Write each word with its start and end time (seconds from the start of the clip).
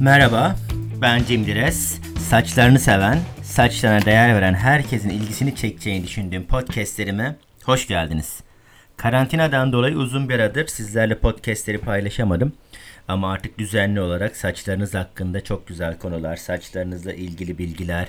Merhaba, 0.00 0.56
ben 1.00 1.24
Cem 1.24 1.46
Dires. 1.46 2.00
Saçlarını 2.18 2.78
seven, 2.78 3.18
saçlarına 3.42 4.04
değer 4.04 4.34
veren 4.34 4.54
herkesin 4.54 5.08
ilgisini 5.08 5.56
çekeceğini 5.56 6.04
düşündüğüm 6.04 6.46
podcastlerime 6.46 7.36
hoş 7.64 7.86
geldiniz. 7.88 8.40
Karantinadan 8.96 9.72
dolayı 9.72 9.96
uzun 9.96 10.28
bir 10.28 10.34
aradır 10.34 10.66
sizlerle 10.66 11.18
podcastleri 11.18 11.78
paylaşamadım. 11.78 12.52
Ama 13.08 13.32
artık 13.32 13.58
düzenli 13.58 14.00
olarak 14.00 14.36
saçlarınız 14.36 14.94
hakkında 14.94 15.44
çok 15.44 15.66
güzel 15.66 15.98
konular, 15.98 16.36
saçlarınızla 16.36 17.12
ilgili 17.12 17.58
bilgiler, 17.58 18.08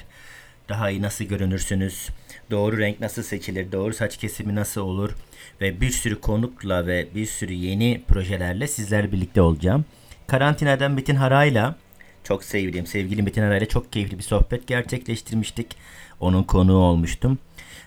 daha 0.69 0.89
iyi 0.89 1.01
nasıl 1.01 1.25
görünürsünüz, 1.25 2.09
doğru 2.51 2.77
renk 2.77 2.99
nasıl 2.99 3.23
seçilir, 3.23 3.71
doğru 3.71 3.93
saç 3.93 4.17
kesimi 4.17 4.55
nasıl 4.55 4.81
olur 4.81 5.15
ve 5.61 5.81
bir 5.81 5.91
sürü 5.91 6.21
konukla 6.21 6.87
ve 6.87 7.07
bir 7.15 7.25
sürü 7.25 7.53
yeni 7.53 8.01
projelerle 8.07 8.67
sizlerle 8.67 9.11
birlikte 9.11 9.41
olacağım. 9.41 9.85
Karantinadan 10.29 10.91
Metin 10.91 11.15
Hara'yla 11.15 11.75
çok 12.23 12.43
sevdiğim 12.43 12.85
sevgili 12.85 13.23
Metin 13.23 13.41
Hara'yla 13.41 13.65
çok 13.65 13.93
keyifli 13.93 14.17
bir 14.17 14.23
sohbet 14.23 14.67
gerçekleştirmiştik. 14.67 15.75
Onun 16.19 16.43
konuğu 16.43 16.77
olmuştum. 16.77 17.39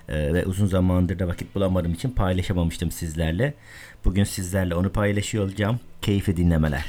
Ee, 0.09 0.34
ve 0.34 0.46
uzun 0.46 0.66
zamandır 0.66 1.18
da 1.18 1.28
vakit 1.28 1.55
bulamadığım 1.55 1.92
için 1.92 2.10
paylaşamamıştım 2.10 2.91
sizlerle. 2.91 3.55
Bugün 4.05 4.24
sizlerle 4.24 4.74
onu 4.74 4.92
paylaşıyor 4.92 5.45
olacağım. 5.45 5.80
Keyifli 6.02 6.37
dinlemeler. 6.37 6.84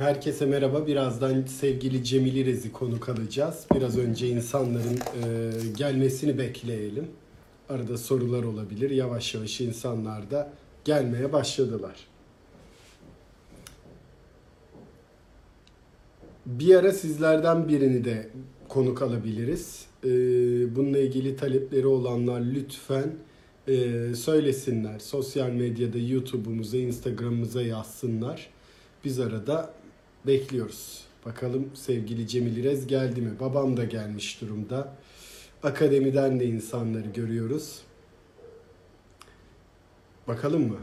Herkese 0.00 0.46
merhaba. 0.46 0.86
Birazdan 0.86 1.42
sevgili 1.42 2.04
Cemil 2.04 2.46
Rez'i 2.46 2.72
konuk 2.72 3.08
alacağız. 3.08 3.66
Biraz 3.74 3.98
önce 3.98 4.28
insanların 4.28 4.96
e, 4.96 5.50
gelmesini 5.76 6.38
bekleyelim. 6.38 7.06
Arada 7.68 7.98
sorular 7.98 8.42
olabilir. 8.42 8.90
Yavaş 8.90 9.34
yavaş 9.34 9.60
insanlar 9.60 10.30
da 10.30 10.52
gelmeye 10.84 11.32
başladılar. 11.32 11.96
Bir 16.46 16.74
ara 16.74 16.92
sizlerden 16.92 17.68
birini 17.68 18.04
de 18.04 18.30
konuk 18.68 19.02
alabiliriz. 19.02 19.86
E, 20.04 20.08
bununla 20.76 20.98
ilgili 20.98 21.36
talepleri 21.36 21.86
olanlar 21.86 22.40
lütfen 22.40 23.12
e, 23.68 24.14
söylesinler. 24.14 24.98
Sosyal 24.98 25.50
medyada, 25.50 25.98
YouTube'umuza, 25.98 26.76
Instagram'ımıza 26.76 27.62
yazsınlar. 27.62 28.50
Biz 29.04 29.20
arada 29.20 29.79
bekliyoruz. 30.26 31.04
Bakalım 31.26 31.70
sevgili 31.74 32.28
Cemil 32.28 32.56
İrez 32.56 32.86
geldi 32.86 33.20
mi? 33.20 33.30
Babam 33.40 33.76
da 33.76 33.84
gelmiş 33.84 34.40
durumda. 34.40 34.96
Akademiden 35.62 36.40
de 36.40 36.44
insanları 36.44 37.08
görüyoruz. 37.08 37.82
Bakalım 40.28 40.68
mı? 40.68 40.78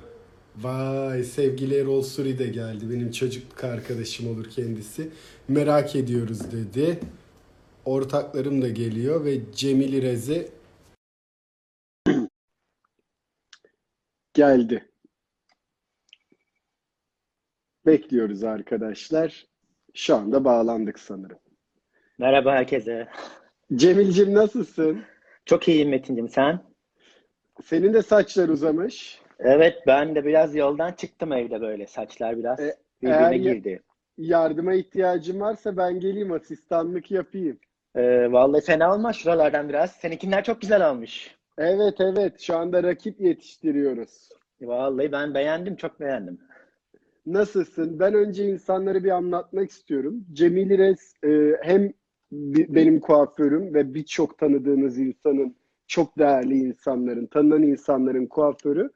Vay 0.61 1.23
sevgili 1.23 1.75
Erol 1.75 2.02
Suri 2.02 2.39
de 2.39 2.47
geldi. 2.47 2.89
Benim 2.89 3.11
çocukluk 3.11 3.63
arkadaşım 3.63 4.30
olur 4.30 4.49
kendisi. 4.49 5.09
Merak 5.47 5.95
ediyoruz 5.95 6.52
dedi. 6.52 6.99
Ortaklarım 7.85 8.61
da 8.61 8.69
geliyor 8.69 9.25
ve 9.25 9.39
Cemil 9.55 9.93
İrez'e 9.93 10.49
geldi. 14.33 14.89
Bekliyoruz 17.88 18.43
arkadaşlar. 18.43 19.45
Şu 19.93 20.16
anda 20.16 20.45
bağlandık 20.45 20.99
sanırım. 20.99 21.39
Merhaba 22.17 22.53
herkese. 22.53 23.08
Cemil'cim 23.75 24.33
nasılsın? 24.33 25.02
Çok 25.45 25.67
iyiyim 25.67 25.89
Metin'cim 25.89 26.30
sen? 26.30 26.59
Senin 27.64 27.93
de 27.93 28.02
saçlar 28.02 28.49
uzamış. 28.49 29.21
Evet 29.39 29.75
ben 29.87 30.15
de 30.15 30.25
biraz 30.25 30.55
yoldan 30.55 30.92
çıktım 30.92 31.33
evde 31.33 31.61
böyle. 31.61 31.87
Saçlar 31.87 32.37
biraz 32.37 32.59
E, 32.59 32.75
birbirine 33.02 33.37
girdi. 33.37 33.81
Yardıma 34.17 34.73
ihtiyacın 34.73 35.39
varsa 35.39 35.77
ben 35.77 35.99
geleyim 35.99 36.31
asistanlık 36.31 37.11
yapayım. 37.11 37.59
Ee, 37.95 38.31
vallahi 38.31 38.61
fena 38.65 38.95
olmaz 38.95 39.15
şuralardan 39.15 39.69
biraz. 39.69 39.92
Seninkiler 39.92 40.43
çok 40.43 40.61
güzel 40.61 40.89
olmuş. 40.89 41.36
Evet 41.58 41.95
evet 41.99 42.39
şu 42.39 42.58
anda 42.58 42.83
rakip 42.83 43.21
yetiştiriyoruz. 43.21 44.30
Vallahi 44.61 45.11
ben 45.11 45.33
beğendim, 45.33 45.75
çok 45.75 45.99
beğendim. 45.99 46.39
Nasılsın? 47.27 47.99
Ben 47.99 48.14
önce 48.14 48.49
insanları 48.49 49.04
bir 49.04 49.10
anlatmak 49.10 49.71
istiyorum. 49.71 50.26
Cemil 50.33 50.70
İrez 50.70 51.14
e, 51.23 51.58
hem 51.61 51.93
benim 52.32 52.99
kuaförüm 52.99 53.73
ve 53.73 53.93
birçok 53.93 54.38
tanıdığınız 54.38 54.98
insanın, 54.98 55.55
çok 55.87 56.17
değerli 56.17 56.55
insanların, 56.58 57.26
tanınan 57.26 57.64
insanların 57.64 58.26
kuaförü. 58.26 58.89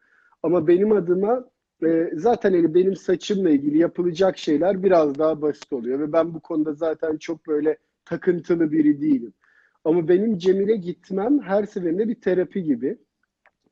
Ama 0.44 0.68
benim 0.68 0.92
adıma 0.92 1.46
e, 1.86 2.12
zaten 2.14 2.54
hani 2.54 2.74
benim 2.74 2.96
saçımla 2.96 3.50
ilgili 3.50 3.78
yapılacak 3.78 4.38
şeyler 4.38 4.84
biraz 4.84 5.18
daha 5.20 5.42
basit 5.42 5.74
oluyor. 5.74 6.00
Ve 6.00 6.14
ben 6.14 6.34
bu 6.34 6.40
konuda 6.40 6.74
zaten 6.74 7.18
çok 7.18 7.48
böyle 7.48 7.78
takıntılı 8.06 8.72
biri 8.72 9.02
değilim. 9.02 9.34
Ama 9.86 10.08
benim 10.08 10.38
Cemil'e 10.38 10.76
gitmem 10.76 11.40
her 11.40 11.64
seferinde 11.64 12.08
bir 12.08 12.22
terapi 12.22 12.64
gibi. 12.64 12.98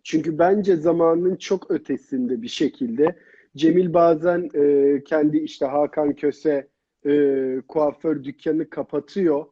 Çünkü 0.04 0.40
bence 0.40 0.76
zamanın 0.76 1.36
çok 1.36 1.72
ötesinde 1.72 2.42
bir 2.42 2.48
şekilde 2.48 3.16
Cemil 3.58 3.94
bazen 3.94 4.50
e, 4.56 5.04
kendi 5.04 5.38
işte 5.38 5.66
Hakan 5.66 6.14
Köse 6.16 6.68
e, 7.06 7.62
kuaför 7.68 8.24
dükkanı 8.24 8.70
kapatıyor. 8.70 9.46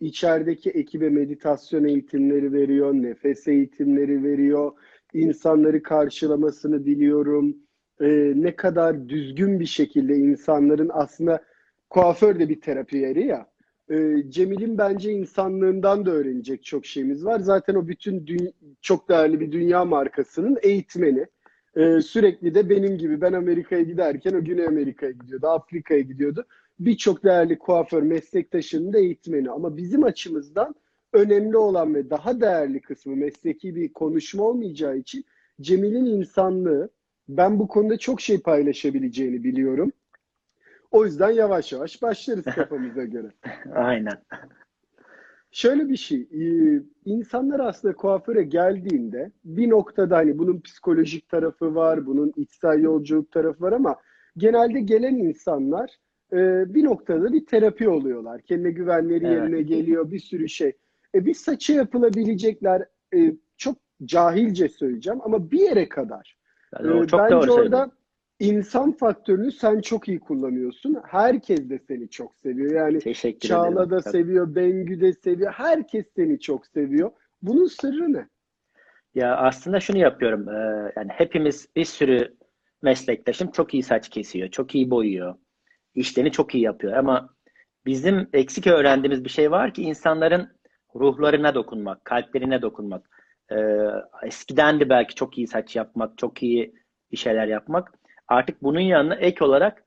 İçerideki 0.00 0.70
ekibe 0.70 1.10
meditasyon 1.10 1.84
eğitimleri 1.84 2.52
veriyor, 2.52 2.94
nefes 2.94 3.48
eğitimleri 3.48 4.24
veriyor. 4.24 4.72
İnsanları 5.12 5.82
karşılamasını 5.82 6.86
diliyorum. 6.86 7.56
E, 8.00 8.32
ne 8.36 8.56
kadar 8.56 9.08
düzgün 9.08 9.60
bir 9.60 9.66
şekilde 9.66 10.16
insanların 10.16 10.90
aslında 10.92 11.44
kuaför 11.90 12.38
de 12.38 12.48
bir 12.48 12.60
terapi 12.60 12.96
yeri 12.96 13.26
ya. 13.26 13.46
E, 13.90 14.22
Cemil'in 14.28 14.78
bence 14.78 15.12
insanlığından 15.12 16.06
da 16.06 16.10
öğrenecek 16.10 16.64
çok 16.64 16.86
şeyimiz 16.86 17.24
var. 17.24 17.38
Zaten 17.40 17.74
o 17.74 17.88
bütün 17.88 18.26
çok 18.82 19.08
değerli 19.08 19.40
bir 19.40 19.52
dünya 19.52 19.84
markasının 19.84 20.58
eğitmeni. 20.62 21.26
Ee, 21.76 22.00
sürekli 22.00 22.54
de 22.54 22.70
benim 22.70 22.98
gibi 22.98 23.20
ben 23.20 23.32
Amerika'ya 23.32 23.82
giderken 23.82 24.34
o 24.34 24.44
Güney 24.44 24.66
Amerika'ya 24.66 25.12
gidiyordu, 25.12 25.46
Afrika'ya 25.46 26.00
gidiyordu. 26.00 26.46
Birçok 26.78 27.24
değerli 27.24 27.58
kuaför 27.58 28.02
meslektaşının 28.02 28.92
da 28.92 28.98
eğitmeni. 28.98 29.50
Ama 29.50 29.76
bizim 29.76 30.04
açımızdan 30.04 30.74
önemli 31.12 31.56
olan 31.56 31.94
ve 31.94 32.10
daha 32.10 32.40
değerli 32.40 32.80
kısmı 32.80 33.16
mesleki 33.16 33.74
bir 33.74 33.92
konuşma 33.92 34.44
olmayacağı 34.44 34.96
için 34.96 35.24
Cemil'in 35.60 36.06
insanlığı 36.06 36.90
ben 37.28 37.58
bu 37.58 37.68
konuda 37.68 37.98
çok 37.98 38.20
şey 38.20 38.40
paylaşabileceğini 38.40 39.44
biliyorum. 39.44 39.92
O 40.90 41.04
yüzden 41.04 41.30
yavaş 41.30 41.72
yavaş 41.72 42.02
başlarız 42.02 42.44
kafamıza 42.44 43.04
göre. 43.04 43.32
Aynen. 43.74 44.22
Şöyle 45.54 45.88
bir 45.88 45.96
şey, 45.96 46.20
e, 46.20 46.80
insanlar 47.04 47.60
aslında 47.60 47.94
kuaföre 47.94 48.42
geldiğinde 48.42 49.30
bir 49.44 49.70
noktada 49.70 50.16
hani 50.16 50.38
bunun 50.38 50.60
psikolojik 50.60 51.28
tarafı 51.28 51.74
var, 51.74 52.06
bunun 52.06 52.32
içsel 52.36 52.82
yolculuk 52.82 53.32
tarafı 53.32 53.62
var 53.64 53.72
ama 53.72 53.96
genelde 54.36 54.80
gelen 54.80 55.14
insanlar 55.14 55.90
e, 56.32 56.74
bir 56.74 56.84
noktada 56.84 57.32
bir 57.32 57.46
terapi 57.46 57.88
oluyorlar. 57.88 58.40
Kendine 58.40 58.70
güvenleri 58.70 59.26
Evet. 59.26 59.36
yerine 59.36 59.62
geliyor, 59.62 60.10
bir 60.10 60.18
sürü 60.18 60.48
şey. 60.48 60.72
E, 61.14 61.26
bir 61.26 61.34
saça 61.34 61.72
yapılabilecekler, 61.72 62.82
e, 63.14 63.34
çok 63.56 63.76
cahilce 64.04 64.68
söyleyeceğim 64.68 65.20
ama 65.22 65.50
bir 65.50 65.60
yere 65.60 65.88
kadar. 65.88 66.36
Yani 66.84 67.06
çok 67.06 67.20
Bence 67.20 67.34
doğru 67.34 67.52
söyledin. 67.52 67.92
İnsan 68.40 68.92
faktörünü 68.92 69.52
sen 69.52 69.80
çok 69.80 70.08
iyi 70.08 70.20
kullanıyorsun. 70.20 70.96
Herkes 71.06 71.70
de 71.70 71.78
seni 71.88 72.08
çok 72.10 72.36
seviyor. 72.36 72.72
Yani 72.72 72.98
Teşekkür 72.98 73.48
Çağla 73.48 73.82
ederim. 73.82 73.90
da 73.90 74.00
Tabii. 74.00 74.12
seviyor, 74.12 74.54
Bengü 74.54 75.00
de 75.00 75.12
seviyor. 75.12 75.52
Herkes 75.52 76.04
seni 76.16 76.40
çok 76.40 76.66
seviyor. 76.66 77.10
Bunun 77.42 77.66
sırrı 77.66 78.12
ne? 78.12 78.28
Ya 79.14 79.36
aslında 79.36 79.80
şunu 79.80 79.98
yapıyorum. 79.98 80.48
ee, 80.48 80.92
yani 80.96 81.10
hepimiz 81.12 81.68
bir 81.76 81.84
sürü 81.84 82.36
meslektaşım 82.82 83.50
çok 83.50 83.74
iyi 83.74 83.82
saç 83.82 84.08
kesiyor, 84.08 84.48
çok 84.50 84.74
iyi 84.74 84.90
boyuyor. 84.90 85.34
işlerini 85.94 86.32
çok 86.32 86.54
iyi 86.54 86.64
yapıyor 86.64 86.92
ama 86.92 87.34
bizim 87.86 88.28
eksik 88.32 88.66
öğrendiğimiz 88.66 89.24
bir 89.24 89.28
şey 89.30 89.50
var 89.50 89.74
ki 89.74 89.82
insanların 89.82 90.48
ruhlarına 90.94 91.54
dokunmak, 91.54 92.04
kalplerine 92.04 92.62
dokunmak. 92.62 93.10
Ee, 93.52 93.56
eskiden 94.26 94.80
de 94.80 94.88
belki 94.88 95.14
çok 95.14 95.38
iyi 95.38 95.46
saç 95.46 95.76
yapmak, 95.76 96.18
çok 96.18 96.42
iyi 96.42 96.74
bir 97.12 97.16
şeyler 97.16 97.46
yapmak. 97.46 97.92
Artık 98.28 98.62
bunun 98.62 98.80
yanına 98.80 99.14
ek 99.14 99.44
olarak 99.44 99.84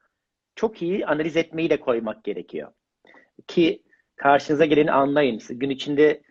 çok 0.55 0.81
iyi 0.81 1.05
analiz 1.05 1.37
etmeyi 1.37 1.69
de 1.69 1.79
koymak 1.79 2.23
gerekiyor. 2.23 2.71
Ki 3.47 3.83
karşınıza 4.15 4.65
geleni 4.65 4.91
anlayın. 4.91 5.41
Gün 5.49 5.69
içinde 5.69 6.21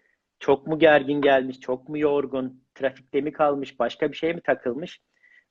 çok 0.40 0.66
mu 0.66 0.78
gergin 0.78 1.20
gelmiş, 1.20 1.60
çok 1.60 1.88
mu 1.88 1.98
yorgun, 1.98 2.64
trafikte 2.74 3.20
mi 3.20 3.32
kalmış, 3.32 3.78
başka 3.78 4.12
bir 4.12 4.16
şey 4.16 4.34
mi 4.34 4.40
takılmış? 4.40 5.00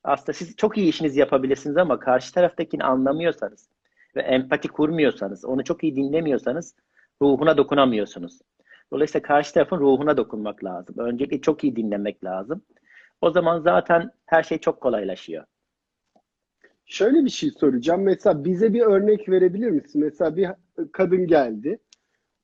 aslında 0.06 0.32
siz 0.32 0.56
çok 0.56 0.78
iyi 0.78 0.88
işinizi 0.88 1.20
yapabilirsiniz 1.20 1.76
ama 1.76 1.98
karşı 1.98 2.34
taraftakini 2.34 2.84
anlamıyorsanız 2.84 3.68
ve 4.16 4.20
empati 4.20 4.68
kurmuyorsanız, 4.68 5.44
onu 5.44 5.64
çok 5.64 5.84
iyi 5.84 5.96
dinlemiyorsanız 5.96 6.74
ruhuna 7.22 7.56
dokunamıyorsunuz. 7.56 8.38
Dolayısıyla 8.92 9.22
karşı 9.22 9.54
tarafın 9.54 9.78
ruhuna 9.78 10.16
dokunmak 10.16 10.64
lazım. 10.64 10.98
Öncelikle 10.98 11.40
çok 11.40 11.64
iyi 11.64 11.76
dinlemek 11.76 12.24
lazım. 12.24 12.62
O 13.20 13.30
zaman 13.30 13.60
zaten 13.60 14.10
her 14.26 14.42
şey 14.42 14.58
çok 14.58 14.80
kolaylaşıyor. 14.80 15.44
Şöyle 16.86 17.24
bir 17.24 17.30
şey 17.30 17.50
soracağım. 17.50 18.02
Mesela 18.02 18.44
bize 18.44 18.74
bir 18.74 18.80
örnek 18.80 19.28
verebilir 19.28 19.70
misin? 19.70 20.02
Mesela 20.04 20.36
bir 20.36 20.48
kadın 20.92 21.26
geldi. 21.26 21.78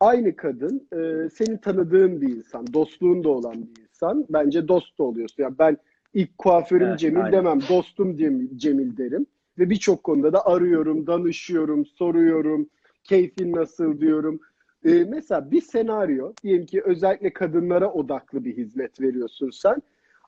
Aynı 0.00 0.36
kadın 0.36 0.88
e, 0.92 1.28
senin 1.30 1.56
tanıdığın 1.56 2.20
bir 2.20 2.28
insan, 2.28 2.72
dostluğun 2.72 3.24
da 3.24 3.28
olan 3.28 3.62
bir 3.62 3.82
insan. 3.82 4.26
Bence 4.30 4.68
dost 4.68 4.98
da 4.98 5.02
oluyorsun. 5.04 5.42
Yani 5.42 5.58
ben 5.58 5.76
ilk 6.14 6.38
kuaförüm 6.38 6.88
Evet, 6.88 6.98
Cemil 6.98 7.18
aynen. 7.24 7.32
demem, 7.32 7.60
dostum 7.68 8.16
Cemil, 8.16 8.58
Cemil 8.58 8.96
derim. 8.96 9.26
Ve 9.58 9.70
birçok 9.70 10.04
konuda 10.04 10.32
da 10.32 10.46
arıyorum, 10.46 11.06
danışıyorum, 11.06 11.86
soruyorum, 11.86 12.68
keyfin 13.04 13.52
nasıl 13.52 14.00
diyorum. 14.00 14.40
E, 14.84 15.04
mesela 15.08 15.50
bir 15.50 15.60
senaryo, 15.60 16.32
diyelim 16.42 16.66
ki 16.66 16.82
özellikle 16.84 17.32
kadınlara 17.32 17.92
odaklı 17.92 18.44
bir 18.44 18.56
hizmet 18.56 19.00
veriyorsun 19.00 19.50
sen. 19.50 19.82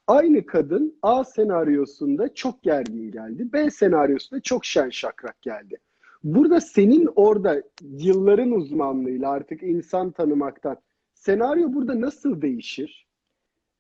Aynı 0.07 0.47
kadın 0.47 0.99
A 1.03 1.25
senaryosunda 1.25 2.35
çok 2.35 2.63
gergin 2.63 3.11
geldi. 3.11 3.53
B 3.53 3.71
senaryosunda 3.71 4.41
çok 4.41 4.65
şen 4.65 4.91
şakrak 4.91 5.43
geldi. 5.43 5.77
Burada 6.25 6.61
senin 6.61 7.09
orada 7.17 7.63
yılların 7.83 8.51
uzmanlığıyla 8.51 9.31
artık 9.31 9.63
insan 9.63 10.11
tanımaktan 10.11 10.77
senaryo 11.15 11.73
burada 11.73 12.01
nasıl 12.01 12.43
değişir? 12.43 13.07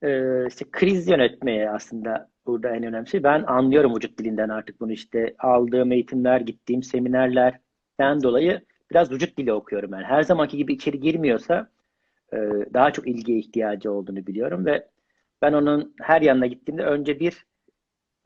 Ee, 0.03 0.47
işte 0.47 0.65
kriz 0.73 1.09
yönetmeye 1.09 1.71
aslında 1.71 2.31
burada 2.47 2.69
en 2.69 2.82
önemli 2.82 3.09
şey. 3.09 3.23
Ben 3.23 3.43
anlıyorum 3.43 3.97
vücut 3.97 4.19
dilinden 4.19 4.49
artık 4.49 4.81
bunu 4.81 4.93
işte 4.93 5.35
aldığım 5.38 5.93
eğitimler, 5.93 6.41
gittiğim 6.41 6.82
seminerlerden 6.82 8.23
dolayı 8.23 8.61
biraz 8.91 9.11
vücut 9.12 9.38
dili 9.38 9.53
okuyorum 9.53 9.93
ben. 9.93 10.03
Her 10.03 10.23
zamanki 10.23 10.56
gibi 10.56 10.73
içeri 10.73 11.00
girmiyorsa 11.00 11.69
e, 12.32 12.37
daha 12.75 12.93
çok 12.93 13.09
ilgiye 13.09 13.38
ihtiyacı 13.38 13.93
olduğunu 13.93 14.27
biliyorum 14.27 14.67
ve 14.67 14.88
ben 15.44 15.52
onun 15.52 15.94
her 16.02 16.23
yanına 16.23 16.46
gittiğimde 16.46 16.82
önce 16.82 17.20
bir 17.20 17.46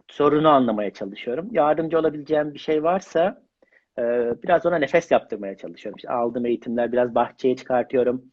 sorunu 0.08 0.48
anlamaya 0.48 0.90
çalışıyorum. 0.92 1.48
Yardımcı 1.52 1.98
olabileceğim 1.98 2.54
bir 2.54 2.58
şey 2.58 2.82
varsa 2.82 3.42
e, 3.98 4.02
biraz 4.42 4.66
ona 4.66 4.76
nefes 4.76 5.10
yaptırmaya 5.10 5.56
çalışıyorum. 5.56 5.96
İşte 5.96 6.10
aldığım 6.10 6.46
eğitimler 6.46 6.92
biraz 6.92 7.14
bahçeye 7.14 7.56
çıkartıyorum. 7.56 8.24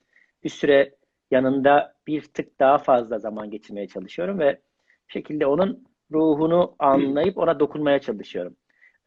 Bir 0.43 0.49
süre 0.49 0.95
yanında 1.31 1.95
bir 2.07 2.21
tık 2.21 2.59
daha 2.59 2.77
fazla 2.77 3.19
zaman 3.19 3.51
geçirmeye 3.51 3.87
çalışıyorum 3.87 4.39
ve 4.39 4.61
bir 5.07 5.13
şekilde 5.13 5.45
onun 5.45 5.87
ruhunu 6.11 6.75
anlayıp 6.79 7.37
ona 7.37 7.59
dokunmaya 7.59 7.99
çalışıyorum. 7.99 8.55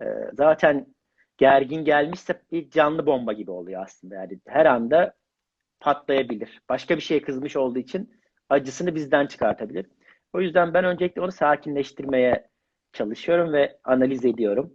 Ee, 0.02 0.06
zaten 0.32 0.86
gergin 1.36 1.84
gelmişse 1.84 2.42
bir 2.52 2.70
canlı 2.70 3.06
bomba 3.06 3.32
gibi 3.32 3.50
oluyor 3.50 3.82
aslında. 3.82 4.14
Yani 4.14 4.40
her 4.46 4.66
anda 4.66 5.14
patlayabilir. 5.80 6.62
Başka 6.68 6.96
bir 6.96 7.02
şeye 7.02 7.22
kızmış 7.22 7.56
olduğu 7.56 7.78
için 7.78 8.17
acısını 8.48 8.94
bizden 8.94 9.26
çıkartabilir. 9.26 9.86
O 10.32 10.40
yüzden 10.40 10.74
ben 10.74 10.84
öncelikle 10.84 11.20
onu 11.20 11.32
sakinleştirmeye 11.32 12.48
çalışıyorum 12.92 13.52
ve 13.52 13.78
analiz 13.84 14.24
ediyorum. 14.24 14.74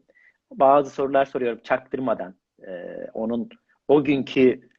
Bazı 0.52 0.90
sorular 0.90 1.26
soruyorum 1.26 1.60
çaktırmadan. 1.64 2.36
Ee, 2.68 3.08
onun 3.14 3.50
o 3.88 4.04
günkü 4.04 4.70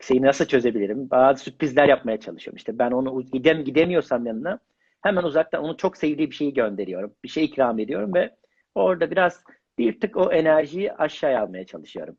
şeyi 0.00 0.22
nasıl 0.22 0.44
çözebilirim? 0.44 1.10
Bazı 1.10 1.44
sürprizler 1.44 1.88
yapmaya 1.88 2.20
çalışıyorum. 2.20 2.56
İşte 2.56 2.78
ben 2.78 2.90
onu 2.90 3.22
gidem 3.22 3.64
gidemiyorsam 3.64 4.26
yanına 4.26 4.58
hemen 5.02 5.22
uzaktan 5.22 5.64
onu 5.64 5.76
çok 5.76 5.96
sevdiği 5.96 6.30
bir 6.30 6.34
şeyi 6.34 6.54
gönderiyorum. 6.54 7.14
Bir 7.24 7.28
şey 7.28 7.44
ikram 7.44 7.78
ediyorum 7.78 8.14
ve 8.14 8.36
orada 8.74 9.10
biraz 9.10 9.44
bir 9.78 10.00
tık 10.00 10.16
o 10.16 10.32
enerjiyi 10.32 10.92
aşağıya 10.92 11.42
almaya 11.42 11.66
çalışıyorum. 11.66 12.16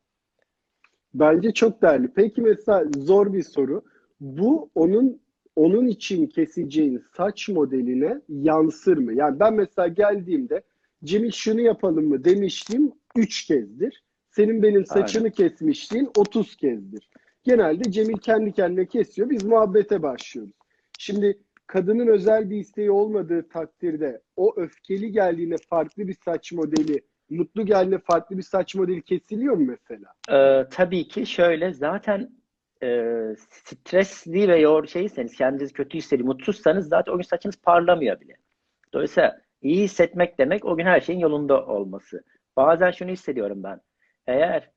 Bence 1.14 1.52
çok 1.52 1.82
değerli. 1.82 2.08
Peki 2.14 2.42
mesela 2.42 2.84
zor 2.96 3.32
bir 3.32 3.42
soru. 3.42 3.82
Bu 4.20 4.70
onun 4.74 5.22
onun 5.56 5.86
için 5.86 6.26
keseceğin 6.26 7.04
saç 7.16 7.48
modeline 7.48 8.20
yansır 8.28 8.96
mı? 8.96 9.14
Yani 9.14 9.40
ben 9.40 9.54
mesela 9.54 9.88
geldiğimde 9.88 10.62
Cemil 11.04 11.30
şunu 11.30 11.60
yapalım 11.60 12.08
mı 12.08 12.24
demiştim 12.24 12.92
3 13.16 13.46
kezdir. 13.46 14.02
Senin 14.30 14.62
benim 14.62 14.86
saçını 14.86 15.30
kesmişliğin 15.30 16.10
30 16.16 16.56
kezdir. 16.56 17.08
Genelde 17.44 17.92
Cemil 17.92 18.16
kendi 18.16 18.52
kendine 18.52 18.86
kesiyor. 18.86 19.30
Biz 19.30 19.44
muhabbete 19.44 20.02
başlıyoruz. 20.02 20.52
Şimdi 20.98 21.38
kadının 21.66 22.06
özel 22.06 22.50
bir 22.50 22.56
isteği 22.56 22.90
olmadığı 22.90 23.48
takdirde 23.48 24.20
o 24.36 24.54
öfkeli 24.56 25.12
geldiğinde 25.12 25.56
farklı 25.70 26.08
bir 26.08 26.16
saç 26.24 26.52
modeli, 26.52 27.00
mutlu 27.30 27.66
geldiğinde 27.66 27.98
farklı 27.98 28.38
bir 28.38 28.42
saç 28.42 28.74
modeli 28.74 29.02
kesiliyor 29.02 29.56
mu 29.56 29.66
mesela? 29.66 30.12
Ee, 30.30 30.68
tabii 30.70 31.08
ki 31.08 31.26
şöyle 31.26 31.72
zaten 31.72 32.30
e, 32.82 33.34
stresli 33.38 34.48
ve 34.48 34.58
yor 34.60 34.86
şeyseniz 34.86 35.36
kendinizi 35.36 35.72
kötü 35.72 35.98
hissediyor, 35.98 36.26
mutsuzsanız 36.26 36.88
zaten 36.88 37.12
o 37.12 37.16
gün 37.16 37.22
saçınız 37.22 37.56
parlamıyor 37.56 38.20
bile. 38.20 38.36
Dolayısıyla 38.94 39.40
iyi 39.62 39.82
hissetmek 39.84 40.38
demek 40.38 40.64
o 40.64 40.76
gün 40.76 40.84
her 40.86 41.00
şeyin 41.00 41.18
yolunda 41.20 41.66
olması. 41.66 42.24
Bazen 42.56 42.90
şunu 42.90 43.10
hissediyorum 43.10 43.62
ben. 43.62 43.80
Eğer 44.26 44.70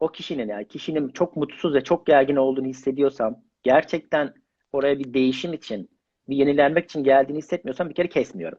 o 0.00 0.08
kişinin 0.08 0.48
yani 0.48 0.68
kişinin 0.68 1.08
çok 1.08 1.36
mutsuz 1.36 1.74
ve 1.74 1.84
çok 1.84 2.06
gergin 2.06 2.36
olduğunu 2.36 2.66
hissediyorsam 2.66 3.36
gerçekten 3.62 4.34
oraya 4.72 4.98
bir 4.98 5.14
değişim 5.14 5.52
için 5.52 5.90
bir 6.28 6.36
yenilenmek 6.36 6.84
için 6.84 7.04
geldiğini 7.04 7.38
hissetmiyorsam 7.38 7.88
bir 7.88 7.94
kere 7.94 8.08
kesmiyorum. 8.08 8.58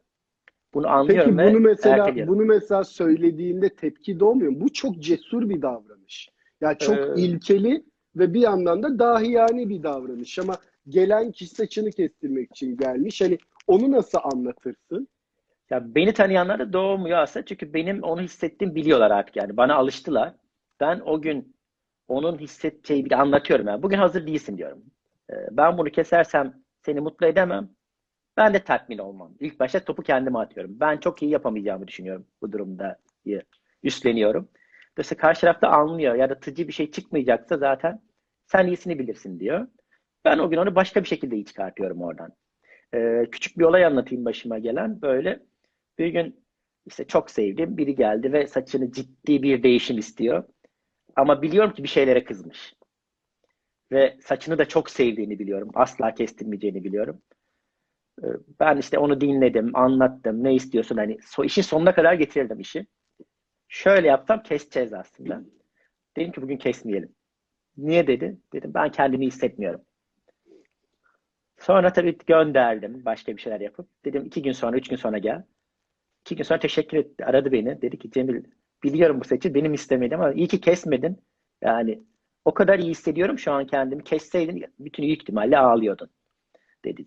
Bunu 0.74 0.88
anlıyorum 0.88 1.36
Peki 1.36 1.50
bunu 1.50 1.60
mesela 1.60 1.96
erteliyorum. 1.96 2.34
bunu 2.34 2.44
mesela 2.46 2.84
söylediğinde 2.84 3.68
tepki 3.68 4.20
doğmuyor 4.20 4.52
mu? 4.52 4.60
Bu 4.60 4.72
çok 4.72 4.98
cesur 4.98 5.48
bir 5.48 5.62
davranış. 5.62 6.28
Yani 6.60 6.78
çok 6.78 6.96
Ee, 6.98 7.22
ilkeli 7.22 7.84
ve 8.16 8.34
bir 8.34 8.40
yandan 8.40 8.82
da 8.82 8.98
dahiyane 8.98 9.68
bir 9.68 9.82
davranış 9.82 10.38
ama 10.38 10.56
gelen 10.88 11.32
kişi 11.32 11.54
saçını 11.54 11.90
kestirmek 11.90 12.50
için 12.50 12.76
gelmiş. 12.76 13.20
Hani 13.20 13.38
onu 13.66 13.90
nasıl 13.92 14.18
anlatırsın? 14.22 15.08
Ya 15.70 15.94
beni 15.94 16.12
tanıyanlar 16.12 16.58
da 16.58 16.72
doğmuyor 16.72 17.18
aslında 17.18 17.46
çünkü 17.46 17.74
benim 17.74 18.02
onu 18.02 18.20
hissettiğimi 18.20 18.74
biliyorlar 18.74 19.10
artık 19.10 19.36
yani 19.36 19.56
bana 19.56 19.74
alıştılar. 19.74 20.34
Ben 20.80 21.00
o 21.00 21.22
gün 21.22 21.56
onun 22.08 22.38
hissedeceği 22.38 23.04
bir 23.04 23.12
anlatıyorum 23.12 23.66
yani. 23.66 23.82
Bugün 23.82 23.98
hazır 23.98 24.26
değilsin 24.26 24.58
diyorum. 24.58 24.82
Ee, 25.30 25.34
Ben 25.50 25.78
bunu 25.78 25.90
kesersem 25.90 26.54
seni 26.86 27.00
mutlu 27.00 27.26
edemem. 27.26 27.70
Ben 28.36 28.54
de 28.54 28.64
tatmin 28.64 28.98
olmam. 28.98 29.34
İlk 29.40 29.60
başta 29.60 29.84
topu 29.84 30.02
kendime 30.02 30.38
atıyorum. 30.38 30.80
Ben 30.80 30.96
çok 30.96 31.22
iyi 31.22 31.30
yapamayacağımı 31.30 31.88
düşünüyorum 31.88 32.26
bu 32.42 32.52
durumda 32.52 32.98
diye 33.24 33.42
üstleniyorum. 33.82 34.48
Dolayısıyla 34.98 35.20
karşı 35.20 35.40
tarafta 35.40 35.68
anlıyor. 35.68 36.14
Yaratıcı 36.14 36.68
bir 36.68 36.72
şey 36.72 36.90
çıkmayacaksa 36.90 37.56
zaten 37.56 38.02
sen 38.46 38.66
iyisini 38.66 38.98
bilirsin 38.98 39.40
diyor. 39.40 39.66
Ben 40.24 40.38
o 40.38 40.50
gün 40.50 40.56
onu 40.56 40.74
başka 40.74 41.02
bir 41.02 41.08
şekilde 41.08 41.34
iyi 41.36 41.44
çıkartıyorum 41.44 42.02
oradan. 42.02 42.32
Ee, 42.94 43.26
küçük 43.32 43.58
bir 43.58 43.64
olay 43.64 43.84
anlatayım 43.84 44.24
başıma 44.24 44.58
gelen. 44.58 45.02
Böyle 45.02 45.40
bir 45.98 46.08
gün 46.08 46.44
işte 46.86 47.04
çok 47.06 47.30
sevdiğim 47.30 47.76
biri 47.76 47.94
geldi 47.94 48.32
ve 48.32 48.46
saçını 48.46 48.92
ciddi 48.92 49.42
bir 49.42 49.62
değişim 49.62 49.98
istiyor. 49.98 50.44
Ama 51.16 51.42
biliyorum 51.42 51.72
ki 51.72 51.82
bir 51.82 51.88
şeylere 51.88 52.24
kızmış. 52.24 52.74
Ve 53.92 54.16
saçını 54.20 54.58
da 54.58 54.64
çok 54.68 54.90
sevdiğini 54.90 55.38
biliyorum. 55.38 55.70
Asla 55.74 56.14
kestirmeyeceğini 56.14 56.84
biliyorum. 56.84 57.22
Ee, 58.24 58.26
Ben 58.60 58.76
işte 58.76 58.98
onu 58.98 59.20
dinledim, 59.20 59.76
anlattım. 59.76 60.44
Ne 60.44 60.54
istiyorsun 60.54 60.96
hani 60.96 61.18
so 61.22 61.44
işin 61.44 61.62
sonuna 61.62 61.94
kadar 61.94 62.14
getirdim 62.14 62.60
işi. 62.60 62.86
Şöyle 63.70 64.08
yapsam 64.08 64.42
keseceğiz 64.42 64.92
aslında. 64.92 65.42
Dedim 66.16 66.32
ki 66.32 66.42
bugün 66.42 66.56
kesmeyelim. 66.56 67.14
Niye 67.76 68.06
dedi? 68.06 68.38
Dedim 68.52 68.74
ben 68.74 68.90
kendimi 68.90 69.26
hissetmiyorum. 69.26 69.80
Sonra 71.58 71.92
tabii 71.92 72.18
gönderdim 72.26 73.04
başka 73.04 73.36
bir 73.36 73.42
şeyler 73.42 73.60
yapıp. 73.60 73.88
Dedim 74.04 74.24
iki 74.24 74.42
gün 74.42 74.52
sonra, 74.52 74.76
üç 74.76 74.88
gün 74.88 74.96
sonra 74.96 75.18
gel. 75.18 75.44
İki 76.20 76.36
gün 76.36 76.44
sonra 76.44 76.58
teşekkür 76.58 76.98
etti. 76.98 77.24
Aradı 77.24 77.52
beni. 77.52 77.82
Dedi 77.82 77.98
ki 77.98 78.10
Cemil 78.10 78.44
biliyorum 78.82 79.20
bu 79.20 79.24
saçı 79.24 79.54
benim 79.54 79.74
istemedim 79.74 80.20
ama 80.20 80.32
iyi 80.32 80.48
ki 80.48 80.60
kesmedin. 80.60 81.22
Yani 81.62 82.02
o 82.44 82.54
kadar 82.54 82.78
iyi 82.78 82.90
hissediyorum 82.90 83.38
şu 83.38 83.52
an 83.52 83.66
kendimi. 83.66 84.04
Kesseydin 84.04 84.64
bütün 84.78 85.02
ihtimalle 85.02 85.58
ağlıyordun 85.58 86.10
dedi. 86.84 87.06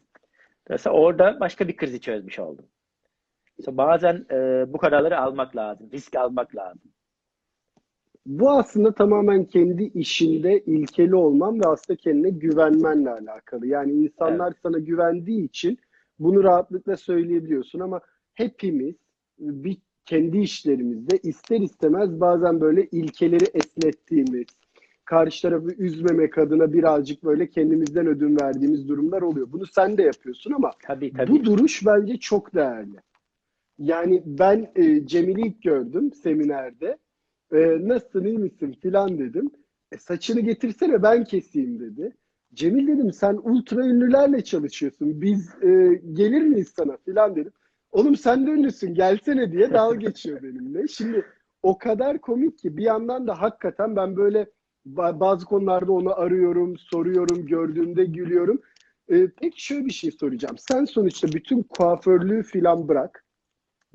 Dolayısıyla 0.67 0.97
orada 0.97 1.39
başka 1.39 1.67
bir 1.67 1.77
krizi 1.77 2.01
çözmüş 2.01 2.39
oldum. 2.39 2.65
İşte 3.57 3.77
bazen 3.77 4.25
e, 4.31 4.65
bu 4.73 4.77
kararları 4.77 5.19
almak 5.19 5.55
lazım. 5.55 5.89
Risk 5.93 6.15
almak 6.15 6.55
lazım. 6.55 6.91
Bu 8.25 8.51
aslında 8.51 8.93
tamamen 8.93 9.45
kendi 9.45 9.83
işinde 9.83 10.59
ilkeli 10.59 11.15
olman 11.15 11.59
ve 11.59 11.67
aslında 11.67 11.97
kendine 11.97 12.29
güvenmenle 12.29 13.09
alakalı. 13.09 13.67
Yani 13.67 13.91
insanlar 13.91 14.53
sana 14.63 14.79
güvendiği 14.79 15.45
için 15.45 15.77
bunu 16.19 16.43
rahatlıkla 16.43 16.97
söyleyebiliyorsun 16.97 17.79
ama 17.79 18.01
hepimiz 18.33 18.95
bir 19.39 19.77
kendi 20.05 20.37
işlerimizde 20.37 21.17
ister 21.17 21.59
istemez 21.59 22.19
bazen 22.19 22.61
böyle 22.61 22.85
ilkeleri 22.85 23.45
esnettiğimiz, 23.53 24.45
karşı 25.05 25.41
tarafı 25.41 25.71
üzmemek 25.77 26.37
adına 26.37 26.73
birazcık 26.73 27.23
böyle 27.23 27.49
kendimizden 27.49 28.07
ödün 28.07 28.37
verdiğimiz 28.41 28.87
durumlar 28.89 29.21
oluyor. 29.21 29.47
Bunu 29.51 29.65
sen 29.65 29.97
de 29.97 30.03
yapıyorsun 30.03 30.51
ama 30.51 30.71
Tabii 30.83 31.13
tabii. 31.13 31.31
bu 31.31 31.43
duruş 31.43 31.85
bence 31.85 32.17
çok 32.17 32.55
değerli. 32.55 32.97
Yani 33.77 34.23
ben 34.25 34.71
e, 34.75 35.07
Cemil'i 35.07 35.47
ilk 35.47 35.63
gördüm 35.63 36.13
seminerde. 36.13 36.97
E, 37.53 37.87
nasılsın 37.87 38.25
iyi 38.25 38.37
misin 38.37 38.77
filan 38.81 39.19
dedim. 39.19 39.51
E, 39.91 39.97
saçını 39.97 40.39
getirsene 40.39 41.03
ben 41.03 41.23
keseyim 41.23 41.79
dedi. 41.79 42.15
Cemil 42.53 42.87
dedim 42.87 43.13
sen 43.13 43.39
ultra 43.43 43.87
ünlülerle 43.87 44.43
çalışıyorsun. 44.43 45.21
Biz 45.21 45.63
e, 45.63 46.01
gelir 46.13 46.41
miyiz 46.41 46.73
sana 46.75 46.97
filan 46.97 47.35
dedim. 47.35 47.51
Oğlum 47.91 48.15
sen 48.15 48.47
de 48.47 48.51
ünlüsün 48.51 48.93
gelsene 48.93 49.51
diye 49.51 49.73
dalga 49.73 49.95
geçiyor 49.95 50.43
benimle. 50.43 50.87
Şimdi 50.87 51.25
o 51.63 51.77
kadar 51.77 52.21
komik 52.21 52.57
ki 52.57 52.77
bir 52.77 52.83
yandan 52.83 53.27
da 53.27 53.41
hakikaten 53.41 53.95
ben 53.95 54.15
böyle 54.15 54.47
bazı 54.85 55.45
konularda 55.45 55.91
onu 55.91 56.19
arıyorum, 56.19 56.77
soruyorum, 56.77 57.45
gördüğümde 57.45 58.05
gülüyorum. 58.05 58.61
Ee, 59.09 59.27
peki 59.41 59.65
şöyle 59.65 59.85
bir 59.85 59.93
şey 59.93 60.11
soracağım. 60.11 60.55
Sen 60.57 60.85
sonuçta 60.85 61.27
bütün 61.27 61.63
kuaförlüğü 61.63 62.43
filan 62.43 62.87
bırak. 62.87 63.22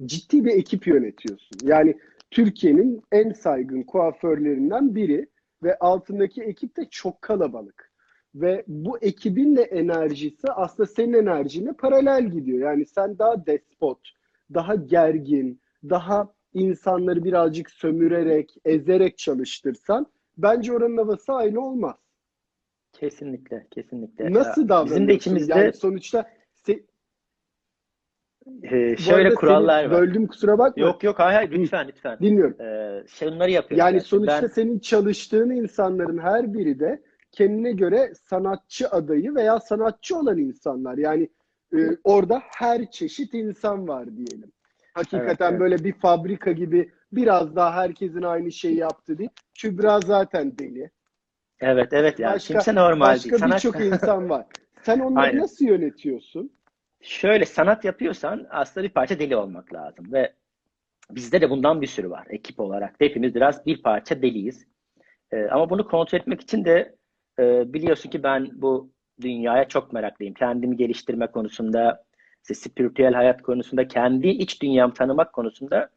Ciddi 0.07 0.45
bir 0.45 0.50
ekip 0.50 0.87
yönetiyorsun. 0.87 1.59
Yani 1.62 1.99
Türkiye'nin 2.31 3.02
en 3.12 3.33
saygın 3.33 3.83
kuaförlerinden 3.83 4.95
biri 4.95 5.26
ve 5.62 5.78
altındaki 5.78 6.43
ekip 6.43 6.76
de 6.76 6.85
çok 6.90 7.23
kalabalık. 7.23 7.93
Ve 8.35 8.64
bu 8.67 8.99
ekibin 8.99 9.57
de 9.57 9.62
enerjisi 9.62 10.49
aslında 10.50 10.87
senin 10.87 11.12
enerjine 11.12 11.73
paralel 11.73 12.31
gidiyor. 12.31 12.71
Yani 12.71 12.87
sen 12.87 13.19
daha 13.19 13.47
despot, 13.47 13.99
daha 14.55 14.75
gergin, 14.75 15.61
daha 15.85 16.35
insanları 16.55 17.25
birazcık 17.25 17.71
sömürerek, 17.71 18.55
ezerek 18.64 19.19
çalıştırsan 19.19 20.07
bence 20.38 20.73
oranın 20.73 20.97
havası 20.97 21.33
aynı 21.33 21.61
olmaz. 21.67 21.97
Kesinlikle, 22.93 23.67
kesinlikle. 23.71 24.33
Nasıl 24.33 24.69
davranıyorsun? 24.69 24.97
Bizim 24.97 25.09
de 25.09 25.14
içimizde 25.14 25.59
yani 25.59 25.73
sonuçta. 25.73 26.31
Ee, 28.62 28.97
şöyle 28.97 29.35
kurallar 29.35 29.85
var. 29.85 29.90
Böldüm 29.90 30.26
kusura 30.26 30.59
bakma. 30.59 30.87
Yok 30.87 31.02
yok 31.02 31.19
hayır, 31.19 31.37
hayır 31.37 31.50
lütfen 31.50 31.88
lütfen. 31.88 32.19
Dinliyorum. 32.21 32.61
Ee, 32.61 33.05
şunları 33.07 33.50
yapıyoruz. 33.50 33.78
Yani, 33.78 33.95
yani 33.95 34.00
sonuçta 34.00 34.43
ben... 34.43 34.47
senin 34.47 34.78
çalıştığın 34.78 35.50
insanların 35.50 36.19
her 36.19 36.55
biri 36.55 36.81
de 36.81 37.02
kendine 37.33 37.73
göre 37.73 38.12
sanatçı 38.14 38.88
adayı 38.88 39.35
veya 39.35 39.61
sanatçı 39.61 40.19
olan 40.19 40.38
insanlar. 40.38 40.99
Yani 40.99 41.28
e, 41.73 41.78
orada 42.05 42.43
her 42.45 42.90
çeşit 42.90 43.35
insan 43.35 43.88
var 43.88 44.17
diyelim. 44.17 44.52
Hakikaten 44.95 45.26
evet, 45.26 45.40
evet. 45.40 45.61
böyle 45.61 45.85
bir 45.85 45.93
fabrika 45.93 46.52
gibi 46.52 46.93
biraz 47.12 47.57
daha 47.57 47.73
herkesin 47.73 48.23
aynı 48.23 48.52
şeyi 48.52 48.76
yaptı 48.76 49.19
değil. 49.19 49.31
Kübra 49.55 50.00
zaten 50.00 50.59
deli. 50.59 50.90
Evet 51.61 51.93
evet 51.93 52.19
yani 52.19 52.35
başka, 52.35 52.55
kimse 52.55 52.75
normal 52.75 53.07
başka 53.07 53.31
değil. 53.31 53.43
Başka 53.43 53.57
birçok 53.57 53.81
insan 53.81 54.31
var. 54.31 54.47
Sen 54.83 55.00
onları 55.00 55.25
Aynen. 55.26 55.40
nasıl 55.40 55.64
yönetiyorsun? 55.64 56.52
Şöyle 57.02 57.45
sanat 57.47 57.85
yapıyorsan 57.85 58.47
aslında 58.50 58.87
bir 58.87 58.93
parça 58.93 59.19
deli 59.19 59.37
olmak 59.37 59.75
lazım 59.75 60.12
ve 60.12 60.33
bizde 61.11 61.40
de 61.40 61.50
bundan 61.50 61.81
bir 61.83 61.87
sürü 61.87 62.11
var 62.11 62.26
ekip 62.31 62.61
olarak. 62.61 62.95
Hepimiz 62.99 63.35
biraz 63.35 63.67
bir 63.67 63.83
parça 63.83 64.23
deliyiz. 64.23 64.67
Ee, 65.33 65.47
ama 65.50 65.71
bunu 65.71 65.88
kontrol 65.88 66.19
etmek 66.19 66.40
için 66.40 66.64
de 66.64 66.97
e, 67.38 67.73
biliyorsun 67.73 68.11
ki 68.11 68.23
ben 68.23 68.50
bu 68.55 68.93
dünyaya 69.21 69.69
çok 69.69 69.93
meraklıyım. 69.93 70.35
Kendimi 70.35 70.76
geliştirme 70.76 71.26
konusunda, 71.26 72.05
işte 72.43 72.55
spiritüel 72.55 73.14
hayat 73.14 73.43
konusunda, 73.43 73.88
kendi 73.88 74.28
iç 74.28 74.62
dünyamı 74.62 74.95
tanımak 74.95 75.33
konusunda 75.33 75.90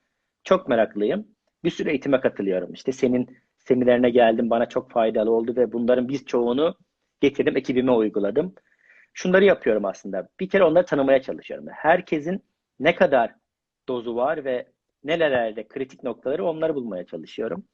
çok 0.44 0.70
meraklıyım. 0.70 1.28
Bir 1.64 1.70
sürü 1.70 1.90
eğitime 1.90 2.20
katılıyorum. 2.20 2.74
İşte 2.74 2.92
senin 2.92 3.38
seminerine 3.58 4.10
geldim, 4.10 4.50
bana 4.50 4.70
çok 4.70 4.92
faydalı 4.92 5.32
oldu 5.32 5.56
ve 5.56 5.72
bunların 5.72 6.10
biz 6.10 6.26
çoğunu 6.26 6.76
getirdim, 7.22 7.58
ekibime 7.58 7.92
uyguladım. 7.92 8.56
Şunları 9.14 9.46
yapıyorum 9.46 9.86
aslında. 9.86 10.30
Bir 10.40 10.50
kere 10.50 10.64
onları 10.64 10.86
tanımaya 10.86 11.22
çalışıyorum. 11.22 11.68
Herkesin 11.72 12.44
ne 12.80 12.96
kadar 12.96 13.36
dozu 13.88 14.16
var 14.16 14.46
ve 14.46 14.68
nelerde 15.04 15.68
kritik 15.68 16.04
noktaları 16.04 16.46
onları 16.46 16.76
bulmaya 16.76 17.06
çalışıyorum. 17.06 17.66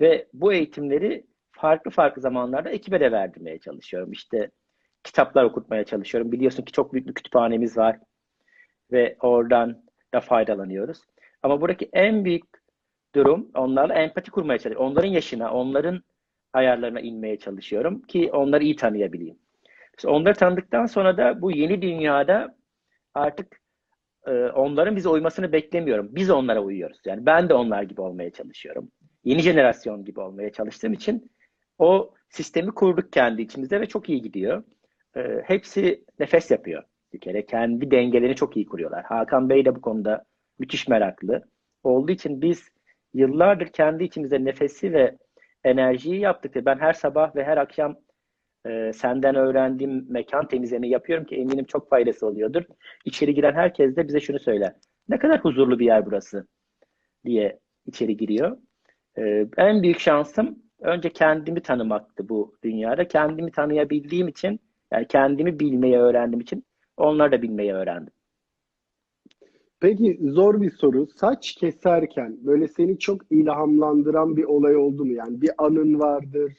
Ve 0.00 0.28
bu 0.32 0.52
eğitimleri 0.52 1.26
farklı 1.50 1.90
farklı 1.90 2.22
zamanlarda 2.22 2.70
ekibe 2.70 3.00
de 3.00 3.12
verdirmeye 3.12 3.58
çalışıyorum. 3.58 4.12
İşte 4.12 4.50
kitaplar 5.04 5.44
okutmaya 5.44 5.84
çalışıyorum. 5.84 6.32
Biliyorsun 6.32 6.62
ki 6.62 6.72
çok 6.72 6.92
büyük 6.92 7.08
bir 7.08 7.14
kütüphanemiz 7.14 7.76
var 7.76 7.98
ve 8.92 9.16
oradan 9.20 9.84
da 10.14 10.20
faydalanıyoruz. 10.20 10.98
Ama 11.42 11.60
buradaki 11.60 11.88
en 11.92 12.24
büyük 12.24 12.44
durum 13.14 13.50
onlarla 13.54 13.94
empati 13.94 14.30
kurmaya 14.30 14.58
çalışıyorum. 14.58 14.92
Onların 14.92 15.08
yaşına, 15.08 15.52
onların 15.52 16.02
ayarlarına 16.52 17.00
inmeye 17.00 17.38
çalışıyorum 17.38 18.02
ki 18.02 18.30
onları 18.32 18.64
iyi 18.64 18.76
tanıyabileyim. 18.76 19.38
İşte 19.98 20.08
onları 20.08 20.34
tanıdıktan 20.34 20.86
sonra 20.86 21.16
da 21.16 21.42
bu 21.42 21.50
yeni 21.50 21.82
dünyada 21.82 22.56
artık 23.14 23.60
e, 24.26 24.30
onların 24.30 24.96
bize 24.96 25.08
uymasını 25.08 25.52
beklemiyorum. 25.52 26.08
Biz 26.10 26.30
onlara 26.30 26.62
uyuyoruz. 26.62 27.00
Yani 27.04 27.26
ben 27.26 27.48
de 27.48 27.54
onlar 27.54 27.82
gibi 27.82 28.00
olmaya 28.00 28.30
çalışıyorum. 28.30 28.90
Yeni 29.24 29.40
jenerasyon 29.40 30.04
gibi 30.04 30.20
olmaya 30.20 30.52
çalıştığım 30.52 30.92
için 30.92 31.32
o 31.78 32.14
sistemi 32.30 32.70
kurduk 32.70 33.12
kendi 33.12 33.42
içimizde 33.42 33.80
ve 33.80 33.86
çok 33.86 34.08
iyi 34.08 34.22
gidiyor. 34.22 34.64
E, 35.16 35.42
hepsi 35.44 36.04
nefes 36.18 36.50
yapıyor 36.50 36.82
bir 37.12 37.20
kere. 37.20 37.46
Kendi 37.46 37.90
dengelerini 37.90 38.36
çok 38.36 38.56
iyi 38.56 38.66
kuruyorlar. 38.66 39.04
Hakan 39.04 39.48
Bey 39.48 39.64
de 39.64 39.74
bu 39.76 39.80
konuda 39.80 40.24
müthiş 40.58 40.88
meraklı. 40.88 41.42
Olduğu 41.82 42.12
için 42.12 42.42
biz 42.42 42.68
yıllardır 43.14 43.66
kendi 43.66 44.04
içimizde 44.04 44.44
nefesi 44.44 44.92
ve 44.92 45.16
enerjiyi 45.64 46.20
yaptık. 46.20 46.66
Ben 46.66 46.78
her 46.78 46.92
sabah 46.92 47.36
ve 47.36 47.44
her 47.44 47.56
akşam 47.56 47.96
e, 48.68 48.92
senden 48.92 49.34
öğrendiğim 49.34 50.06
mekan 50.08 50.48
temizlemeyi 50.48 50.92
yapıyorum 50.92 51.24
ki 51.24 51.36
eminim 51.36 51.64
çok 51.64 51.90
faydası 51.90 52.26
oluyordur. 52.26 52.62
İçeri 53.04 53.34
giren 53.34 53.54
herkes 53.54 53.96
de 53.96 54.08
bize 54.08 54.20
şunu 54.20 54.38
söyler. 54.38 54.72
Ne 55.08 55.18
kadar 55.18 55.40
huzurlu 55.40 55.78
bir 55.78 55.86
yer 55.86 56.06
burası 56.06 56.46
diye 57.24 57.58
içeri 57.86 58.16
giriyor. 58.16 58.56
E, 59.18 59.46
en 59.56 59.82
büyük 59.82 60.00
şansım 60.00 60.58
önce 60.80 61.10
kendimi 61.10 61.60
tanımaktı 61.60 62.28
bu 62.28 62.56
dünyada. 62.64 63.08
Kendimi 63.08 63.50
tanıyabildiğim 63.50 64.28
için 64.28 64.60
yani 64.92 65.06
kendimi 65.08 65.60
bilmeyi 65.60 65.96
öğrendiğim 65.96 66.40
için 66.40 66.64
onları 66.96 67.32
da 67.32 67.42
bilmeyi 67.42 67.72
öğrendim. 67.72 68.12
Peki 69.80 70.18
zor 70.22 70.60
bir 70.60 70.70
soru. 70.70 71.06
Saç 71.06 71.52
keserken 71.52 72.36
böyle 72.46 72.68
seni 72.68 72.98
çok 72.98 73.32
ilhamlandıran 73.32 74.36
bir 74.36 74.44
olay 74.44 74.76
oldu 74.76 75.04
mu? 75.04 75.12
Yani 75.12 75.40
bir 75.40 75.50
anın 75.58 76.00
vardır. 76.00 76.52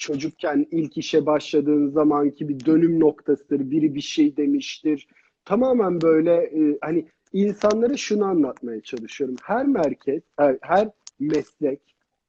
Çocukken 0.00 0.66
ilk 0.70 0.98
işe 0.98 1.26
başladığın 1.26 1.88
zamanki 1.88 2.48
bir 2.48 2.64
dönüm 2.64 3.00
noktasıdır. 3.00 3.70
Biri 3.70 3.94
bir 3.94 4.00
şey 4.00 4.36
demiştir. 4.36 5.08
Tamamen 5.44 6.00
böyle 6.00 6.34
e, 6.34 6.78
hani 6.80 7.06
insanlara 7.32 7.96
şunu 7.96 8.24
anlatmaya 8.24 8.80
çalışıyorum. 8.80 9.36
Her 9.42 9.66
merkez, 9.66 10.22
her, 10.36 10.58
her 10.62 10.88
meslek, 11.18 11.80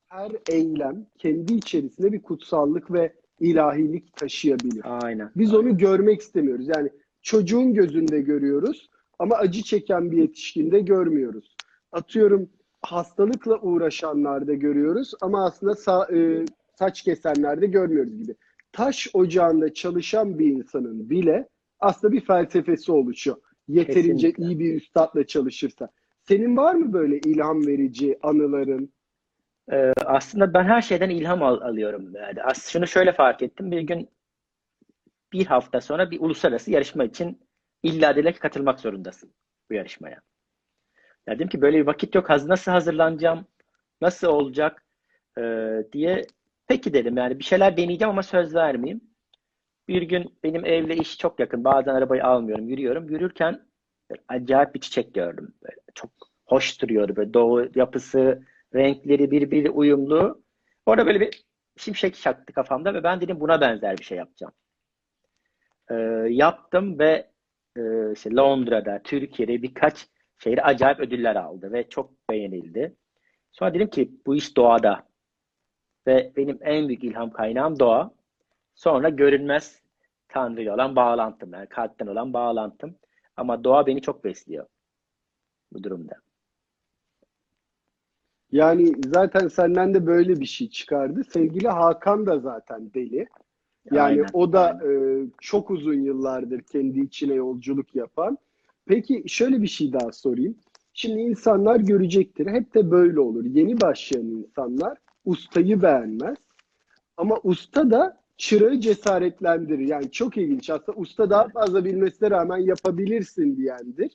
her 0.07 0.31
eylem 0.49 1.05
kendi 1.17 1.53
içerisinde 1.53 2.11
bir 2.13 2.21
kutsallık 2.21 2.93
ve 2.93 3.13
ilahilik 3.39 4.15
taşıyabilir. 4.15 4.81
Aynen. 4.83 5.31
Biz 5.35 5.53
onu 5.53 5.77
görmek 5.77 6.21
istemiyoruz. 6.21 6.67
Yani 6.75 6.89
çocuğun 7.21 7.73
gözünde 7.73 8.21
görüyoruz 8.21 8.89
ama 9.19 9.35
acı 9.35 9.63
çeken 9.63 10.11
bir 10.11 10.17
yetişkinde 10.17 10.79
görmüyoruz. 10.79 11.55
Atıyorum 11.91 12.49
hastalıkla 12.81 13.59
uğraşanlarda 13.61 14.53
görüyoruz 14.53 15.13
ama 15.21 15.45
aslında 15.45 15.71
sa- 15.71 16.41
e, 16.41 16.45
saç 16.81 17.01
kesenlerde 17.01 17.65
görmüyoruz 17.67 18.17
gibi. 18.17 18.35
Taş 18.71 19.07
ocağında 19.13 19.73
çalışan 19.73 20.39
bir 20.39 20.45
insanın 20.45 21.09
bile 21.09 21.49
aslında 21.79 22.13
bir 22.13 22.21
felsefesi 22.25 22.91
oluşuyor. 22.91 23.37
Yeterince 23.67 24.27
Kesinlikle. 24.27 24.43
iyi 24.43 24.59
bir 24.59 24.75
üstadla 24.75 25.27
çalışırsa. 25.27 25.89
Senin 26.21 26.57
var 26.57 26.75
mı 26.75 26.93
böyle 26.93 27.19
ilham 27.19 27.67
verici 27.67 28.17
anıların? 28.23 28.93
Ee, 29.71 29.93
aslında 30.05 30.53
ben 30.53 30.63
her 30.63 30.81
şeyden 30.81 31.09
ilham 31.09 31.43
al- 31.43 31.61
alıyorum. 31.61 32.15
Yani 32.15 32.43
aslında 32.43 32.69
şunu 32.71 32.87
şöyle 32.87 33.13
fark 33.13 33.41
ettim. 33.41 33.71
Bir 33.71 33.81
gün 33.81 34.09
bir 35.33 35.45
hafta 35.45 35.81
sonra 35.81 36.11
bir 36.11 36.19
uluslararası 36.19 36.71
yarışma 36.71 37.03
için 37.03 37.39
illa 37.83 38.15
dediler 38.15 38.33
ki 38.33 38.39
katılmak 38.39 38.79
zorundasın 38.79 39.33
bu 39.69 39.73
yarışmaya. 39.73 40.21
Ya 41.27 41.35
dedim 41.35 41.47
ki 41.47 41.61
böyle 41.61 41.77
bir 41.77 41.87
vakit 41.87 42.15
yok. 42.15 42.29
Nasıl 42.29 42.71
hazırlanacağım? 42.71 43.45
Nasıl 44.01 44.27
olacak? 44.27 44.85
Ee, 45.37 45.83
diye 45.93 46.25
peki 46.71 46.93
dedim 46.93 47.17
yani 47.17 47.39
bir 47.39 47.43
şeyler 47.43 47.77
deneyeceğim 47.77 48.09
ama 48.09 48.23
söz 48.23 48.55
vermeyeyim. 48.55 49.01
Bir 49.87 50.01
gün 50.01 50.39
benim 50.43 50.65
evle 50.65 50.95
iş 50.95 51.17
çok 51.17 51.39
yakın. 51.39 51.63
Bazen 51.63 51.95
arabayı 51.95 52.25
almıyorum, 52.25 52.69
yürüyorum. 52.69 53.09
Yürürken 53.09 53.65
acayip 54.27 54.75
bir 54.75 54.79
çiçek 54.79 55.13
gördüm. 55.13 55.53
Böyle 55.63 55.75
çok 55.95 56.11
hoş 56.45 56.81
duruyordu. 56.81 57.15
Böyle 57.15 57.33
doğu 57.33 57.69
yapısı, 57.75 58.43
renkleri 58.75 59.31
birbiriyle 59.31 59.69
uyumlu. 59.69 60.43
Orada 60.85 61.05
böyle 61.05 61.19
bir 61.19 61.43
şimşek 61.77 62.15
çaktı 62.15 62.53
kafamda 62.53 62.93
ve 62.93 63.03
ben 63.03 63.21
dedim 63.21 63.39
buna 63.39 63.61
benzer 63.61 63.97
bir 63.97 64.03
şey 64.03 64.17
yapacağım. 64.17 64.53
Ee, 65.91 65.95
yaptım 66.29 66.99
ve 66.99 67.31
e, 67.77 67.81
işte 68.13 68.31
Londra'da, 68.35 69.01
Türkiye'de 69.03 69.61
birkaç 69.61 70.07
şehirde 70.39 70.63
acayip 70.63 70.99
ödüller 70.99 71.35
aldı 71.35 71.71
ve 71.73 71.89
çok 71.89 72.29
beğenildi. 72.29 72.95
Sonra 73.51 73.73
dedim 73.73 73.89
ki 73.89 74.11
bu 74.25 74.35
iş 74.35 74.57
doğada 74.57 75.10
ve 76.07 76.31
benim 76.37 76.59
en 76.61 76.87
büyük 76.87 77.03
ilham 77.03 77.31
kaynağım 77.31 77.79
doğa. 77.79 78.11
Sonra 78.75 79.09
görünmez 79.09 79.81
Tanrı 80.27 80.73
olan 80.73 80.95
bağlantım, 80.95 81.53
yani 81.53 81.67
kalpten 81.67 82.07
olan 82.07 82.33
bağlantım. 82.33 82.95
Ama 83.37 83.63
doğa 83.63 83.87
beni 83.87 84.01
çok 84.01 84.23
besliyor. 84.23 84.65
bu 85.73 85.83
durumda. 85.83 86.15
Yani 88.51 88.93
zaten 89.05 89.47
senden 89.47 89.93
de 89.93 90.05
böyle 90.07 90.39
bir 90.39 90.45
şey 90.45 90.69
çıkardı. 90.69 91.23
Sevgili 91.23 91.67
Hakan 91.67 92.25
da 92.25 92.39
zaten 92.39 92.93
deli. 92.93 93.27
Yani 93.91 94.01
Aynen, 94.01 94.25
o 94.33 94.53
da 94.53 94.79
aynen. 94.81 95.25
e, 95.25 95.29
çok 95.41 95.71
uzun 95.71 95.93
yıllardır 96.01 96.61
kendi 96.61 96.99
içine 96.99 97.33
yolculuk 97.33 97.95
yapan. 97.95 98.37
Peki 98.85 99.23
şöyle 99.27 99.61
bir 99.61 99.67
şey 99.67 99.93
daha 99.93 100.11
sorayım. 100.11 100.55
Şimdi 100.93 101.19
insanlar 101.19 101.79
görecektir. 101.79 102.47
Hep 102.47 102.75
de 102.75 102.91
böyle 102.91 103.19
olur. 103.19 103.45
Yeni 103.45 103.81
başlayan 103.81 104.25
insanlar 104.25 104.97
ustayı 105.25 105.81
beğenmez. 105.81 106.37
Ama 107.17 107.37
usta 107.43 107.91
da 107.91 108.21
çırağı 108.37 108.79
cesaretlendirir. 108.79 109.87
Yani 109.87 110.11
çok 110.11 110.37
ilginç. 110.37 110.69
Aslında 110.69 110.97
usta 110.97 111.29
daha 111.29 111.47
fazla 111.47 111.85
bilmesine 111.85 112.31
rağmen 112.31 112.57
yapabilirsin 112.57 113.57
diyendir. 113.57 114.11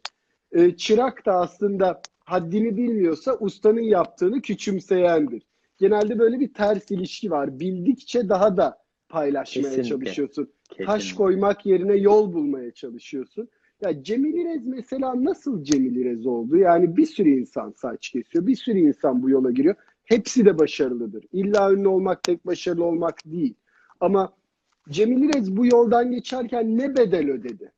E, 0.53 0.77
çırak 0.77 1.27
da 1.27 1.33
aslında 1.33 2.01
haddini 2.25 2.77
bilmiyorsa 2.77 3.37
ustanın 3.41 3.81
yaptığını 3.81 4.43
küçümseyendir. 4.43 5.43
Genelde 5.79 6.19
böyle 6.19 6.41
bir 6.41 6.55
ters 6.55 6.91
ilişki 6.91 7.31
var. 7.31 7.61
Bildikçe 7.61 8.29
daha 8.29 8.57
da 8.57 8.79
paylaşmaya 9.09 9.63
Kesinlikle. 9.63 9.89
çalışıyorsun. 9.89 10.49
Taş 10.69 10.79
Kesinlikle. 10.79 11.17
koymak 11.17 11.67
yerine 11.67 11.97
yol 11.97 12.33
bulmaya 12.33 12.71
çalışıyorsun. 12.71 13.49
Ya 13.81 14.03
Cemil 14.03 14.35
İrez 14.35 14.67
mesela 14.67 15.25
nasıl 15.25 15.65
Cemil 15.65 15.97
İrez 15.97 16.27
oldu? 16.27 16.57
Yani 16.57 16.97
bir 16.97 17.07
sürü 17.07 17.31
insan 17.31 17.71
saç 17.71 18.09
kesiyor. 18.11 18.47
Bir 18.47 18.57
sürü 18.57 18.79
insan 18.79 19.23
bu 19.23 19.31
yola 19.31 19.51
giriyor. 19.51 19.75
Hepsi 20.07 20.45
de 20.45 20.59
başarılıdır. 20.59 21.25
İlla 21.33 21.73
ünlü 21.73 21.89
olmak 21.89 22.23
tek 22.23 22.47
başarılı 22.47 22.85
olmak 22.85 23.19
değil. 23.25 23.55
Ama 24.01 24.33
Cemil 24.91 25.23
İrez 25.29 25.57
bu 25.57 25.67
yoldan 25.67 26.11
geçerken 26.11 26.79
ne 26.79 26.97
bedel 26.97 27.31
ödedi? 27.31 27.73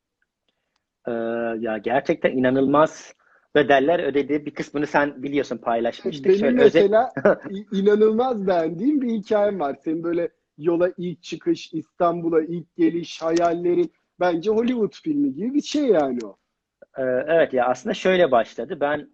Ee, 1.07 1.11
ya 1.59 1.77
gerçekten 1.77 2.31
inanılmaz 2.31 3.13
bedeller 3.55 3.99
ödedi. 3.99 4.45
Bir 4.45 4.53
kısmını 4.53 4.87
sen 4.87 5.23
biliyorsun 5.23 5.57
paylaşmıştık. 5.57 6.25
Benim 6.25 6.39
Şöyle 6.39 6.61
özet- 6.61 6.75
mesela 6.91 7.13
i- 7.49 7.77
inanılmaz 7.79 8.47
beğendiğim 8.47 9.01
bir 9.01 9.09
hikayem 9.09 9.59
var. 9.59 9.75
Senin 9.83 10.03
böyle 10.03 10.29
yola 10.57 10.91
ilk 10.97 11.23
çıkış, 11.23 11.73
İstanbul'a 11.73 12.41
ilk 12.41 12.75
geliş, 12.75 13.21
hayallerin 13.21 13.91
bence 14.19 14.51
Hollywood 14.51 14.93
filmi 15.03 15.33
gibi 15.33 15.53
bir 15.53 15.61
şey 15.61 15.85
yani 15.85 16.19
o. 16.25 16.37
Ee, 16.97 17.01
Evet 17.27 17.53
ya 17.53 17.65
aslında 17.67 17.93
şöyle 17.93 18.31
başladı. 18.31 18.77
Ben 18.81 19.09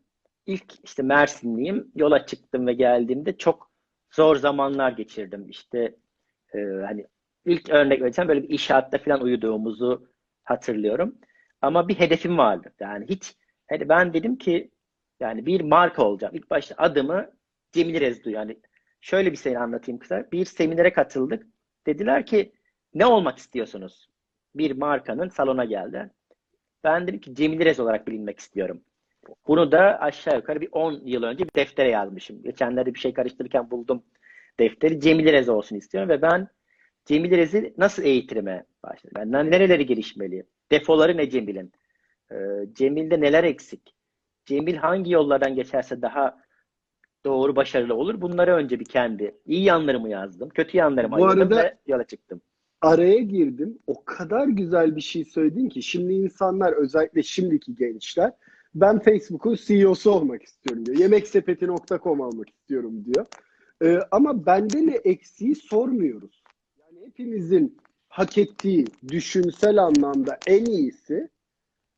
ilk 0.45 0.73
işte 0.83 1.03
Mersinliyim. 1.03 1.91
Yola 1.95 2.25
çıktım 2.25 2.67
ve 2.67 2.73
geldiğimde 2.73 3.37
çok 3.37 3.71
zor 4.11 4.35
zamanlar 4.35 4.91
geçirdim. 4.91 5.49
İşte 5.49 5.95
e, 6.53 6.59
hani 6.59 7.07
ilk 7.45 7.69
örnek 7.69 8.01
vereceğim 8.01 8.29
böyle 8.29 8.43
bir 8.43 8.49
inşaatta 8.49 8.97
falan 8.97 9.21
uyuduğumuzu 9.21 10.07
hatırlıyorum. 10.43 11.15
Ama 11.61 11.87
bir 11.87 11.99
hedefim 11.99 12.37
vardı. 12.37 12.73
Yani 12.79 13.05
hiç 13.09 13.35
hani 13.69 13.89
ben 13.89 14.13
dedim 14.13 14.37
ki 14.37 14.71
yani 15.19 15.45
bir 15.45 15.61
marka 15.61 16.03
olacağım. 16.03 16.35
İlk 16.35 16.49
başta 16.49 16.75
adımı 16.77 17.31
Cemil 17.71 17.99
Rezdu 17.99 18.29
yani 18.29 18.59
şöyle 19.01 19.31
bir 19.31 19.37
şey 19.37 19.57
anlatayım 19.57 19.99
kısa. 19.99 20.31
Bir 20.31 20.45
seminere 20.45 20.93
katıldık. 20.93 21.47
Dediler 21.87 22.25
ki 22.25 22.51
ne 22.93 23.05
olmak 23.05 23.37
istiyorsunuz? 23.37 24.09
Bir 24.55 24.71
markanın 24.77 25.29
salona 25.29 25.65
geldi. 25.65 26.11
Ben 26.83 27.07
dedim 27.07 27.19
ki 27.19 27.35
Cemil 27.35 27.65
Rez 27.65 27.79
olarak 27.79 28.07
bilinmek 28.07 28.39
istiyorum. 28.39 28.83
Bunu 29.47 29.71
da 29.71 29.99
aşağı 30.01 30.35
yukarı 30.35 30.61
bir 30.61 30.69
10 30.71 31.01
yıl 31.05 31.23
önce 31.23 31.43
bir 31.43 31.53
deftere 31.55 31.89
yazmışım. 31.89 32.43
Geçenlerde 32.43 32.93
bir 32.93 32.99
şey 32.99 33.13
karıştırırken 33.13 33.71
buldum 33.71 34.03
defteri. 34.59 34.99
Cemil 34.99 35.25
Rez 35.31 35.49
olsun 35.49 35.75
istiyorum 35.75 36.09
ve 36.09 36.21
ben 36.21 36.47
Cemil 37.05 37.31
Rez'i 37.31 37.73
nasıl 37.77 38.03
eğitirime 38.03 38.65
başladım? 38.83 39.11
Ben 39.33 39.51
nereleri 39.51 39.85
gelişmeli? 39.85 40.43
Defoları 40.71 41.17
ne 41.17 41.29
Cemil'in? 41.29 41.71
Ee, 42.31 42.35
Cemil'de 42.73 43.21
neler 43.21 43.43
eksik? 43.43 43.95
Cemil 44.45 44.75
hangi 44.75 45.11
yollardan 45.11 45.55
geçerse 45.55 46.01
daha 46.01 46.37
doğru 47.25 47.55
başarılı 47.55 47.95
olur? 47.95 48.21
Bunları 48.21 48.53
önce 48.55 48.79
bir 48.79 48.85
kendi 48.85 49.35
iyi 49.45 49.63
yanlarımı 49.63 50.09
yazdım. 50.09 50.49
Kötü 50.49 50.77
yanlarımı 50.77 51.17
Bu 51.17 51.25
arada- 51.27 51.57
ve 51.63 51.77
yola 51.87 52.03
çıktım. 52.03 52.41
araya 52.81 53.19
girdim. 53.19 53.79
O 53.87 54.05
kadar 54.05 54.47
güzel 54.47 54.95
bir 54.95 55.01
şey 55.01 55.25
söyledin 55.25 55.69
ki 55.69 55.83
şimdi 55.83 56.13
insanlar 56.13 56.73
özellikle 56.73 57.23
şimdiki 57.23 57.75
gençler 57.75 58.31
ben 58.75 58.99
Facebook'un 58.99 59.55
CEO'su 59.55 60.11
olmak 60.11 60.43
istiyorum 60.43 60.85
diyor. 60.85 60.97
Yemeksepeti.com 60.97 62.21
almak 62.21 62.49
istiyorum 62.49 63.05
diyor. 63.05 63.25
Ee, 63.83 63.99
ama 64.11 64.45
bende 64.45 64.87
ne 64.87 64.95
eksiği 64.95 65.55
sormuyoruz. 65.55 66.43
Yani 66.79 67.05
hepimizin 67.05 67.77
hak 68.09 68.37
ettiği 68.37 68.85
düşünsel 69.07 69.77
anlamda 69.77 70.37
en 70.47 70.65
iyisi 70.65 71.29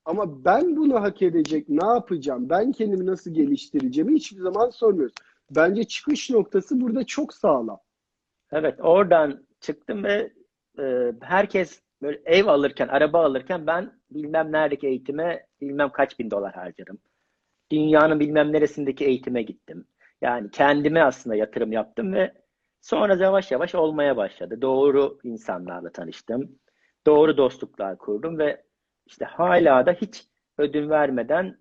ama 0.05 0.45
ben 0.45 0.75
bunu 0.75 1.01
hak 1.01 1.21
edecek 1.21 1.69
ne 1.69 1.85
yapacağım? 1.85 2.49
Ben 2.49 2.71
kendimi 2.71 3.05
nasıl 3.05 3.33
geliştireceğimi 3.33 4.15
hiçbir 4.15 4.41
zaman 4.41 4.69
sormuyoruz. 4.69 5.15
Bence 5.55 5.83
çıkış 5.83 6.29
noktası 6.29 6.81
burada 6.81 7.05
çok 7.05 7.33
sağlam. 7.33 7.79
Evet, 8.51 8.79
oradan 8.79 9.45
çıktım 9.59 10.03
ve 10.03 10.33
e, 10.79 11.13
herkes 11.21 11.81
böyle 12.01 12.21
ev 12.25 12.45
alırken, 12.45 12.87
araba 12.87 13.25
alırken 13.25 13.67
ben 13.67 13.96
bilmem 14.11 14.51
neredeki 14.51 14.87
eğitime 14.87 15.45
bilmem 15.61 15.89
kaç 15.89 16.19
bin 16.19 16.31
dolar 16.31 16.53
harcarım. 16.53 16.99
Dünyanın 17.71 18.19
bilmem 18.19 18.53
neresindeki 18.53 19.05
eğitime 19.05 19.41
gittim. 19.41 19.87
Yani 20.21 20.51
kendime 20.51 21.01
aslında 21.03 21.35
yatırım 21.35 21.71
yaptım 21.71 22.13
ve 22.13 22.33
sonra 22.81 23.15
yavaş 23.15 23.51
yavaş 23.51 23.75
olmaya 23.75 24.17
başladı. 24.17 24.61
Doğru 24.61 25.19
insanlarla 25.23 25.91
tanıştım. 25.91 26.59
Doğru 27.05 27.37
dostluklar 27.37 27.97
kurdum 27.97 28.39
ve 28.39 28.63
işte 29.05 29.25
hala 29.25 29.85
da 29.85 29.91
hiç 29.93 30.25
ödün 30.57 30.89
vermeden 30.89 31.57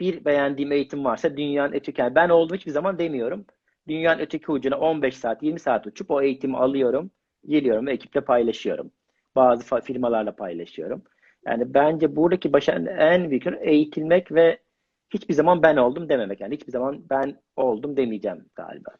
bir 0.00 0.24
beğendiğim 0.24 0.72
eğitim 0.72 1.04
varsa 1.04 1.36
dünyanın 1.36 1.72
öteki 1.72 2.00
yani 2.00 2.14
ben 2.14 2.28
oldum 2.28 2.56
hiçbir 2.56 2.70
zaman 2.72 2.98
demiyorum. 2.98 3.46
Dünyanın 3.88 4.20
öteki 4.20 4.52
ucuna 4.52 4.78
15 4.78 5.16
saat, 5.16 5.42
20 5.42 5.60
saat 5.60 5.86
uçup 5.86 6.10
o 6.10 6.22
eğitimi 6.22 6.56
alıyorum, 6.56 7.10
geliyorum 7.46 7.86
ve 7.86 7.92
ekiple 7.92 8.20
paylaşıyorum. 8.20 8.90
Bazı 9.36 9.80
firmalarla 9.80 10.36
paylaşıyorum. 10.36 11.04
Yani 11.46 11.74
bence 11.74 12.16
buradaki 12.16 12.52
başarının 12.52 12.96
en 12.96 13.30
büyük 13.30 13.46
yönü 13.46 13.58
eğitilmek 13.60 14.32
ve 14.32 14.58
hiçbir 15.10 15.34
zaman 15.34 15.62
ben 15.62 15.76
oldum 15.76 16.08
dememek. 16.08 16.40
Yani 16.40 16.54
hiçbir 16.54 16.72
zaman 16.72 17.02
ben 17.10 17.36
oldum 17.56 17.96
demeyeceğim 17.96 18.44
galiba. 18.54 18.90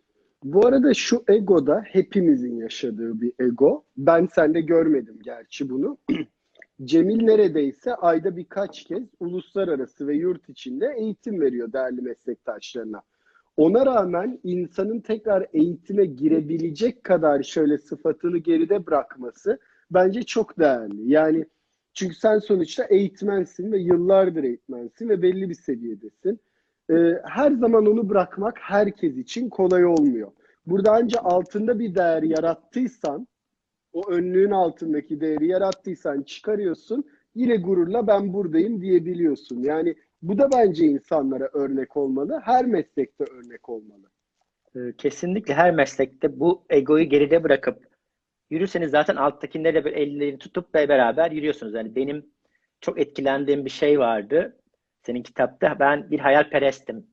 Bu 0.45 0.67
arada 0.67 0.95
şu 0.95 1.25
ego 1.29 1.67
da 1.67 1.83
hepimizin 1.87 2.57
yaşadığı 2.57 3.21
bir 3.21 3.33
ego. 3.41 3.85
Ben 3.97 4.27
sende 4.27 4.61
görmedim 4.61 5.19
gerçi 5.23 5.71
bunu. 5.71 5.99
Cemil 6.85 7.25
neredeyse 7.25 7.95
ayda 7.95 8.37
birkaç 8.37 8.85
kez 8.85 9.03
uluslararası 9.21 10.09
ve 10.09 10.17
yurt 10.17 10.49
içinde 10.49 10.95
eğitim 10.99 11.41
veriyor 11.41 11.73
değerli 11.73 12.03
meslektaşlarına. 12.03 13.03
Ona 13.57 13.87
rağmen 13.87 14.41
insanın 14.45 15.01
tekrar 15.01 15.47
eğitime 15.53 16.05
girebilecek 16.05 17.05
kadar 17.05 17.43
şöyle 17.43 17.79
sıfatını 17.79 18.39
geride 18.39 18.87
bırakması 18.87 19.59
bence 19.91 20.23
çok 20.23 20.59
değerli. 20.59 21.11
Yani 21.11 21.47
çünkü 21.95 22.15
sen 22.15 22.39
sonuçta 22.39 22.85
eğitmensin 22.85 23.73
ve 23.73 23.79
yıllardır 23.79 24.45
eğitmensin 24.45 25.09
ve 25.09 25.23
belli 25.23 25.51
bir 25.51 25.55
seviyedesin. 25.55 26.41
Ee, 26.91 26.95
her 27.25 27.53
zaman 27.53 27.87
onu 27.87 28.09
bırakmak 28.09 28.59
herkes 28.61 29.17
için 29.17 29.49
kolay 29.49 29.87
olmuyor. 29.87 30.33
Burada 30.67 30.93
ancak 30.93 31.21
altında 31.25 31.79
bir 31.79 31.95
değer 31.95 32.23
yarattıysan, 32.23 33.29
o 33.93 34.11
önlüğün 34.11 34.51
altındaki 34.51 35.21
değeri 35.21 35.47
yarattıysan 35.47 36.23
çıkarıyorsun, 36.23 37.05
yine 37.35 37.57
gururla 37.57 38.07
ben 38.07 38.33
buradayım 38.33 38.81
diyebiliyorsun. 38.81 39.63
Yani 39.63 39.95
bu 40.23 40.39
da 40.39 40.53
bence 40.53 40.87
insanlara 40.87 41.51
örnek 41.53 41.97
olmalı, 41.97 42.41
her 42.45 42.67
meslekte 42.67 43.25
örnek 43.25 43.69
olmalı. 43.69 44.11
Ee, 44.77 44.93
Kesinlikle 44.99 45.55
her 45.55 45.75
meslekte 45.75 46.41
bu 46.41 46.65
egoyu 46.71 47.05
geride 47.05 47.45
bırakıp 47.45 47.94
yürürseniz 48.51 48.91
zaten 48.91 49.17
alttakilerle 49.17 49.85
böyle 49.85 49.97
ellerini 50.01 50.39
tutup 50.39 50.75
ve 50.75 50.89
beraber 50.89 51.31
yürüyorsunuz. 51.31 51.75
Yani 51.75 51.97
benim 51.97 52.27
çok 52.81 53.01
etkilendiğim 53.01 53.65
bir 53.65 53.71
şey 53.71 53.99
vardı. 53.99 54.61
Senin 55.03 55.23
kitapta 55.23 55.79
ben 55.79 56.11
bir 56.11 56.19
hayalperestim 56.19 57.07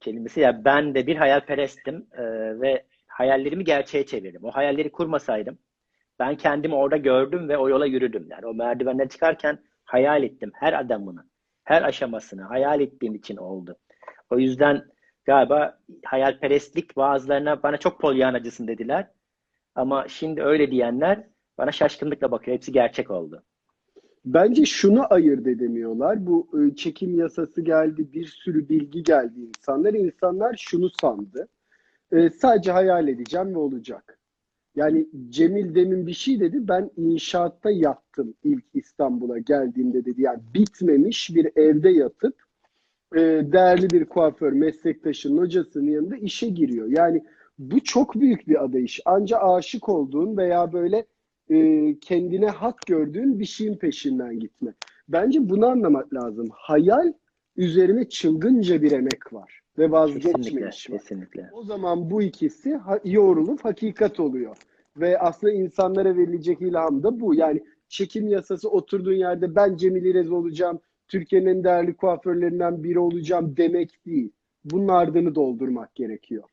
kelimesi 0.00 0.40
ya 0.40 0.64
ben 0.64 0.94
de 0.94 1.06
bir 1.06 1.16
hayalperestim 1.16 2.06
ee, 2.12 2.22
ve 2.60 2.84
hayallerimi 3.06 3.64
gerçeğe 3.64 4.06
çevirdim. 4.06 4.44
O 4.44 4.50
hayalleri 4.50 4.92
kurmasaydım 4.92 5.58
ben 6.20 6.36
kendimi 6.36 6.74
orada 6.74 6.96
gördüm 6.96 7.48
ve 7.48 7.58
o 7.58 7.68
yola 7.68 7.86
yürüdüm. 7.86 8.26
Yani 8.30 8.46
o 8.46 8.54
merdivenler 8.54 9.08
çıkarken 9.08 9.58
hayal 9.84 10.22
ettim 10.22 10.52
her 10.54 10.72
adamını, 10.72 11.24
her 11.64 11.82
aşamasını 11.82 12.42
hayal 12.42 12.80
ettiğim 12.80 13.14
için 13.14 13.36
oldu. 13.36 13.76
O 14.30 14.38
yüzden 14.38 14.84
galiba 15.24 15.78
hayalperestlik 16.04 16.96
bazılarına 16.96 17.62
bana 17.62 17.76
çok 17.76 18.00
polyanacısın 18.00 18.68
dediler. 18.68 19.10
Ama 19.74 20.08
şimdi 20.08 20.42
öyle 20.42 20.70
diyenler 20.70 21.26
bana 21.58 21.72
şaşkınlıkla 21.72 22.30
bakıyor. 22.30 22.56
Hepsi 22.56 22.72
gerçek 22.72 23.10
oldu. 23.10 23.42
Bence 24.24 24.64
şunu 24.64 25.06
ayırt 25.10 25.46
edemiyorlar. 25.46 26.26
Bu 26.26 26.48
e, 26.60 26.76
çekim 26.76 27.18
yasası 27.18 27.62
geldi, 27.62 28.12
bir 28.12 28.26
sürü 28.26 28.68
bilgi 28.68 29.02
geldi 29.02 29.40
insanlar. 29.40 29.94
İnsanlar 29.94 30.56
şunu 30.58 30.90
sandı. 31.00 31.48
E, 32.12 32.30
sadece 32.30 32.72
hayal 32.72 33.08
edeceğim 33.08 33.54
ve 33.54 33.58
olacak. 33.58 34.18
Yani 34.76 35.06
Cemil 35.28 35.74
demin 35.74 36.06
bir 36.06 36.12
şey 36.12 36.40
dedi. 36.40 36.68
Ben 36.68 36.90
inşaatta 36.96 37.70
yattım 37.70 38.34
ilk 38.44 38.64
İstanbul'a 38.74 39.38
geldiğimde 39.38 40.04
dedi. 40.04 40.22
Yani 40.22 40.40
bitmemiş 40.54 41.34
bir 41.34 41.50
evde 41.56 41.90
yatıp 41.90 42.42
e, 43.14 43.20
değerli 43.52 43.90
bir 43.90 44.04
kuaför 44.04 44.52
meslektaşının 44.52 45.38
hocasının 45.38 45.90
yanında 45.90 46.16
işe 46.16 46.48
giriyor. 46.48 46.86
Yani 46.86 47.24
bu 47.60 47.80
çok 47.80 48.14
büyük 48.14 48.48
bir 48.48 48.64
adayış. 48.64 49.00
Anca 49.04 49.38
aşık 49.38 49.88
olduğun 49.88 50.36
veya 50.36 50.72
böyle 50.72 51.04
e, 51.50 51.94
kendine 52.00 52.46
hak 52.46 52.80
gördüğün 52.86 53.38
bir 53.40 53.44
şeyin 53.44 53.76
peşinden 53.76 54.38
gitme. 54.40 54.74
Bence 55.08 55.48
bunu 55.48 55.66
anlamak 55.66 56.14
lazım. 56.14 56.48
Hayal 56.52 57.12
üzerine 57.56 58.08
çılgınca 58.08 58.82
bir 58.82 58.92
emek 58.92 59.32
var 59.32 59.60
ve 59.78 59.90
vazgeçme 59.90 60.32
Kesinlikle, 60.32 60.68
iş 60.68 60.90
var. 60.90 60.98
kesinlikle. 60.98 61.50
O 61.52 61.62
zaman 61.62 62.10
bu 62.10 62.22
ikisi 62.22 62.74
ha- 62.74 63.00
yoğrulup 63.04 63.64
hakikat 63.64 64.20
oluyor. 64.20 64.56
Ve 64.96 65.18
aslında 65.18 65.52
insanlara 65.52 66.16
verilecek 66.16 66.62
ilham 66.62 67.02
da 67.02 67.20
bu. 67.20 67.34
Yani 67.34 67.64
çekim 67.88 68.28
yasası 68.28 68.70
oturduğun 68.70 69.12
yerde 69.14 69.54
ben 69.54 69.76
Cemil 69.76 70.04
İrez 70.04 70.30
olacağım, 70.30 70.80
Türkiye'nin 71.08 71.46
en 71.46 71.64
değerli 71.64 71.96
kuaförlerinden 71.96 72.84
biri 72.84 72.98
olacağım 72.98 73.54
demek 73.56 74.06
değil. 74.06 74.32
Bunun 74.64 74.88
ardını 74.88 75.34
doldurmak 75.34 75.94
gerekiyor. 75.94 76.44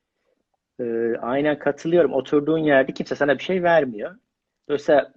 Ee, 0.79 1.15
aynen 1.21 1.59
katılıyorum. 1.59 2.13
Oturduğun 2.13 2.57
yerde 2.57 2.93
kimse 2.93 3.15
sana 3.15 3.37
bir 3.37 3.43
şey 3.43 3.63
vermiyor. 3.63 4.15
Dolayısıyla 4.69 5.13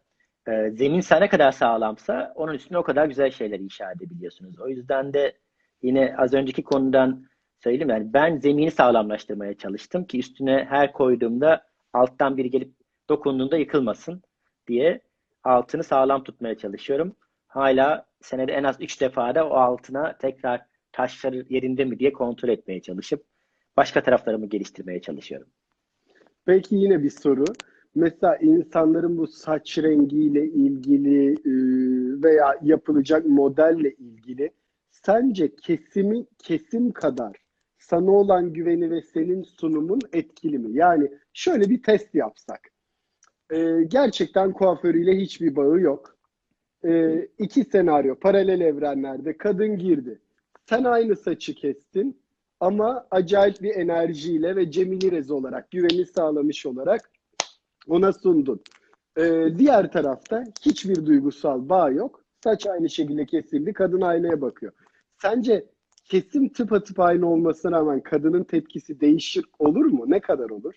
e, 0.48 0.70
zemin 0.70 1.00
sana 1.00 1.28
kadar 1.28 1.52
sağlamsa 1.52 2.32
onun 2.36 2.54
üstüne 2.54 2.78
o 2.78 2.82
kadar 2.82 3.06
güzel 3.06 3.30
şeyler 3.30 3.58
inşa 3.60 3.92
edebiliyorsunuz. 3.92 4.60
O 4.60 4.68
yüzden 4.68 5.12
de 5.14 5.38
yine 5.82 6.14
az 6.18 6.34
önceki 6.34 6.62
konudan 6.62 7.24
söyleyeyim 7.64 7.90
yani 7.90 8.12
ben 8.12 8.36
zemini 8.38 8.70
sağlamlaştırmaya 8.70 9.54
çalıştım 9.54 10.04
ki 10.04 10.18
üstüne 10.18 10.66
her 10.70 10.92
koyduğumda 10.92 11.64
alttan 11.92 12.36
biri 12.36 12.50
gelip 12.50 12.74
dokunduğunda 13.08 13.56
yıkılmasın 13.56 14.22
diye 14.68 15.00
altını 15.44 15.84
sağlam 15.84 16.24
tutmaya 16.24 16.58
çalışıyorum. 16.58 17.16
Hala 17.46 18.06
senede 18.20 18.52
en 18.52 18.64
az 18.64 18.80
3 18.80 19.00
defada 19.00 19.48
o 19.48 19.54
altına 19.54 20.18
tekrar 20.18 20.62
taşları 20.92 21.44
yerinde 21.48 21.84
mi 21.84 21.98
diye 21.98 22.12
kontrol 22.12 22.48
etmeye 22.48 22.82
çalışıp 22.82 23.24
başka 23.76 24.02
taraflarımı 24.02 24.46
geliştirmeye 24.46 25.00
çalışıyorum. 25.00 25.48
Peki 26.46 26.74
yine 26.76 27.02
bir 27.02 27.10
soru. 27.10 27.44
Mesela 27.94 28.36
insanların 28.36 29.18
bu 29.18 29.26
saç 29.26 29.78
rengiyle 29.78 30.44
ilgili 30.44 31.32
e, 31.32 31.52
veya 32.22 32.58
yapılacak 32.62 33.26
modelle 33.26 33.94
ilgili 33.94 34.50
sence 34.90 35.54
kesimi 35.56 36.26
kesim 36.38 36.92
kadar 36.92 37.36
sana 37.78 38.10
olan 38.10 38.52
güveni 38.52 38.90
ve 38.90 39.02
senin 39.02 39.42
sunumun 39.42 40.00
etkili 40.12 40.58
mi? 40.58 40.76
Yani 40.76 41.10
şöyle 41.32 41.70
bir 41.70 41.82
test 41.82 42.14
yapsak. 42.14 42.60
E, 43.50 43.82
gerçekten 43.88 44.52
kuaförüyle 44.52 45.16
hiçbir 45.16 45.56
bağı 45.56 45.80
yok. 45.80 46.16
E, 46.84 47.24
iki 47.38 47.64
senaryo 47.64 48.14
paralel 48.14 48.60
evrenlerde 48.60 49.36
kadın 49.36 49.78
girdi. 49.78 50.20
Sen 50.68 50.84
aynı 50.84 51.16
saçı 51.16 51.54
kestin 51.54 52.20
ama 52.60 53.06
acayip 53.10 53.62
bir 53.62 53.74
enerjiyle 53.74 54.56
ve 54.56 54.70
Cemil 54.70 55.02
İrez 55.02 55.30
olarak 55.30 55.70
güveni 55.70 56.06
sağlamış 56.06 56.66
olarak 56.66 57.10
ona 57.88 58.12
sundun. 58.12 58.60
Ee, 59.18 59.48
diğer 59.58 59.92
tarafta 59.92 60.44
hiçbir 60.66 61.06
duygusal 61.06 61.68
bağ 61.68 61.90
yok. 61.90 62.24
Saç 62.44 62.66
aynı 62.66 62.90
şekilde 62.90 63.26
kesildi. 63.26 63.72
Kadın 63.72 64.00
aynaya 64.00 64.40
bakıyor. 64.40 64.72
Sence 65.22 65.66
kesim 66.04 66.48
tıpatıp 66.48 67.00
aynı 67.00 67.30
olmasına 67.30 67.76
rağmen 67.76 68.00
kadının 68.00 68.44
tepkisi 68.44 69.00
değişir 69.00 69.44
olur 69.58 69.84
mu? 69.84 70.04
Ne 70.08 70.20
kadar 70.20 70.50
olur? 70.50 70.74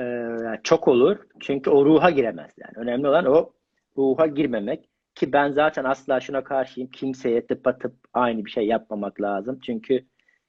Ee, 0.00 0.60
çok 0.62 0.88
olur. 0.88 1.16
Çünkü 1.40 1.70
o 1.70 1.84
ruha 1.84 2.10
giremez 2.10 2.52
yani. 2.58 2.72
Önemli 2.76 3.08
olan 3.08 3.26
o 3.26 3.50
ruha 3.96 4.26
girmemek. 4.26 4.88
Ki 5.14 5.32
ben 5.32 5.52
zaten 5.52 5.84
asla 5.84 6.20
şuna 6.20 6.44
karşıyım. 6.44 6.90
Kimseye 6.90 7.46
tıpatıp 7.46 7.94
aynı 8.12 8.44
bir 8.44 8.50
şey 8.50 8.66
yapmamak 8.66 9.20
lazım. 9.20 9.58
Çünkü 9.66 10.04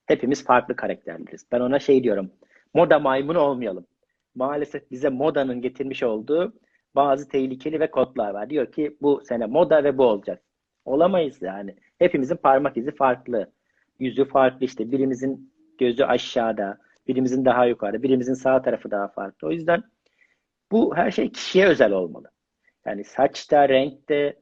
hepimiz 0.05 0.45
farklı 0.45 0.75
karakterleriz. 0.75 1.45
Ben 1.51 1.59
ona 1.59 1.79
şey 1.79 2.03
diyorum. 2.03 2.31
Moda 2.73 2.99
maymunu 2.99 3.39
olmayalım. 3.39 3.87
Maalesef 4.35 4.91
bize 4.91 5.09
modanın 5.09 5.61
getirmiş 5.61 6.03
olduğu 6.03 6.53
bazı 6.95 7.29
tehlikeli 7.29 7.79
ve 7.79 7.91
kodlar 7.91 8.33
var. 8.33 8.49
Diyor 8.49 8.71
ki 8.71 8.97
bu 9.01 9.21
sene 9.25 9.45
moda 9.45 9.83
ve 9.83 9.97
bu 9.97 10.03
olacak. 10.03 10.41
Olamayız 10.85 11.41
yani. 11.41 11.75
Hepimizin 11.99 12.35
parmak 12.35 12.77
izi 12.77 12.95
farklı. 12.95 13.51
Yüzü 13.99 14.25
farklı 14.25 14.65
işte. 14.65 14.91
Birimizin 14.91 15.53
gözü 15.79 16.03
aşağıda, 16.03 16.77
birimizin 17.07 17.45
daha 17.45 17.65
yukarıda, 17.65 18.03
birimizin 18.03 18.33
sağ 18.33 18.61
tarafı 18.61 18.91
daha 18.91 19.07
farklı. 19.07 19.47
O 19.47 19.51
yüzden 19.51 19.83
bu 20.71 20.95
her 20.95 21.11
şey 21.11 21.31
kişiye 21.31 21.67
özel 21.67 21.91
olmalı. 21.91 22.31
Yani 22.85 23.03
saçta, 23.03 23.69
renkte, 23.69 24.39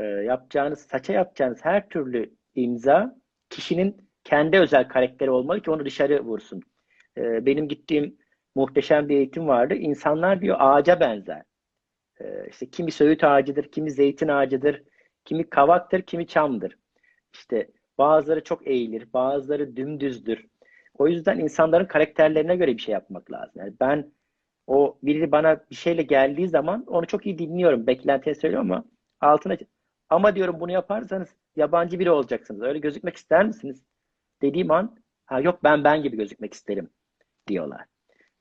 e, 0.00 0.04
yapacağınız, 0.04 0.80
saça 0.80 1.12
yapacağınız 1.12 1.58
her 1.62 1.88
türlü 1.88 2.34
imza 2.54 3.16
kişinin 3.50 4.05
kendi 4.26 4.58
özel 4.58 4.88
karakteri 4.88 5.30
olmalı 5.30 5.60
ki 5.62 5.70
onu 5.70 5.84
dışarı 5.84 6.20
vursun. 6.20 6.62
E, 7.18 7.46
benim 7.46 7.68
gittiğim 7.68 8.16
muhteşem 8.54 9.08
bir 9.08 9.16
eğitim 9.16 9.48
vardı. 9.48 9.74
İnsanlar 9.74 10.40
diyor 10.40 10.56
ağaca 10.60 11.00
benzer. 11.00 11.42
E, 12.20 12.48
işte 12.50 12.70
kimi 12.70 12.92
söğüt 12.92 13.24
ağacıdır, 13.24 13.70
kimi 13.72 13.90
zeytin 13.90 14.28
ağacıdır, 14.28 14.82
kimi 15.24 15.50
kavaktır, 15.50 16.02
kimi 16.02 16.26
çamdır. 16.26 16.78
İşte 17.34 17.70
bazıları 17.98 18.44
çok 18.44 18.66
eğilir, 18.66 19.12
bazıları 19.12 19.76
dümdüzdür. 19.76 20.46
O 20.98 21.08
yüzden 21.08 21.38
insanların 21.38 21.86
karakterlerine 21.86 22.56
göre 22.56 22.76
bir 22.76 22.82
şey 22.82 22.92
yapmak 22.92 23.32
lazım. 23.32 23.52
Yani 23.56 23.72
ben 23.80 24.12
o 24.66 24.98
biri 25.02 25.32
bana 25.32 25.60
bir 25.70 25.76
şeyle 25.76 26.02
geldiği 26.02 26.48
zaman 26.48 26.84
onu 26.86 27.06
çok 27.06 27.26
iyi 27.26 27.38
dinliyorum. 27.38 27.86
Beklentiye 27.86 28.34
söylüyorum 28.34 28.72
ama 28.72 28.84
altına 29.20 29.56
ama 30.10 30.36
diyorum 30.36 30.60
bunu 30.60 30.72
yaparsanız 30.72 31.28
yabancı 31.56 31.98
biri 31.98 32.10
olacaksınız. 32.10 32.62
Öyle 32.62 32.78
gözükmek 32.78 33.16
ister 33.16 33.46
misiniz? 33.46 33.82
Dediğim 34.42 34.70
an 34.70 34.96
ha 35.26 35.40
yok 35.40 35.64
ben 35.64 35.84
ben 35.84 36.02
gibi 36.02 36.16
gözükmek 36.16 36.54
isterim 36.54 36.90
diyorlar. 37.48 37.84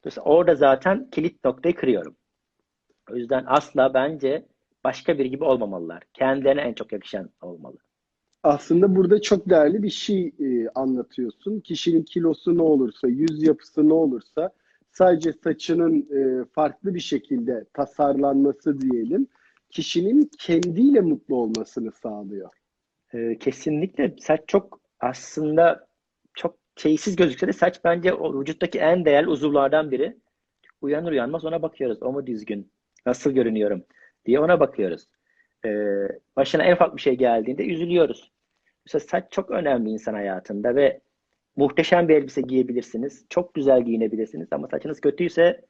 Dolayısıyla 0.04 0.30
orada 0.30 0.56
zaten 0.56 1.10
kilit 1.10 1.44
noktayı 1.46 1.76
kırıyorum. 1.76 2.16
O 3.12 3.16
yüzden 3.16 3.44
asla 3.48 3.94
bence 3.94 4.46
başka 4.84 5.18
biri 5.18 5.30
gibi 5.30 5.44
olmamalılar. 5.44 6.04
Kendilerine 6.14 6.62
en 6.62 6.74
çok 6.74 6.92
yakışan 6.92 7.30
olmalı. 7.42 7.78
Aslında 8.44 8.96
burada 8.96 9.22
çok 9.22 9.50
değerli 9.50 9.84
bir 9.84 9.90
şey 9.90 10.32
e, 10.40 10.70
anlatıyorsun. 10.76 11.60
Kişinin 11.60 12.04
kilosu 12.04 12.58
ne 12.58 12.62
olursa, 12.62 13.08
yüz 13.08 13.44
yapısı 13.44 13.90
ne 13.90 13.94
olursa 13.94 14.52
sadece 14.92 15.34
saçının 15.34 16.08
e, 16.12 16.46
farklı 16.46 16.96
bir 16.96 17.00
şekilde 17.00 17.66
tasarlanması 17.74 18.82
diyelim, 18.82 19.28
kişinin 19.70 20.30
kendiyle 20.40 21.02
mutlu 21.02 21.36
olmasını 21.36 21.92
sağlıyor. 21.92 22.50
Ee, 23.14 23.38
kesinlikle 23.40 24.16
saç 24.20 24.42
çok 24.48 24.80
aslında 25.06 25.88
çok 26.34 26.58
şeysiz 26.76 27.16
gözükse 27.16 27.48
de 27.48 27.54
saç 27.54 27.80
bence 27.84 28.14
o 28.14 28.42
vücuttaki 28.42 28.80
en 28.80 29.06
değerli 29.06 29.28
uzuvlardan 29.30 29.92
biri. 29.92 30.18
Uyanır 30.82 31.12
uyanmaz 31.12 31.46
ona 31.46 31.62
bakıyoruz. 31.62 32.04
O 32.04 32.12
mu 32.14 32.28
düzgün? 32.28 32.72
Nasıl 33.06 33.32
görünüyorum? 33.32 33.86
diye 34.26 34.40
ona 34.40 34.60
bakıyoruz. 34.60 35.08
Ee, 35.66 36.08
başına 36.36 36.64
en 36.64 36.74
ufak 36.74 36.96
bir 36.96 37.02
şey 37.02 37.16
geldiğinde 37.16 37.66
üzülüyoruz. 37.66 38.32
Mesela 38.86 39.00
saç 39.00 39.32
çok 39.32 39.52
önemli 39.52 39.90
insan 39.90 40.14
hayatında 40.14 40.76
ve 40.76 41.02
muhteşem 41.56 42.08
bir 42.10 42.16
elbise 42.16 42.42
giyebilirsiniz. 42.42 43.26
Çok 43.30 43.54
güzel 43.54 43.86
giyinebilirsiniz 43.86 44.48
ama 44.52 44.68
saçınız 44.68 45.02
kötüyse 45.02 45.66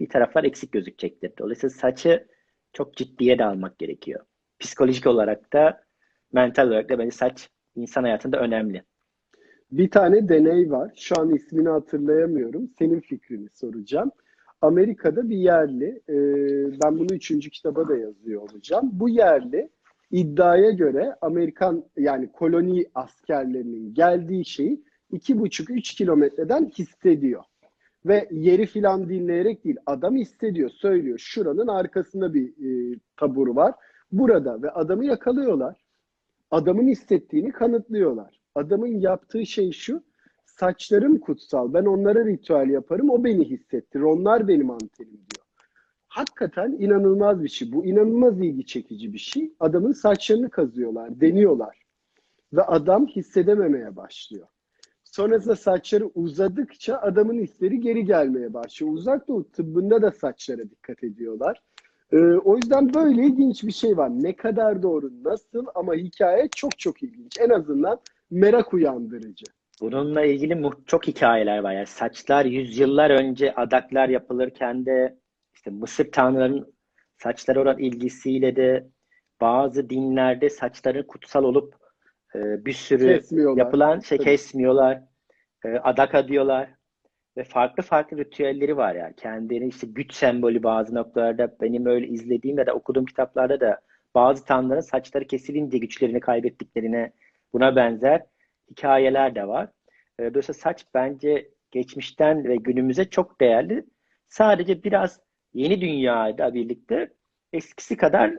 bir 0.00 0.08
taraflar 0.08 0.44
eksik 0.44 0.72
gözükecektir. 0.72 1.32
Dolayısıyla 1.38 1.76
saçı 1.76 2.26
çok 2.72 2.96
ciddiye 2.96 3.38
de 3.38 3.44
almak 3.44 3.78
gerekiyor. 3.78 4.26
Psikolojik 4.58 5.06
olarak 5.06 5.52
da 5.52 5.84
mental 6.32 6.68
olarak 6.68 6.88
da 6.88 6.98
bence 6.98 7.10
saç 7.10 7.50
insan 7.76 8.02
hayatında 8.02 8.40
önemli. 8.40 8.82
Bir 9.72 9.90
tane 9.90 10.28
deney 10.28 10.70
var. 10.70 10.92
Şu 10.96 11.20
an 11.20 11.34
ismini 11.34 11.68
hatırlayamıyorum. 11.68 12.68
Senin 12.78 13.00
fikrini 13.00 13.48
soracağım. 13.52 14.10
Amerika'da 14.62 15.28
bir 15.28 15.36
yerli, 15.36 16.02
e, 16.08 16.16
ben 16.84 16.98
bunu 16.98 17.14
üçüncü 17.14 17.50
kitaba 17.50 17.88
da 17.88 17.96
yazıyor 17.96 18.42
olacağım. 18.42 18.90
Bu 18.92 19.08
yerli 19.08 19.70
iddiaya 20.10 20.70
göre 20.70 21.14
Amerikan 21.20 21.84
yani 21.96 22.32
koloni 22.32 22.86
askerlerinin 22.94 23.94
geldiği 23.94 24.44
şeyi 24.44 24.84
iki 25.10 25.40
buçuk 25.40 25.70
üç 25.70 25.94
kilometreden 25.94 26.70
hissediyor. 26.78 27.42
Ve 28.06 28.28
yeri 28.30 28.66
filan 28.66 29.08
dinleyerek 29.08 29.64
değil 29.64 29.76
adam 29.86 30.16
hissediyor, 30.16 30.70
söylüyor. 30.70 31.18
Şuranın 31.18 31.68
arkasında 31.68 32.34
bir 32.34 32.48
e, 32.48 32.98
tabur 33.16 33.48
var. 33.48 33.74
Burada 34.12 34.62
ve 34.62 34.70
adamı 34.70 35.04
yakalıyorlar. 35.04 35.85
Adamın 36.50 36.88
hissettiğini 36.88 37.52
kanıtlıyorlar. 37.52 38.40
Adamın 38.54 39.00
yaptığı 39.00 39.46
şey 39.46 39.72
şu. 39.72 40.02
Saçlarım 40.44 41.18
kutsal. 41.18 41.74
Ben 41.74 41.84
onlara 41.84 42.24
ritüel 42.26 42.70
yaparım. 42.70 43.10
O 43.10 43.24
beni 43.24 43.44
hissettirir. 43.44 44.04
Onlar 44.04 44.48
benim 44.48 44.70
antenim 44.70 45.12
diyor. 45.12 45.46
Hakikaten 46.08 46.72
inanılmaz 46.78 47.42
bir 47.42 47.48
şey. 47.48 47.72
Bu 47.72 47.84
inanılmaz 47.86 48.40
ilgi 48.40 48.66
çekici 48.66 49.12
bir 49.12 49.18
şey. 49.18 49.52
Adamın 49.60 49.92
saçlarını 49.92 50.50
kazıyorlar, 50.50 51.20
deniyorlar. 51.20 51.82
Ve 52.52 52.62
adam 52.62 53.06
hissedememeye 53.06 53.96
başlıyor. 53.96 54.46
Sonrasında 55.04 55.56
saçları 55.56 56.06
uzadıkça 56.06 56.96
adamın 56.96 57.38
hisleri 57.38 57.80
geri 57.80 58.04
gelmeye 58.04 58.54
başlıyor. 58.54 58.92
Uzak 58.92 59.28
Doğu 59.28 59.50
tıbbında 59.50 60.02
da 60.02 60.10
saçlara 60.10 60.70
dikkat 60.70 61.04
ediyorlar. 61.04 61.62
Ee, 62.12 62.16
o 62.18 62.56
yüzden 62.56 62.94
böyle 62.94 63.22
ilginç 63.22 63.64
bir 63.64 63.72
şey 63.72 63.96
var. 63.96 64.10
Ne 64.10 64.36
kadar 64.36 64.82
doğru, 64.82 65.10
nasıl 65.24 65.66
ama 65.74 65.94
hikaye 65.94 66.48
çok 66.54 66.78
çok 66.78 67.02
ilginç. 67.02 67.40
En 67.40 67.50
azından 67.50 68.00
merak 68.30 68.74
uyandırıcı. 68.74 69.44
Bununla 69.80 70.24
ilgili 70.24 70.70
çok 70.86 71.06
hikayeler 71.06 71.58
var. 71.58 71.72
Yani 71.72 71.86
saçlar 71.86 72.44
yüzyıllar 72.44 73.10
önce 73.10 73.54
adaklar 73.54 74.08
yapılırken 74.08 74.86
de 74.86 75.18
işte 75.54 75.70
Mısır 75.70 76.12
tanrılarının 76.12 76.74
saçlara 77.18 77.62
olan 77.62 77.78
ilgisiyle 77.78 78.56
de 78.56 78.86
bazı 79.40 79.90
dinlerde 79.90 80.50
saçların 80.50 81.02
kutsal 81.02 81.44
olup 81.44 81.74
e, 82.34 82.64
bir 82.64 82.72
sürü 82.72 83.20
yapılan 83.58 84.00
şey 84.00 84.18
Tabii. 84.18 84.24
kesmiyorlar. 84.24 85.02
E, 85.64 85.68
adaka 85.68 86.28
diyorlar. 86.28 86.75
Ve 87.36 87.44
farklı 87.44 87.82
farklı 87.82 88.18
ritüelleri 88.18 88.76
var 88.76 88.94
yani. 88.94 89.14
Kendini 89.16 89.68
işte 89.68 89.86
güç 89.86 90.14
sembolü 90.14 90.62
bazı 90.62 90.94
noktalarda 90.94 91.56
benim 91.60 91.86
öyle 91.86 92.06
izlediğim 92.08 92.58
ya 92.58 92.66
da 92.66 92.72
okuduğum 92.72 93.04
kitaplarda 93.06 93.60
da 93.60 93.80
bazı 94.14 94.44
tanrıların 94.44 94.80
saçları 94.80 95.26
kesilince 95.26 95.78
güçlerini 95.78 96.20
kaybettiklerine 96.20 97.12
buna 97.52 97.76
benzer 97.76 98.22
hikayeler 98.70 99.34
de 99.34 99.48
var. 99.48 99.68
E, 100.18 100.22
dolayısıyla 100.30 100.58
saç 100.60 100.86
bence 100.94 101.50
geçmişten 101.70 102.44
ve 102.44 102.56
günümüze 102.56 103.10
çok 103.10 103.40
değerli. 103.40 103.84
Sadece 104.28 104.84
biraz 104.84 105.20
yeni 105.54 105.80
dünyayla 105.80 106.54
birlikte 106.54 107.12
eskisi 107.52 107.96
kadar 107.96 108.38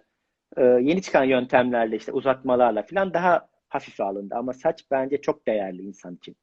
e, 0.57 0.63
yeni 0.63 1.01
çıkan 1.01 1.23
yöntemlerle 1.23 1.95
işte 1.95 2.11
uzatmalarla 2.11 2.83
falan 2.83 3.13
daha 3.13 3.49
hafif 3.69 4.01
alındı. 4.01 4.35
Ama 4.35 4.53
saç 4.53 4.85
bence 4.91 5.21
çok 5.21 5.47
değerli 5.47 5.81
insan 5.81 6.15
için. 6.15 6.35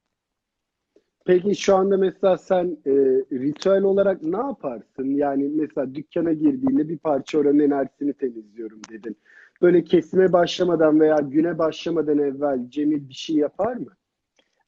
Peki 1.25 1.57
şu 1.57 1.77
anda 1.77 1.97
mesela 1.97 2.39
sen 2.39 2.65
e, 2.87 2.91
ritüel 3.33 3.83
olarak 3.83 4.23
ne 4.23 4.37
yaparsın? 4.37 5.15
Yani 5.15 5.49
mesela 5.55 5.95
dükkana 5.95 6.33
girdiğinde 6.33 6.89
bir 6.89 6.99
parça 6.99 7.39
oranın 7.39 7.59
enerjisini 7.59 8.13
temizliyorum 8.13 8.81
dedin. 8.91 9.17
Böyle 9.63 9.85
kesime 9.85 10.33
başlamadan 10.33 11.01
veya 11.01 11.17
güne 11.17 11.59
başlamadan 11.59 12.19
evvel 12.19 12.71
Cemil 12.71 13.09
bir 13.09 13.15
şey 13.15 13.37
yapar 13.37 13.77
mı? 13.77 13.97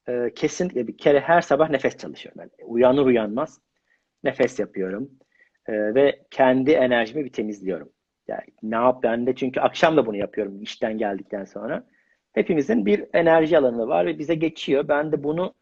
Ee, 0.08 0.32
kesinlikle 0.34 0.86
bir 0.86 0.98
kere 0.98 1.20
her 1.20 1.40
sabah 1.40 1.70
nefes 1.70 1.96
çalışıyorum. 1.96 2.40
Yani 2.40 2.70
uyanır 2.70 3.06
uyanmaz 3.06 3.60
nefes 4.24 4.58
yapıyorum. 4.58 5.10
Ee, 5.66 5.94
ve 5.94 6.20
kendi 6.30 6.70
enerjimi 6.70 7.24
bir 7.24 7.32
temizliyorum. 7.32 7.88
Yani 8.28 8.44
ne 8.62 8.74
yap 8.76 9.02
ben 9.02 9.26
de 9.26 9.34
çünkü 9.34 9.60
akşam 9.60 9.96
da 9.96 10.06
bunu 10.06 10.16
yapıyorum 10.16 10.62
işten 10.62 10.98
geldikten 10.98 11.44
sonra. 11.44 11.84
Hepimizin 12.32 12.86
bir 12.86 13.04
enerji 13.12 13.58
alanı 13.58 13.88
var 13.88 14.06
ve 14.06 14.18
bize 14.18 14.34
geçiyor. 14.34 14.88
Ben 14.88 15.12
de 15.12 15.24
bunu 15.24 15.54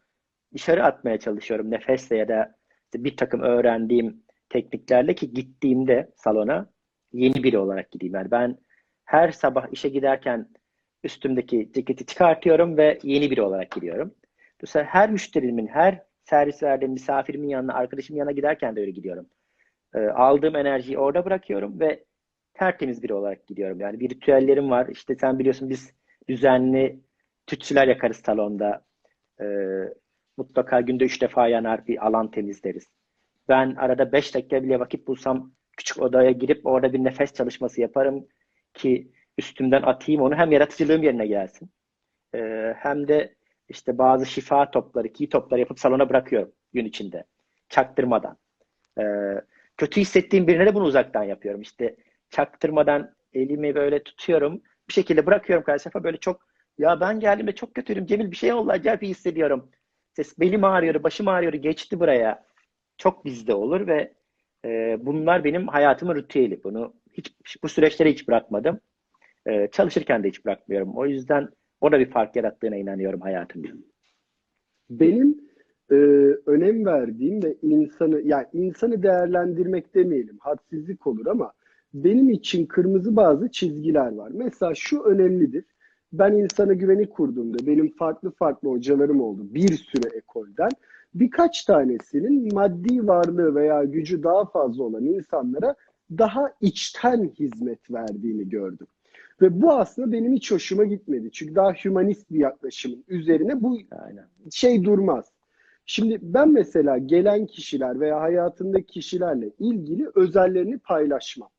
dışarı 0.55 0.83
atmaya 0.83 1.19
çalışıyorum 1.19 1.71
nefesle 1.71 2.17
ya 2.17 2.27
da 2.27 2.55
işte 2.85 3.03
bir 3.03 3.17
takım 3.17 3.41
öğrendiğim 3.41 4.23
tekniklerle 4.49 5.15
ki 5.15 5.33
gittiğimde 5.33 6.11
salona 6.15 6.69
yeni 7.13 7.43
biri 7.43 7.57
olarak 7.57 7.91
gideyim. 7.91 8.15
Yani 8.15 8.31
ben 8.31 8.57
her 9.05 9.31
sabah 9.31 9.67
işe 9.71 9.89
giderken 9.89 10.49
üstümdeki 11.03 11.71
ceketi 11.73 12.05
çıkartıyorum 12.05 12.77
ve 12.77 12.99
yeni 13.03 13.31
biri 13.31 13.41
olarak 13.41 13.71
gidiyorum. 13.71 14.15
Dolayısıyla 14.61 14.87
her 14.87 15.11
müşterimin, 15.11 15.67
her 15.67 16.01
servis 16.23 16.63
verdiğim 16.63 16.93
misafirimin 16.93 17.49
yanına, 17.49 17.73
arkadaşımın 17.73 18.19
yanına 18.19 18.31
giderken 18.31 18.75
de 18.75 18.79
öyle 18.79 18.91
gidiyorum. 18.91 19.29
E, 19.95 19.99
aldığım 19.99 20.55
enerjiyi 20.55 20.97
orada 20.97 21.25
bırakıyorum 21.25 21.79
ve 21.79 22.03
tertemiz 22.53 23.03
biri 23.03 23.13
olarak 23.13 23.47
gidiyorum. 23.47 23.79
Yani 23.79 23.99
bir 23.99 24.09
ritüellerim 24.09 24.69
var. 24.69 24.87
İşte 24.87 25.15
sen 25.15 25.39
biliyorsun 25.39 25.69
biz 25.69 25.93
düzenli 26.29 26.99
tütsüler 27.47 27.87
yakarız 27.87 28.17
salonda. 28.17 28.85
E, 29.41 29.45
mutlaka 30.37 30.81
günde 30.81 31.03
üç 31.03 31.21
defa 31.21 31.47
yanar 31.47 31.87
bir 31.87 32.05
alan 32.07 32.31
temizleriz. 32.31 32.87
Ben 33.49 33.75
arada 33.75 34.11
beş 34.11 34.35
dakika 34.35 34.63
bile 34.63 34.79
vakit 34.79 35.07
bulsam 35.07 35.51
küçük 35.77 36.01
odaya 36.01 36.31
girip 36.31 36.65
orada 36.65 36.93
bir 36.93 37.03
nefes 37.03 37.33
çalışması 37.33 37.81
yaparım 37.81 38.27
ki 38.73 39.11
üstümden 39.37 39.81
atayım 39.81 40.21
onu 40.21 40.35
hem 40.35 40.51
yaratıcılığım 40.51 41.03
yerine 41.03 41.27
gelsin. 41.27 41.69
E, 42.35 42.73
hem 42.77 43.07
de 43.07 43.35
işte 43.69 43.97
bazı 43.97 44.25
şifa 44.25 44.71
topları, 44.71 45.13
ki 45.13 45.29
topları 45.29 45.59
yapıp 45.59 45.79
salona 45.79 46.09
bırakıyorum 46.09 46.51
gün 46.73 46.85
içinde. 46.85 47.23
Çaktırmadan. 47.69 48.37
E, 48.99 49.03
kötü 49.77 50.01
hissettiğim 50.01 50.47
birine 50.47 50.65
de 50.65 50.75
bunu 50.75 50.83
uzaktan 50.83 51.23
yapıyorum. 51.23 51.61
İşte 51.61 51.95
çaktırmadan 52.29 53.15
elimi 53.33 53.75
böyle 53.75 54.03
tutuyorum. 54.03 54.61
Bir 54.87 54.93
şekilde 54.93 55.25
bırakıyorum 55.25 55.63
karşı 55.63 55.89
böyle 56.03 56.17
çok 56.17 56.41
ya 56.77 56.99
ben 56.99 57.19
geldim 57.19 57.47
ve 57.47 57.55
çok 57.55 57.75
kötüyüm. 57.75 58.05
Cemil 58.05 58.31
bir 58.31 58.35
şey 58.35 58.53
oldu 58.53 58.71
acayip 58.71 59.01
hissediyorum. 59.01 59.71
Ses 60.15 60.39
belim 60.39 60.63
ağrıyor, 60.63 61.03
başım 61.03 61.27
ağrıyor. 61.27 61.53
Geçti 61.53 61.99
buraya. 61.99 62.45
Çok 62.97 63.25
bizde 63.25 63.53
olur 63.53 63.87
ve 63.87 64.13
e, 64.65 64.97
bunlar 65.05 65.43
benim 65.43 65.67
hayatımın 65.67 66.15
ritüeli. 66.15 66.63
Bunu 66.63 66.93
hiç 67.13 67.35
bu 67.63 67.69
süreçleri 67.69 68.11
hiç 68.11 68.27
bırakmadım. 68.27 68.79
E, 69.45 69.67
çalışırken 69.67 70.23
de 70.23 70.27
hiç 70.27 70.45
bırakmıyorum. 70.45 70.97
O 70.97 71.05
yüzden 71.05 71.49
o 71.81 71.91
da 71.91 71.99
bir 71.99 72.09
fark 72.09 72.35
yarattığına 72.35 72.75
inanıyorum 72.75 73.21
hayatımda. 73.21 73.67
Benim 74.89 75.41
e, 75.91 75.95
önem 76.45 76.85
verdiğim 76.85 77.43
ve 77.43 77.55
insanı 77.61 78.21
yani 78.21 78.47
insanı 78.53 79.03
değerlendirmek 79.03 79.95
demeyelim 79.95 80.37
hadsizlik 80.39 81.07
olur 81.07 81.25
ama 81.25 81.53
benim 81.93 82.29
için 82.29 82.65
kırmızı 82.65 83.15
bazı 83.15 83.51
çizgiler 83.51 84.11
var. 84.11 84.31
Mesela 84.33 84.75
şu 84.75 85.01
önemlidir. 85.01 85.65
Ben 86.19 86.31
insana 86.31 86.73
güveni 86.73 87.09
kurduğumda 87.09 87.67
benim 87.67 87.95
farklı 87.95 88.31
farklı 88.31 88.69
hocalarım 88.69 89.21
oldu 89.21 89.41
bir 89.53 89.73
sürü 89.73 90.17
ekolden. 90.17 90.69
Birkaç 91.13 91.63
tanesinin 91.65 92.53
maddi 92.53 93.07
varlığı 93.07 93.55
veya 93.55 93.83
gücü 93.83 94.23
daha 94.23 94.45
fazla 94.45 94.83
olan 94.83 95.05
insanlara 95.05 95.75
daha 96.11 96.51
içten 96.61 97.31
hizmet 97.39 97.91
verdiğini 97.91 98.49
gördüm. 98.49 98.87
Ve 99.41 99.61
bu 99.61 99.73
aslında 99.73 100.11
benim 100.11 100.33
hiç 100.33 100.51
hoşuma 100.51 100.83
gitmedi. 100.85 101.29
Çünkü 101.31 101.55
daha 101.55 101.73
hümanist 101.73 102.31
bir 102.31 102.39
yaklaşımın 102.39 103.03
üzerine 103.07 103.61
bu 103.61 103.77
Aynen. 103.91 104.27
şey 104.51 104.83
durmaz. 104.83 105.25
Şimdi 105.85 106.19
ben 106.21 106.51
mesela 106.51 106.97
gelen 106.97 107.45
kişiler 107.45 107.99
veya 107.99 108.21
hayatındaki 108.21 108.93
kişilerle 108.93 109.51
ilgili 109.59 110.07
özellerini 110.15 110.77
paylaşmam. 110.77 111.49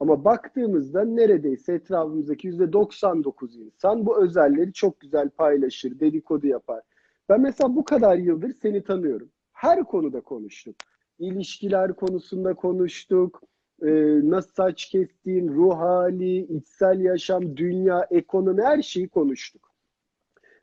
Ama 0.00 0.24
baktığımızda 0.24 1.04
neredeyse 1.04 1.72
etrafımızdaki 1.72 2.48
%99 2.48 3.58
insan 3.58 4.06
bu 4.06 4.22
özelleri 4.24 4.72
çok 4.72 5.00
güzel 5.00 5.30
paylaşır, 5.30 6.00
dedikodu 6.00 6.46
yapar. 6.46 6.82
Ben 7.28 7.40
mesela 7.40 7.76
bu 7.76 7.84
kadar 7.84 8.16
yıldır 8.16 8.52
seni 8.52 8.84
tanıyorum. 8.84 9.30
Her 9.52 9.84
konuda 9.84 10.20
konuştuk. 10.20 10.76
İlişkiler 11.18 11.92
konusunda 11.92 12.54
konuştuk. 12.54 13.42
Ee, 13.82 14.20
nasıl 14.22 14.50
saç 14.52 14.86
kestiğin, 14.86 15.48
ruh 15.48 15.78
hali, 15.78 16.56
içsel 16.56 17.00
yaşam, 17.00 17.56
dünya, 17.56 18.06
ekonomi 18.10 18.62
her 18.62 18.82
şeyi 18.82 19.08
konuştuk. 19.08 19.68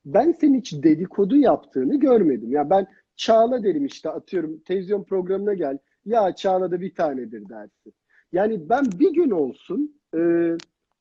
Ben 0.06 0.32
senin 0.32 0.60
hiç 0.60 0.84
dedikodu 0.84 1.36
yaptığını 1.36 2.00
görmedim. 2.00 2.52
Ya 2.52 2.69
ben 2.69 2.88
Çağla 3.15 3.63
derim 3.63 3.86
işte 3.86 4.10
atıyorum 4.10 4.60
televizyon 4.60 5.04
programına 5.04 5.54
gel. 5.54 5.78
Ya 6.06 6.36
Çağla'da 6.36 6.82
bir 6.82 6.95
tanedir 6.95 7.50
dersin. 7.50 7.93
Yani 8.31 8.69
ben 8.69 8.85
bir 8.99 9.13
gün 9.13 9.29
olsun 9.29 9.99
e, 10.13 10.19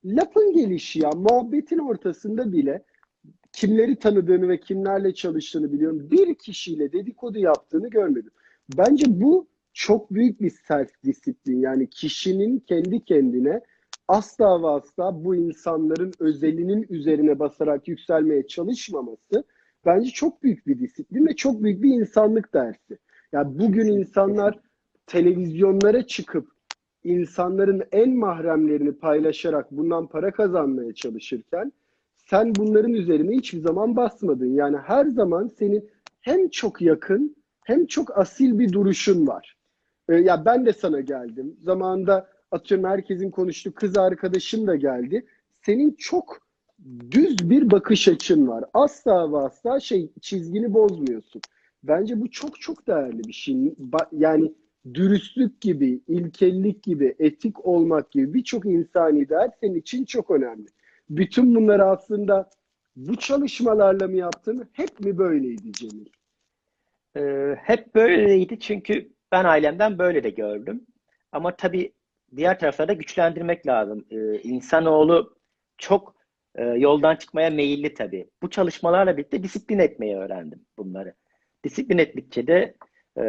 lafın 0.05 0.53
gelişi 0.53 1.01
ya 1.01 1.11
muhabbetin 1.11 1.79
ortasında 1.79 2.53
bile 2.53 2.85
kimleri 3.53 3.97
tanıdığını 3.97 4.49
ve 4.49 4.61
kimlerle 4.61 5.15
çalıştığını 5.15 5.73
biliyorum. 5.73 6.11
Bir 6.11 6.35
kişiyle 6.35 6.93
dedikodu 6.93 7.39
yaptığını 7.39 7.91
görmedim. 7.91 8.31
Bence 8.79 9.05
bu 9.09 9.49
çok 9.73 10.15
büyük 10.15 10.41
bir 10.41 10.51
self 10.51 10.91
disiplin. 11.05 11.61
Yani 11.61 11.91
kişinin 11.91 12.59
kendi 12.59 13.05
kendine 13.05 13.61
asla 14.09 14.63
ve 14.63 14.67
asla 14.67 15.25
bu 15.25 15.37
insanların 15.37 16.13
özelinin 16.19 16.87
üzerine 16.89 17.39
basarak 17.39 17.89
yükselmeye 17.89 18.47
çalışmaması 18.47 19.45
bence 19.87 20.11
çok 20.11 20.43
büyük 20.43 20.67
bir 20.67 20.79
disiplin 20.79 21.27
ve 21.27 21.37
çok 21.37 21.63
büyük 21.63 21.83
bir 21.83 21.91
insanlık 21.91 22.55
dersi. 22.55 22.99
Yani 23.33 23.59
bugün 23.59 23.87
insanlar 23.87 24.61
televizyonlara 25.07 26.07
çıkıp 26.07 26.54
insanların 27.05 27.83
en 27.93 28.17
mahremlerini 28.17 28.93
paylaşarak 28.93 29.71
bundan 29.71 30.07
para 30.07 30.31
kazanmaya 30.31 30.95
çalışırken 30.95 31.73
sen 32.17 32.55
bunların 32.55 32.93
üzerine 32.93 33.37
hiçbir 33.37 33.61
zaman 33.61 33.97
basmadın. 33.97 34.55
Yani 34.55 34.77
her 34.77 35.07
zaman 35.07 35.51
senin 35.59 35.91
hem 36.21 36.49
çok 36.49 36.83
yakın 36.83 37.37
hem 37.65 37.87
çok 37.87 38.19
asil 38.19 38.59
bir 38.59 38.73
duruşun 38.73 39.27
var. 39.27 39.57
Ee, 40.09 40.15
ya 40.15 40.45
ben 40.45 40.67
de 40.67 40.73
sana 40.73 41.01
geldim. 41.01 41.57
Zamanında 41.63 42.29
atıyorum 42.51 42.89
herkesin 42.89 43.31
konuştuğu 43.31 43.75
kız 43.75 43.97
arkadaşım 43.97 44.67
da 44.67 44.77
geldi. 44.77 45.27
Senin 45.63 45.93
çok 45.99 46.39
düz 47.11 47.51
bir 47.51 47.71
bakış 47.71 48.09
açın 48.09 48.49
var. 48.49 48.65
Asla 48.75 49.33
ve 49.33 49.37
asla 49.37 49.81
şey 49.81 50.11
çizgini 50.21 50.75
bozmuyorsun. 50.75 51.43
Bence 51.83 52.21
bu 52.21 52.31
çok 52.31 52.61
çok 52.61 52.87
değerli 52.87 53.25
bir 53.25 53.33
şey. 53.33 53.75
Yani 54.13 54.53
dürüstlük 54.95 55.61
gibi, 55.61 56.01
ilkellik 56.09 56.83
gibi, 56.83 57.15
etik 57.19 57.67
olmak 57.67 58.11
gibi 58.11 58.35
birçok 58.35 58.67
insani 58.67 59.29
değer 59.29 59.51
senin 59.61 59.75
için 59.75 60.05
çok 60.05 60.31
önemli. 60.31 60.67
Bütün 61.11 61.55
bunları 61.55 61.85
aslında 61.85 62.51
bu 62.97 63.17
çalışmalarla 63.17 64.09
mı 64.09 64.17
yaptın? 64.17 64.69
Hep 64.73 65.01
mi 65.01 65.19
böyleydi 65.19 65.73
Cemil? 65.73 66.07
Ee, 67.17 67.57
hep 67.59 67.95
böyleydi 67.95 68.61
çünkü 68.61 69.09
ben 69.33 69.45
ailemden 69.45 69.99
böyle 69.99 70.25
de 70.25 70.31
gördüm. 70.31 70.87
Ama 71.33 71.57
tabii 71.57 71.93
diğer 72.37 72.59
taraflarda 72.59 72.93
güçlendirmek 72.93 73.67
lazım. 73.67 74.05
Ee, 74.11 74.39
insanoğlu 74.39 75.37
çok 75.79 76.15
e, 76.55 76.65
yoldan 76.65 77.17
çıkmaya 77.17 77.51
meyilli 77.51 77.95
tabii. 77.95 78.31
Bu 78.43 78.51
çalışmalarla 78.51 79.17
birlikte 79.17 79.43
disiplin 79.43 79.79
etmeyi 79.79 80.17
öğrendim 80.17 80.67
bunları. 80.79 81.15
Disiplin 81.65 81.99
ettikçe 81.99 82.47
de 82.47 82.75
e, 83.19 83.23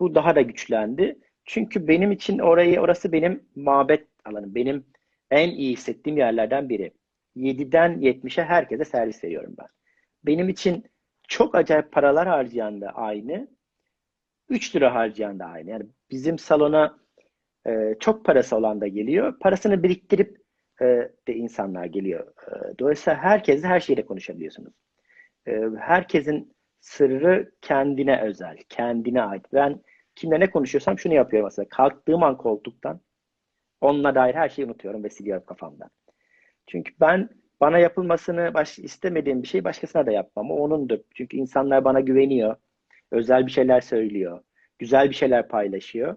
bu 0.00 0.14
daha 0.14 0.36
da 0.36 0.40
güçlendi. 0.40 1.18
Çünkü 1.44 1.88
benim 1.88 2.12
için 2.12 2.38
orayı 2.38 2.80
orası 2.80 3.12
benim 3.12 3.42
mabet 3.56 4.06
alanım. 4.24 4.54
Benim 4.54 4.86
en 5.30 5.50
iyi 5.50 5.72
hissettiğim 5.72 6.18
yerlerden 6.18 6.68
biri. 6.68 6.92
7'den 7.36 8.00
70'e 8.00 8.44
herkese 8.44 8.84
servis 8.84 9.24
veriyorum 9.24 9.54
ben. 9.58 9.66
Benim 10.26 10.48
için 10.48 10.84
çok 11.28 11.54
acayip 11.54 11.92
paralar 11.92 12.28
harcayan 12.28 12.80
da 12.80 12.88
aynı. 12.88 13.48
3 14.48 14.76
lira 14.76 14.94
harcayan 14.94 15.38
da 15.38 15.44
aynı. 15.44 15.70
Yani 15.70 15.86
bizim 16.10 16.38
salona 16.38 16.98
e, 17.66 17.94
çok 18.00 18.24
parası 18.24 18.56
olan 18.56 18.80
da 18.80 18.86
geliyor. 18.86 19.38
Parasını 19.38 19.82
biriktirip 19.82 20.38
e, 20.80 20.84
de 21.28 21.34
insanlar 21.34 21.84
geliyor. 21.84 22.26
E, 22.26 22.78
dolayısıyla 22.78 23.18
herkesle 23.18 23.68
her 23.68 23.80
şeyle 23.80 24.06
konuşabiliyorsunuz. 24.06 24.74
E, 25.46 25.60
herkesin 25.78 26.53
sırrı 26.84 27.52
kendine 27.62 28.22
özel, 28.22 28.56
kendine 28.68 29.22
ait. 29.22 29.46
Ben 29.52 29.80
kimle 30.14 30.40
ne 30.40 30.50
konuşuyorsam 30.50 30.98
şunu 30.98 31.14
yapıyorum 31.14 31.46
aslında. 31.46 31.68
Kalktığım 31.68 32.22
an 32.22 32.36
koltuktan 32.36 33.00
onunla 33.80 34.14
dair 34.14 34.34
her 34.34 34.48
şeyi 34.48 34.66
unutuyorum 34.66 35.04
ve 35.04 35.10
siliyorum 35.10 35.44
kafamdan. 35.46 35.90
Çünkü 36.66 36.92
ben 37.00 37.28
bana 37.60 37.78
yapılmasını 37.78 38.54
baş, 38.54 38.78
istemediğim 38.78 39.42
bir 39.42 39.48
şey 39.48 39.64
başkasına 39.64 40.06
da 40.06 40.12
yapmam. 40.12 40.50
O 40.50 40.54
onundur. 40.54 40.98
Çünkü 41.14 41.36
insanlar 41.36 41.84
bana 41.84 42.00
güveniyor. 42.00 42.56
Özel 43.10 43.46
bir 43.46 43.52
şeyler 43.52 43.80
söylüyor. 43.80 44.40
Güzel 44.78 45.10
bir 45.10 45.14
şeyler 45.14 45.48
paylaşıyor. 45.48 46.16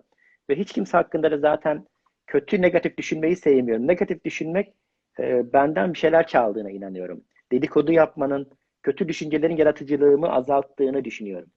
Ve 0.50 0.56
hiç 0.56 0.74
kimse 0.74 0.98
hakkında 0.98 1.32
da 1.32 1.38
zaten 1.38 1.86
kötü 2.28 2.62
negatif 2.62 2.98
düşünmeyi 2.98 3.36
sevmiyorum. 3.36 3.88
Negatif 3.88 4.26
düşünmek 4.26 4.74
e, 5.20 5.54
benden 5.54 5.94
bir 5.94 6.00
şeyler 6.00 6.28
çaldığına 6.28 6.72
inanıyorum. 6.72 7.24
Dedikodu 7.52 7.92
yapmanın, 7.92 8.50
kötü 8.88 9.08
düşüncelerin 9.08 9.58
yaratıcılığımı 9.58 10.30
azalttığını 10.32 11.06
düşünüyorum. 11.06 11.50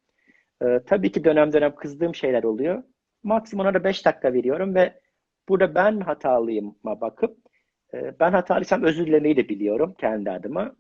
E, 0.63 0.81
tabii 0.87 1.13
ki 1.13 1.25
dönem 1.25 1.53
dönem 1.53 1.75
kızdığım 1.75 2.15
şeyler 2.15 2.43
oluyor. 2.43 2.83
Maksimum 3.23 3.67
ona 3.67 3.85
5 3.85 4.07
dakika 4.07 4.33
veriyorum 4.33 4.75
ve 4.75 5.01
burada 5.49 5.75
ben 5.75 6.01
hatalıyıma 6.01 7.01
bakıp 7.01 7.39
e, 7.95 8.21
ben 8.21 8.33
hatalıysam 8.33 8.83
özür 8.83 9.07
dilemeyi 9.07 9.37
de 9.37 9.49
biliyorum 9.49 9.95
kendi 9.99 10.31
adıma. 10.31 10.77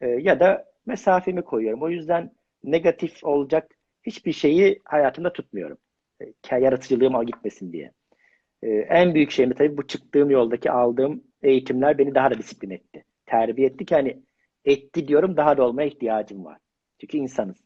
E, 0.00 0.08
ya 0.08 0.40
da 0.40 0.64
mesafemi 0.86 1.42
koyuyorum. 1.42 1.82
O 1.82 1.88
yüzden 1.88 2.30
negatif 2.64 3.24
olacak 3.24 3.70
hiçbir 4.02 4.32
şeyi 4.32 4.80
hayatımda 4.84 5.32
tutmuyorum. 5.32 5.78
E, 6.22 6.58
yaratıcılığım 6.58 7.14
al 7.14 7.24
gitmesin 7.26 7.72
diye. 7.72 7.92
E, 8.62 8.68
en 8.68 9.14
büyük 9.14 9.30
şeyim 9.30 9.52
tabii 9.52 9.76
bu 9.76 9.86
çıktığım 9.86 10.30
yoldaki 10.30 10.70
aldığım 10.70 11.24
eğitimler 11.42 11.98
beni 11.98 12.14
daha 12.14 12.30
da 12.30 12.38
disiplin 12.38 12.70
etti. 12.70 13.04
Terbiye 13.26 13.66
etti 13.68 13.84
ki 13.84 13.94
hani 13.94 14.27
etti 14.64 15.08
diyorum 15.08 15.36
daha 15.36 15.56
da 15.56 15.62
olmaya 15.66 15.88
ihtiyacım 15.88 16.44
var. 16.44 16.58
Çünkü 17.00 17.18
insanız. 17.18 17.56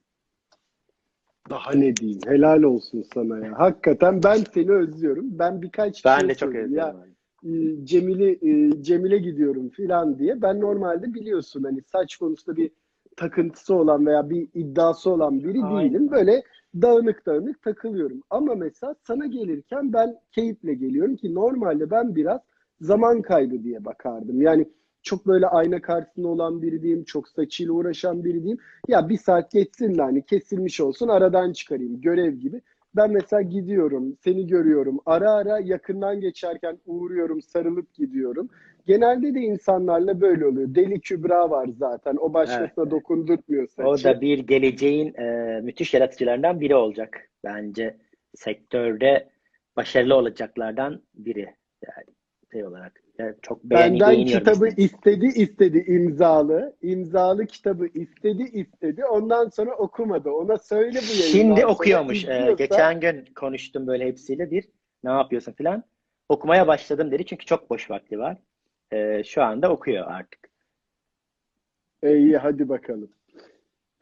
Daha 1.51 1.73
ne 1.73 1.97
diyeyim? 1.97 2.21
Helal 2.27 2.63
olsun 2.63 3.05
sana 3.15 3.47
ya. 3.47 3.59
Hakikaten 3.59 4.23
ben 4.23 4.37
seni 4.55 4.73
özlüyorum. 4.73 5.39
Ben 5.39 5.63
birkaç 5.63 6.05
Ben 6.05 6.21
şey 6.21 6.29
de 6.29 6.35
çok 6.35 6.53
söyleyeyim. 6.53 6.75
Ya, 6.75 6.97
e, 7.45 7.85
Cemil'i 7.85 8.39
e, 8.43 8.83
Cemil'e 8.83 9.19
gidiyorum 9.19 9.69
filan 9.69 10.19
diye. 10.19 10.43
Ben 10.43 10.61
normalde 10.61 11.15
biliyorsun 11.15 11.63
hani 11.65 11.83
saç 11.83 12.17
konusunda 12.17 12.57
bir 12.57 12.71
takıntısı 13.17 13.75
olan 13.75 14.07
veya 14.07 14.31
bir 14.31 14.49
iddiası 14.55 15.11
olan 15.11 15.45
biri 15.45 15.65
Aynen. 15.65 15.91
değilim. 15.91 16.11
Böyle 16.11 16.43
dağınık 16.83 17.27
dağınık 17.27 17.63
takılıyorum. 17.63 18.23
Ama 18.31 18.55
mesela 18.55 18.95
sana 19.07 19.27
gelirken 19.27 19.93
ben 19.93 20.17
keyifle 20.33 20.75
geliyorum 20.75 21.17
ki 21.17 21.35
normalde 21.35 21.91
ben 21.91 22.17
biraz 22.17 22.41
zaman 22.81 23.23
kaybı 23.23 23.65
diye 23.65 23.85
bakardım. 23.85 24.43
Yani 24.43 24.69
çok 25.03 25.27
böyle 25.27 25.47
ayna 25.47 25.83
karşısında 25.83 26.29
olan 26.29 26.63
biri 26.63 26.83
diyeyim, 26.83 27.05
çok 27.05 27.29
saçıyla 27.29 27.73
uğraşan 27.73 28.25
biri 28.25 28.39
diyeyim. 28.39 28.59
Ya 28.89 29.09
bir 29.09 29.19
saat 29.19 29.51
geçsin 29.51 29.99
de 29.99 30.03
hani 30.03 30.23
kesilmiş 30.23 30.81
olsun 30.81 31.09
aradan 31.09 31.53
çıkarayım 31.53 32.01
görev 32.01 32.35
gibi. 32.35 32.61
Ben 32.97 33.11
mesela 33.11 33.43
gidiyorum, 33.43 34.17
seni 34.25 34.47
görüyorum. 34.47 35.01
Ara 35.07 35.33
ara 35.33 35.59
yakından 35.59 36.21
geçerken 36.21 36.79
uğruyorum, 36.87 37.43
sarılıp 37.43 37.95
gidiyorum. 37.95 38.49
Genelde 38.87 39.35
de 39.35 39.41
insanlarla 39.41 40.21
böyle 40.21 40.47
oluyor. 40.47 40.75
Deli 40.75 41.01
Kübra 41.01 41.51
var 41.51 41.69
zaten. 41.79 42.17
O 42.17 42.35
başkasına 42.35 42.85
Evet, 42.85 42.91
dokundurtmuyor 42.91 43.69
saçı. 43.69 43.89
O 43.89 44.05
da 44.05 44.21
bir 44.21 44.39
geleceğin 44.39 45.15
e, 45.15 45.61
müthiş 45.63 45.95
yaratıcılarından 45.95 46.61
biri 46.61 46.75
olacak. 46.75 47.29
Bence 47.45 47.97
sektörde 48.35 49.29
başarılı 49.77 50.15
olacaklardan 50.15 51.03
biri. 51.15 51.55
Yani 51.87 52.07
şey 52.53 52.65
olarak. 52.65 53.02
Yani 53.19 53.35
çok 53.43 53.65
Benden 53.65 54.25
kitabı 54.25 54.69
işte. 54.69 54.83
istedi 54.83 55.27
istedi 55.27 55.85
imzalı. 55.89 56.77
İmzalı 56.83 57.47
kitabı 57.47 57.87
istedi 57.87 58.43
istedi. 58.43 59.05
Ondan 59.05 59.49
sonra 59.49 59.75
okumadı. 59.75 60.31
Ona 60.31 60.59
söyle 60.59 60.99
bu 60.99 61.21
yayından 61.21 61.57
Şimdi 61.57 61.67
okuyormuş. 61.67 62.25
Ee, 62.25 62.55
geçen 62.59 63.01
gün 63.01 63.25
konuştum 63.35 63.87
böyle 63.87 64.07
hepsiyle 64.07 64.51
bir. 64.51 64.65
Ne 65.05 65.11
yapıyorsun 65.11 65.53
filan. 65.53 65.85
Okumaya 66.29 66.67
başladım 66.67 67.11
dedi 67.11 67.27
çünkü 67.27 67.47
çok 67.47 67.71
boş 67.71 67.91
vakti 67.91 68.19
var. 68.19 68.37
Ee, 68.93 69.23
şu 69.25 69.43
anda 69.43 69.71
okuyor 69.71 70.07
artık. 70.07 70.51
İyi 72.03 72.37
hadi 72.37 72.69
bakalım. 72.69 73.11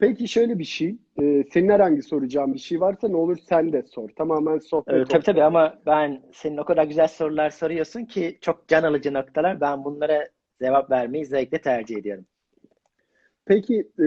Peki 0.01 0.29
şöyle 0.29 0.59
bir 0.59 0.65
şey. 0.65 0.99
E, 1.23 1.45
senin 1.53 1.69
herhangi 1.69 2.03
soracağın 2.03 2.55
bir 2.55 2.59
şey 2.59 2.81
varsa 2.81 3.09
ne 3.09 3.17
olur 3.17 3.37
sen 3.49 3.73
de 3.73 3.83
sor. 3.83 4.09
Tamamen 4.09 4.59
sohbet 4.59 4.95
Ee, 4.95 5.05
tabii 5.05 5.25
tabii 5.25 5.43
ama 5.43 5.79
ben 5.87 6.23
senin 6.33 6.57
o 6.57 6.65
kadar 6.65 6.85
güzel 6.85 7.09
sorular 7.09 7.51
soruyorsun 7.51 8.05
ki 8.05 8.39
çok 8.41 8.69
can 8.69 8.83
alıcı 8.83 9.15
noktalar. 9.15 9.61
Ben 9.61 9.85
bunlara 9.85 10.29
cevap 10.63 10.91
vermeyi 10.91 11.27
zevkle 11.27 11.61
tercih 11.61 11.97
ediyorum. 11.97 12.27
Peki 13.47 13.89
e, 14.01 14.07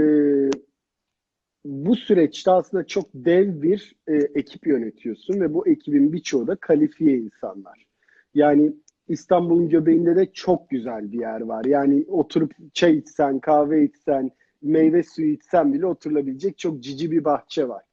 bu 1.66 1.96
süreçte 1.96 2.52
aslında 2.52 2.88
çok 2.88 3.06
dev 3.14 3.62
bir 3.62 3.96
e, 4.08 4.14
ekip 4.16 4.68
yönetiyorsun 4.68 5.42
ve 5.42 5.54
bu 5.54 5.68
ekibin 5.68 6.14
birçoğu 6.14 6.48
da 6.48 6.56
kalifiye 6.56 7.18
insanlar. 7.18 7.86
Yani 8.34 8.74
İstanbul'un 9.08 9.70
göbeğinde 9.70 10.16
de 10.16 10.26
çok 10.26 10.70
güzel 10.70 11.12
bir 11.12 11.20
yer 11.20 11.42
var. 11.42 11.66
Yani 11.66 12.06
oturup 12.08 12.54
çay 12.74 12.98
içsen, 12.98 13.40
kahve 13.40 13.84
içsen, 13.84 14.32
meyve 14.64 15.04
suyu 15.04 15.32
içsen 15.32 15.74
bile 15.74 15.86
oturulabilecek 15.86 16.58
çok 16.58 16.80
cici 16.80 17.12
bir 17.12 17.24
bahçe 17.24 17.68
var. 17.68 17.84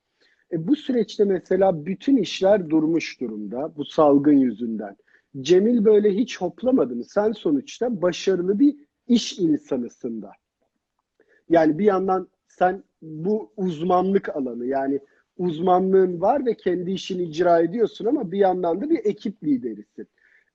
E, 0.53 0.69
bu 0.69 0.77
süreçte 0.77 1.25
mesela 1.25 1.87
bütün 1.87 2.17
işler 2.17 2.71
durmuş 2.71 3.21
durumda 3.21 3.77
bu 3.77 3.85
salgın 3.85 4.37
yüzünden. 4.37 4.97
Cemil 5.41 5.85
böyle 5.85 6.11
hiç 6.11 6.41
hoplamadı 6.41 6.97
mı? 6.97 7.05
Sen 7.05 7.33
sonuçta 7.33 8.03
başarılı 8.03 8.59
bir 8.59 8.77
iş 9.07 9.39
insanısın 9.39 10.23
da. 10.23 10.33
Yani 11.49 11.79
bir 11.79 11.85
yandan 11.85 12.29
sen 12.49 12.85
bu 13.03 13.53
uzmanlık 13.57 14.37
alanı 14.37 14.67
yani 14.67 15.01
uzmanlığın 15.39 16.21
var 16.21 16.47
ve 16.47 16.55
kendi 16.55 16.91
işini 16.91 17.23
icra 17.23 17.61
ediyorsun 17.61 18.05
ama 18.05 18.33
bir 18.33 18.39
yandan 18.39 18.81
da 18.81 18.91
bir 18.91 19.05
ekip 19.05 19.45
liderisin. 19.45 20.09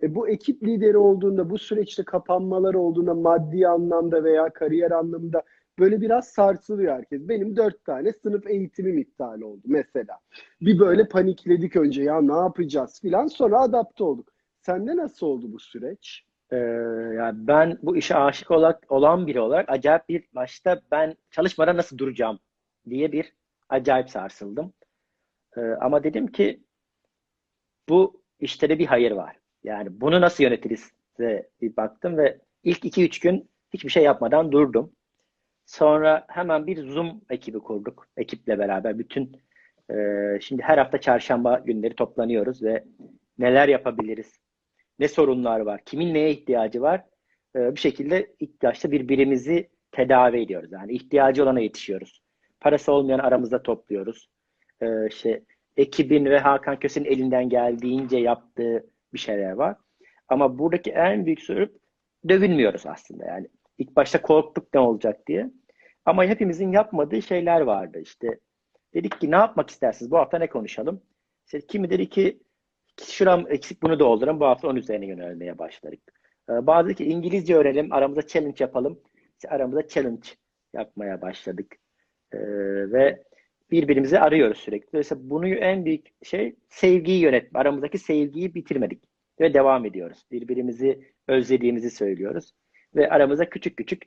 E 0.03 0.15
bu 0.15 0.29
ekip 0.29 0.63
lideri 0.63 0.97
olduğunda, 0.97 1.49
bu 1.49 1.57
süreçte 1.57 2.03
kapanmalar 2.03 2.73
olduğunda 2.73 3.13
maddi 3.13 3.67
anlamda 3.67 4.23
veya 4.23 4.49
kariyer 4.49 4.91
anlamında 4.91 5.43
böyle 5.79 6.01
biraz 6.01 6.27
sarsılıyor 6.27 6.95
herkes. 6.95 7.29
Benim 7.29 7.55
dört 7.55 7.85
tane 7.85 8.13
sınıf 8.13 8.47
eğitimim 8.47 8.97
iptal 8.97 9.41
oldu 9.41 9.61
mesela. 9.65 10.19
Bir 10.61 10.79
böyle 10.79 11.07
panikledik 11.07 11.75
önce 11.75 12.03
ya 12.03 12.21
ne 12.21 12.33
yapacağız 12.33 13.01
filan 13.01 13.27
sonra 13.27 13.61
adapte 13.61 14.03
olduk. 14.03 14.29
Sende 14.61 14.97
nasıl 14.97 15.27
oldu 15.27 15.53
bu 15.53 15.59
süreç? 15.59 16.25
Ee, 16.51 16.55
yani 17.17 17.47
ben 17.47 17.77
bu 17.81 17.97
işe 17.97 18.15
aşık 18.15 18.51
olarak, 18.51 18.91
olan 18.91 19.27
biri 19.27 19.39
olarak 19.39 19.69
acayip 19.69 20.09
bir 20.09 20.23
başta 20.35 20.81
ben 20.91 21.15
çalışmadan 21.31 21.77
nasıl 21.77 21.97
duracağım 21.97 22.39
diye 22.89 23.11
bir 23.11 23.33
acayip 23.69 24.09
sarsıldım. 24.09 24.73
Ee, 25.57 25.61
ama 25.61 26.03
dedim 26.03 26.27
ki 26.27 26.63
bu 27.89 28.21
işte 28.39 28.69
de 28.69 28.79
bir 28.79 28.85
hayır 28.85 29.11
var. 29.11 29.39
Yani 29.63 30.01
bunu 30.01 30.21
nasıl 30.21 30.43
yönetiriz 30.43 30.91
diye 31.19 31.49
bir 31.61 31.77
baktım 31.77 32.17
ve 32.17 32.39
ilk 32.63 32.85
2-3 32.85 33.21
gün 33.21 33.49
hiçbir 33.73 33.89
şey 33.89 34.03
yapmadan 34.03 34.51
durdum. 34.51 34.91
Sonra 35.65 36.25
hemen 36.29 36.67
bir 36.67 36.89
Zoom 36.89 37.21
ekibi 37.29 37.59
kurduk. 37.59 38.07
Ekiple 38.17 38.59
beraber 38.59 38.99
bütün 38.99 39.41
e, 39.91 39.95
şimdi 40.41 40.61
her 40.61 40.77
hafta 40.77 41.01
çarşamba 41.01 41.61
günleri 41.65 41.95
toplanıyoruz 41.95 42.63
ve 42.63 42.83
neler 43.37 43.67
yapabiliriz? 43.67 44.39
Ne 44.99 45.07
sorunlar 45.07 45.59
var? 45.59 45.81
Kimin 45.85 46.13
neye 46.13 46.31
ihtiyacı 46.31 46.81
var? 46.81 47.03
E, 47.55 47.75
bir 47.75 47.79
şekilde 47.79 48.35
başta 48.63 48.91
birbirimizi 48.91 49.69
tedavi 49.91 50.41
ediyoruz. 50.41 50.71
Yani 50.71 50.93
ihtiyacı 50.93 51.43
olana 51.43 51.59
yetişiyoruz. 51.59 52.21
Parası 52.59 52.91
olmayan 52.91 53.19
aramızda 53.19 53.63
topluyoruz. 53.63 54.29
E, 54.81 55.07
işte 55.07 55.43
ekibin 55.77 56.25
ve 56.25 56.39
Hakan 56.39 56.79
Köse'nin 56.79 57.05
elinden 57.05 57.49
geldiğince 57.49 58.17
yaptığı 58.17 58.85
bir 59.13 59.19
şeyler 59.19 59.51
var. 59.51 59.75
Ama 60.27 60.57
buradaki 60.57 60.91
en 60.91 61.25
büyük 61.25 61.41
sorun 61.41 61.71
dövünmüyoruz 62.29 62.85
aslında. 62.85 63.25
Yani 63.25 63.47
ilk 63.77 63.95
başta 63.95 64.21
korktuk 64.21 64.73
ne 64.73 64.79
olacak 64.79 65.27
diye. 65.27 65.51
Ama 66.05 66.25
hepimizin 66.25 66.71
yapmadığı 66.71 67.21
şeyler 67.21 67.61
vardı. 67.61 67.99
İşte 67.99 68.39
dedik 68.93 69.21
ki 69.21 69.31
ne 69.31 69.35
yapmak 69.35 69.69
istersiniz? 69.69 70.11
Bu 70.11 70.17
hafta 70.17 70.37
ne 70.37 70.47
konuşalım? 70.47 71.01
İşte 71.45 71.61
kimi 71.61 71.89
dedi 71.89 72.09
ki 72.09 72.39
şuram 73.03 73.51
eksik 73.51 73.81
bunu 73.83 73.99
doldurun. 73.99 74.39
Bu 74.39 74.45
hafta 74.45 74.67
onun 74.67 74.75
üzerine 74.75 75.05
yönelmeye 75.07 75.57
başladık. 75.57 75.99
Ee, 76.49 76.67
bazı 76.67 76.93
ki 76.93 77.05
İngilizce 77.05 77.55
öğrenelim, 77.55 77.93
aramızda 77.93 78.27
challenge 78.27 78.63
yapalım. 78.63 79.01
işte 79.33 79.49
aramıza 79.49 79.87
challenge 79.87 80.27
yapmaya 80.73 81.21
başladık. 81.21 81.75
Ee, 82.33 82.37
ve 82.91 83.23
birbirimizi 83.71 84.19
arıyoruz 84.19 84.57
sürekli. 84.57 84.91
Dolayısıyla 84.93 85.29
bunu 85.29 85.47
en 85.47 85.85
büyük 85.85 86.07
şey 86.23 86.55
sevgiyi 86.69 87.21
yönetme. 87.21 87.59
Aramızdaki 87.59 87.97
sevgiyi 87.97 88.55
bitirmedik 88.55 89.03
ve 89.39 89.53
devam 89.53 89.85
ediyoruz. 89.85 90.25
Birbirimizi 90.31 91.13
özlediğimizi 91.27 91.91
söylüyoruz 91.91 92.53
ve 92.95 93.09
aramıza 93.09 93.49
küçük 93.49 93.77
küçük 93.77 94.03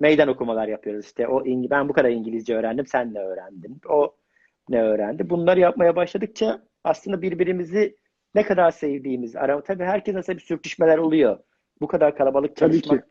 meydan 0.00 0.28
okumalar 0.28 0.68
yapıyoruz. 0.68 1.06
İşte 1.06 1.28
o 1.28 1.44
ben 1.44 1.88
bu 1.88 1.92
kadar 1.92 2.10
İngilizce 2.10 2.56
öğrendim, 2.56 2.86
sen 2.86 3.14
ne 3.14 3.18
öğrendin? 3.18 3.80
O 3.88 4.16
ne 4.68 4.82
öğrendi? 4.82 5.30
Bunları 5.30 5.60
yapmaya 5.60 5.96
başladıkça 5.96 6.62
aslında 6.84 7.22
birbirimizi 7.22 7.96
ne 8.34 8.42
kadar 8.42 8.70
sevdiğimiz, 8.70 9.36
ara 9.36 9.62
tabii 9.62 9.84
herkes 9.84 10.14
nasıl 10.14 10.32
bir 10.32 10.40
sürtüşmeler 10.40 10.98
oluyor. 10.98 11.38
Bu 11.80 11.86
kadar 11.86 12.16
kalabalık 12.16 12.56
çalışmak 12.56 13.08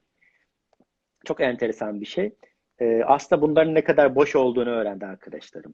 çok 1.26 1.42
enteresan 1.42 2.02
bir 2.02 2.06
şey. 2.06 2.36
Ee, 2.80 3.04
aslında 3.06 3.42
bunların 3.42 3.76
ne 3.76 3.84
kadar 3.84 4.16
boş 4.16 4.36
olduğunu 4.36 4.70
öğrendi 4.70 5.06
arkadaşlarım. 5.06 5.74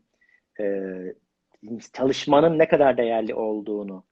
Ee, 0.59 1.13
çalışmanın 1.93 2.59
ne 2.59 2.67
kadar 2.67 2.97
değerli 2.97 3.35
olduğunu, 3.35 4.03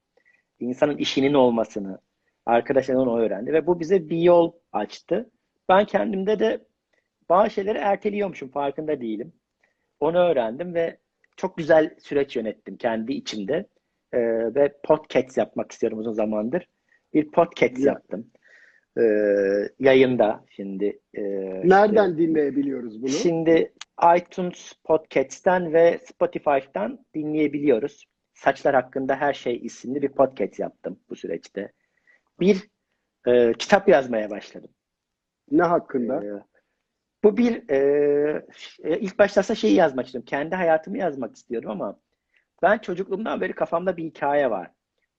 insanın 0.59 0.97
işinin 0.97 1.33
olmasını, 1.33 1.99
arkadaşlarım 2.45 3.01
onu 3.01 3.19
öğrendi 3.19 3.53
ve 3.53 3.67
bu 3.67 3.79
bize 3.79 4.09
bir 4.09 4.17
yol 4.17 4.51
açtı. 4.71 5.31
Ben 5.69 5.85
kendimde 5.85 6.39
de 6.39 6.65
bazı 7.29 7.49
şeyleri 7.49 7.77
erteliyormuşum, 7.77 8.49
farkında 8.49 9.01
değilim. 9.01 9.33
Onu 9.99 10.17
öğrendim 10.17 10.73
ve 10.73 10.97
çok 11.37 11.57
güzel 11.57 11.95
süreç 11.99 12.35
yönettim 12.35 12.77
kendi 12.77 13.13
içimde. 13.13 13.67
Ee, 14.13 14.19
ve 14.55 14.73
podcast 14.83 15.37
yapmak 15.37 15.71
istiyorum 15.71 15.99
uzun 15.99 16.13
zamandır. 16.13 16.67
Bir 17.13 17.31
podcast 17.31 17.79
ya. 17.79 17.85
yaptım. 17.85 18.31
Ee, 18.97 19.01
yayında 19.79 20.45
şimdi. 20.49 20.99
E, 21.13 21.21
Nereden 21.69 22.11
işte, 22.11 22.17
dinleyebiliyoruz 22.17 23.01
bunu? 23.01 23.09
Şimdi 23.09 23.73
iTunes 24.17 24.73
Podcast'ten 24.83 25.73
ve 25.73 25.99
Spotify'dan 26.05 27.05
dinleyebiliyoruz. 27.15 28.05
Saçlar 28.33 28.75
hakkında 28.75 29.15
her 29.15 29.33
şey 29.33 29.59
isimli 29.63 30.01
bir 30.01 30.09
podcast 30.09 30.59
yaptım 30.59 30.99
bu 31.09 31.15
süreçte. 31.15 31.71
Bir 32.39 32.69
e, 33.27 33.53
kitap 33.53 33.89
yazmaya 33.89 34.29
başladım. 34.29 34.69
Ne 35.51 35.63
hakkında? 35.63 36.23
Ee, 36.25 36.43
bu 37.23 37.37
bir 37.37 37.69
e, 37.69 38.45
ilk 38.83 39.19
başta 39.19 39.55
şeyi 39.55 39.75
yazmak 39.75 40.05
istiyorum. 40.05 40.25
Kendi 40.25 40.55
hayatımı 40.55 40.97
yazmak 40.97 41.35
istiyorum 41.35 41.69
ama 41.71 41.99
ben 42.61 42.77
çocukluğumdan 42.77 43.41
beri 43.41 43.53
kafamda 43.53 43.97
bir 43.97 44.03
hikaye 44.03 44.49
var. 44.49 44.71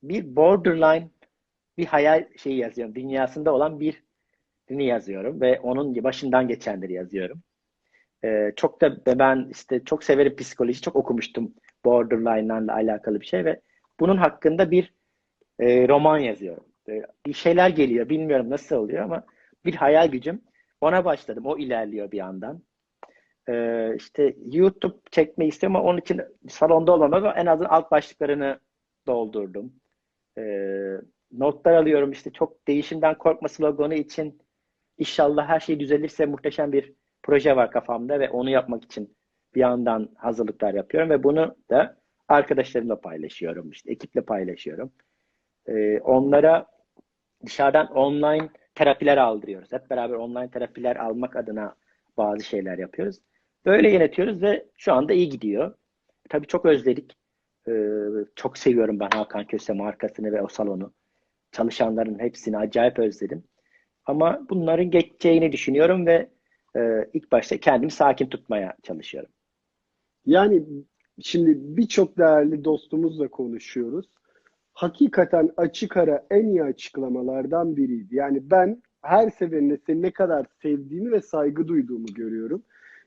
Bir 0.03 0.37
borderline 0.37 1.11
bir 1.79 1.87
hayal 1.87 2.25
şeyi 2.37 2.57
yazıyorum. 2.59 2.95
Dünyasında 2.95 3.55
olan 3.55 3.81
bir 3.81 4.03
birini 4.69 4.87
yazıyorum 4.87 5.41
ve 5.41 5.61
onun 5.61 6.05
başından 6.05 6.49
geçenleri 6.49 6.93
yazıyorum. 6.93 7.43
Ee, 8.25 8.53
çok 8.57 8.81
da 8.81 9.19
ben 9.19 9.49
işte 9.51 9.85
çok 9.85 10.05
severim 10.05 10.37
psikoloji, 10.37 10.81
çok 10.81 10.97
okumuştum 10.97 11.55
borderline'larla 11.85 12.75
alakalı 12.75 13.21
bir 13.21 13.27
şey 13.27 13.45
ve 13.45 13.61
bunun 14.01 14.17
hakkında 14.17 14.71
bir 14.71 14.95
e, 15.61 15.89
roman 15.89 16.19
yazıyorum. 16.19 16.65
E, 16.89 17.03
bir 17.27 17.33
şeyler 17.33 17.69
geliyor, 17.69 18.09
bilmiyorum 18.09 18.51
nasıl 18.51 18.77
oluyor 18.77 19.05
ama 19.05 19.25
bir 19.67 19.75
hayal 19.75 20.09
gücüm. 20.09 20.43
Ona 20.81 21.05
başladım, 21.05 21.47
o 21.47 21.59
ilerliyor 21.59 22.11
bir 22.11 22.19
yandan. 22.19 22.63
Ee, 23.49 23.95
işte 23.97 24.37
YouTube 24.53 24.97
çekmeyi 25.11 25.51
istiyorum 25.51 25.77
ama 25.77 25.89
onun 25.89 25.99
için 25.99 26.23
salonda 26.49 26.93
olamam 26.93 27.33
en 27.37 27.47
azından 27.47 27.69
alt 27.69 27.91
başlıklarını 27.91 28.61
doldurdum. 29.07 29.73
Ee, 30.39 30.97
notlar 31.33 31.75
alıyorum 31.75 32.13
işte 32.13 32.33
çok 32.33 32.69
değişimden 32.69 33.19
korkma 33.19 33.49
sloganı 33.49 33.95
için 33.95 34.43
inşallah 34.99 35.49
her 35.49 35.61
şey 35.61 35.81
düzelirse 35.81 36.27
muhteşem 36.27 36.73
bir 36.73 36.93
proje 37.23 37.57
var 37.57 37.71
kafamda 37.71 38.21
ve 38.21 38.31
onu 38.31 38.51
yapmak 38.51 38.85
için 38.85 39.17
bir 39.55 39.61
yandan 39.61 40.09
hazırlıklar 40.17 40.75
yapıyorum 40.75 41.11
ve 41.11 41.23
bunu 41.23 41.57
da 41.71 41.97
arkadaşlarımla 42.29 43.01
paylaşıyorum 43.01 43.71
işte 43.71 43.93
ekiple 43.93 44.21
paylaşıyorum. 44.21 44.93
Ee, 45.69 46.01
onlara 46.01 46.67
dışarıdan 47.47 47.87
online 47.87 48.49
terapiler 48.77 49.17
aldırıyoruz. 49.17 49.73
Hep 49.73 49.91
beraber 49.91 50.15
online 50.15 50.51
terapiler 50.51 50.97
almak 50.97 51.37
adına 51.37 51.75
bazı 52.17 52.45
şeyler 52.45 52.79
yapıyoruz. 52.79 53.17
Böyle 53.67 53.93
yönetiyoruz 53.93 54.43
ve 54.43 54.67
şu 54.77 54.93
anda 54.93 55.13
iyi 55.13 55.29
gidiyor. 55.29 55.75
Tabii 56.29 56.47
çok 56.47 56.67
özledik. 56.67 57.13
Ee, 57.69 58.01
çok 58.37 58.59
seviyorum 58.59 59.01
ben 59.01 59.09
Hakan 59.09 59.47
Köse 59.47 59.73
markasını 59.73 60.33
ve 60.33 60.43
o 60.43 60.49
salonu. 60.49 60.93
Çalışanların 61.53 62.19
hepsini 62.19 62.59
acayip 62.59 62.99
özledim. 62.99 63.45
Ama 64.07 64.41
bunların 64.51 64.91
geçeceğini 64.91 65.53
düşünüyorum 65.53 66.07
ve 66.07 66.29
e, 66.77 66.81
ilk 67.13 67.33
başta 67.33 67.57
kendimi 67.57 67.91
sakin 67.91 68.27
tutmaya 68.27 68.77
çalışıyorum. 68.83 69.31
Yani 70.27 70.63
şimdi 71.23 71.77
birçok 71.77 72.19
değerli 72.19 72.65
dostumuzla 72.65 73.29
konuşuyoruz. 73.29 74.07
Hakikaten 74.77 75.51
açık 75.57 75.97
ara 75.97 76.27
en 76.31 76.47
iyi 76.47 76.63
açıklamalardan 76.63 77.77
biriydi. 77.77 78.17
Yani 78.17 78.51
ben 78.51 78.83
her 79.03 79.31
seferinde 79.31 79.79
seni 79.87 80.03
ne 80.03 80.11
kadar 80.11 80.47
sevdiğimi 80.63 81.13
ve 81.13 81.21
saygı 81.21 81.69
duyduğumu 81.69 82.07
görüyorum. 82.07 82.63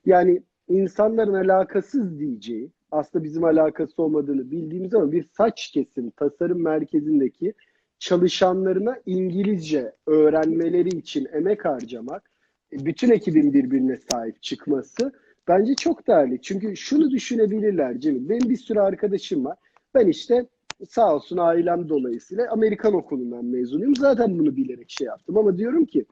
Yani 0.06 0.44
insanların 0.68 1.34
alakasız 1.34 2.20
diyeceği, 2.20 2.72
aslında 2.92 3.24
bizim 3.24 3.44
alakası 3.44 4.04
olmadığını 4.04 4.52
bildiğimiz 4.52 4.94
ama 4.94 5.12
bir 5.12 5.24
saç 5.38 5.72
kesim 5.72 6.10
tasarım 6.10 6.64
merkezindeki 6.64 7.54
çalışanlarına 8.00 9.00
İngilizce 9.06 9.92
öğrenmeleri 10.08 10.90
için 10.90 11.28
emek 11.34 11.66
harcamak, 11.66 12.32
bütün 12.72 13.12
ekibin 13.12 13.54
birbirine 13.54 13.98
sahip 14.12 14.44
çıkması 14.44 15.12
bence 15.48 15.76
çok 15.76 16.08
değerli. 16.08 16.42
Çünkü 16.42 16.78
şunu 16.78 17.12
düşünebilirler 17.12 18.00
Cemil. 18.00 18.30
Benim 18.30 18.50
bir 18.50 18.58
sürü 18.58 18.80
arkadaşım 18.80 19.46
var. 19.46 19.58
Ben 19.96 20.08
işte 20.08 20.46
sağ 20.90 21.16
olsun 21.16 21.38
ailem 21.38 21.90
dolayısıyla 21.90 22.52
Amerikan 22.52 22.94
okulundan 22.94 23.46
mezunuyum. 23.46 23.96
Zaten 23.96 24.40
bunu 24.40 24.56
bilerek 24.56 24.90
şey 24.90 25.08
yaptım 25.08 25.38
ama 25.38 25.58
diyorum 25.58 25.86
ki 25.86 26.06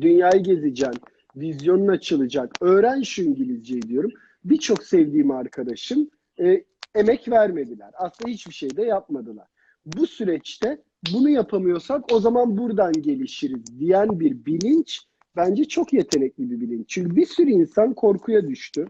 dünyayı 0.00 0.42
gezeceğim, 0.42 0.94
vizyonun 1.36 1.88
açılacak, 1.88 2.54
öğren 2.60 3.02
şu 3.02 3.22
İngilizceyi 3.22 3.82
diyorum. 3.82 4.10
Birçok 4.44 4.84
sevdiğim 4.84 5.30
arkadaşım 5.30 6.10
e, 6.40 6.64
emek 6.94 7.28
vermediler. 7.28 7.90
Aslında 7.94 8.30
hiçbir 8.30 8.54
şey 8.54 8.76
de 8.76 8.82
yapmadılar. 8.82 9.46
Bu 9.86 10.06
süreçte 10.06 10.78
bunu 11.12 11.28
yapamıyorsak 11.28 12.12
o 12.12 12.20
zaman 12.20 12.58
buradan 12.58 12.92
gelişiriz 12.92 13.78
diyen 13.78 14.20
bir 14.20 14.46
bilinç 14.46 15.00
bence 15.36 15.64
çok 15.64 15.92
yetenekli 15.92 16.50
bir 16.50 16.60
bilinç. 16.60 16.88
Çünkü 16.88 17.16
bir 17.16 17.26
sürü 17.26 17.50
insan 17.50 17.94
korkuya 17.94 18.48
düştü. 18.48 18.86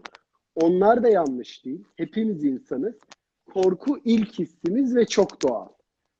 Onlar 0.55 1.03
da 1.03 1.09
yanlış 1.09 1.65
değil. 1.65 1.83
Hepimiz 1.95 2.43
insanız. 2.43 2.93
Korku 3.53 3.99
ilk 4.05 4.39
hissimiz 4.39 4.95
ve 4.95 5.05
çok 5.05 5.41
doğal. 5.41 5.67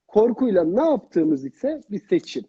Korkuyla 0.07 0.63
ne 0.63 0.81
yaptığımız 0.81 1.45
ise 1.45 1.81
bir 1.91 1.99
seçim. 1.99 2.43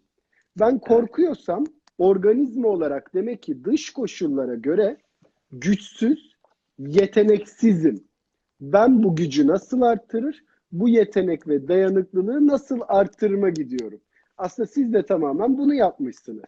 Ben 0.59 0.79
korkuyorsam 0.79 1.65
organizma 1.97 2.67
olarak 2.67 3.13
demek 3.13 3.43
ki 3.43 3.65
dış 3.65 3.93
koşullara 3.93 4.55
göre 4.55 4.97
güçsüz, 5.51 6.35
yeteneksizim. 6.79 8.03
Ben 8.61 9.03
bu 9.03 9.15
gücü 9.15 9.47
nasıl 9.47 9.81
arttırır? 9.81 10.43
Bu 10.71 10.89
yetenek 10.89 11.47
ve 11.47 11.67
dayanıklılığı 11.67 12.47
nasıl 12.47 12.79
arttırma 12.87 13.49
gidiyorum? 13.49 14.01
Aslında 14.37 14.67
siz 14.67 14.93
de 14.93 15.05
tamamen 15.05 15.57
bunu 15.57 15.73
yapmışsınız. 15.73 16.43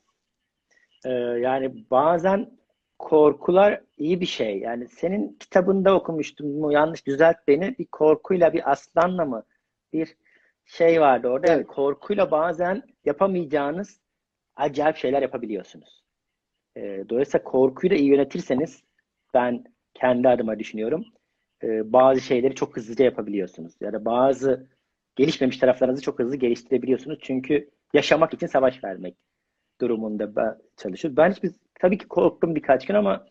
Ee, 1.06 1.10
yani 1.10 1.86
bazen 1.92 2.57
korkular 3.00 3.82
iyi 3.98 4.22
bir 4.22 4.26
şey. 4.26 4.60
Yani 4.60 4.88
senin 4.88 5.38
kitabında 5.40 5.96
okumuştum 5.96 6.60
mu 6.60 6.72
yanlış 6.72 7.08
düzelt 7.08 7.38
beni. 7.48 7.76
Bir 7.80 7.86
korkuyla 7.86 8.54
bir 8.54 8.72
aslanla 8.72 9.26
mı 9.26 9.44
bir 9.94 10.16
şey 10.66 11.02
vardı 11.02 11.28
orada. 11.28 11.48
Evet. 11.48 11.58
Yani 11.58 11.68
korkuyla 11.68 12.32
bazen 12.32 12.84
yapamayacağınız 13.06 14.00
acayip 14.56 14.98
şeyler 14.98 15.22
yapabiliyorsunuz. 15.22 16.04
E, 16.78 17.06
dolayısıyla 17.10 17.44
korkuyu 17.44 17.92
da 17.92 17.96
iyi 17.96 18.10
yönetirseniz 18.10 18.84
ben 19.34 19.64
kendi 19.94 20.30
adıma 20.30 20.60
düşünüyorum. 20.60 21.06
E, 21.64 21.94
bazı 21.94 22.22
şeyleri 22.22 22.56
çok 22.56 22.78
hızlıca 22.78 23.06
yapabiliyorsunuz. 23.06 23.74
Ya 23.82 23.94
da 23.94 24.06
bazı 24.06 24.68
gelişmemiş 25.16 25.58
taraflarınızı 25.58 26.02
çok 26.02 26.20
hızlı 26.20 26.36
geliştirebiliyorsunuz. 26.36 27.20
Çünkü 27.22 27.70
yaşamak 27.94 28.34
için 28.34 28.48
savaş 28.48 28.84
vermek 28.84 29.18
durumunda 29.82 30.58
çalışıyoruz. 30.78 31.18
Ben 31.18 31.32
hiçbir, 31.32 31.52
tabii 31.80 31.98
ki 31.98 32.08
korktum 32.08 32.56
birkaç 32.56 32.86
gün 32.86 32.96
ama 32.96 33.26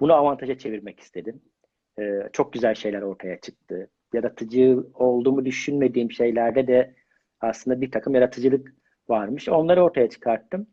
bunu 0.00 0.12
avantaja 0.14 0.58
çevirmek 0.58 1.00
istedim. 1.00 1.42
E, 2.00 2.28
çok 2.32 2.52
güzel 2.52 2.74
şeyler 2.74 3.02
ortaya 3.02 3.40
çıktı. 3.40 3.90
Yaratıcı 4.12 4.84
olduğumu 4.94 5.44
düşünmediğim 5.44 6.12
şeylerde 6.12 6.66
de 6.66 6.94
aslında 7.40 7.80
bir 7.80 7.90
takım 7.90 8.14
yaratıcılık 8.14 8.74
varmış. 9.08 9.48
Onları 9.48 9.84
ortaya 9.84 10.08
çıkarttım. 10.08 10.66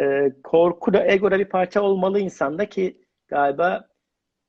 Ee, 0.00 0.32
korku 0.44 0.92
da 0.92 1.06
ego 1.06 1.30
da 1.30 1.38
bir 1.38 1.44
parça 1.44 1.82
olmalı 1.82 2.20
insanda 2.20 2.68
ki 2.68 3.00
galiba 3.28 3.88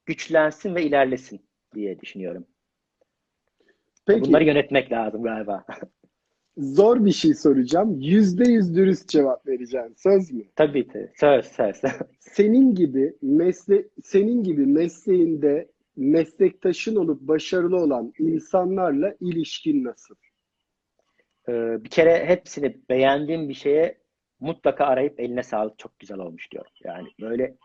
güçlensin 0.05 0.75
ve 0.75 0.83
ilerlesin 0.83 1.45
diye 1.75 1.99
düşünüyorum. 1.99 2.47
Peki. 4.07 4.21
Bunları 4.21 4.43
yönetmek 4.43 4.91
lazım 4.91 5.23
galiba. 5.23 5.65
Zor 6.57 7.05
bir 7.05 7.11
şey 7.11 7.33
soracağım. 7.33 7.99
Yüzde 7.99 8.51
yüz 8.51 8.75
dürüst 8.75 9.09
cevap 9.09 9.47
vereceğim. 9.47 9.93
Söz 9.97 10.31
mü? 10.31 10.43
Tabii 10.55 10.87
ki. 10.87 11.11
Söz, 11.15 11.45
söz. 11.45 11.81
Senin 12.19 12.75
gibi 12.75 13.15
mesle 13.21 13.87
senin 14.03 14.43
gibi 14.43 14.65
mesleğinde 14.65 15.71
meslektaşın 15.95 16.95
olup 16.95 17.21
başarılı 17.21 17.77
olan 17.77 18.13
insanlarla 18.19 19.15
ilişkin 19.19 19.83
nasıl? 19.83 20.15
Ee, 21.49 21.83
bir 21.83 21.89
kere 21.89 22.25
hepsini 22.25 22.77
beğendiğim 22.89 23.49
bir 23.49 23.53
şeye 23.53 23.97
mutlaka 24.39 24.85
arayıp 24.85 25.19
eline 25.19 25.43
sağlık 25.43 25.79
çok 25.79 25.99
güzel 25.99 26.19
olmuş 26.19 26.51
diyorum. 26.51 26.71
Yani 26.83 27.07
böyle 27.21 27.55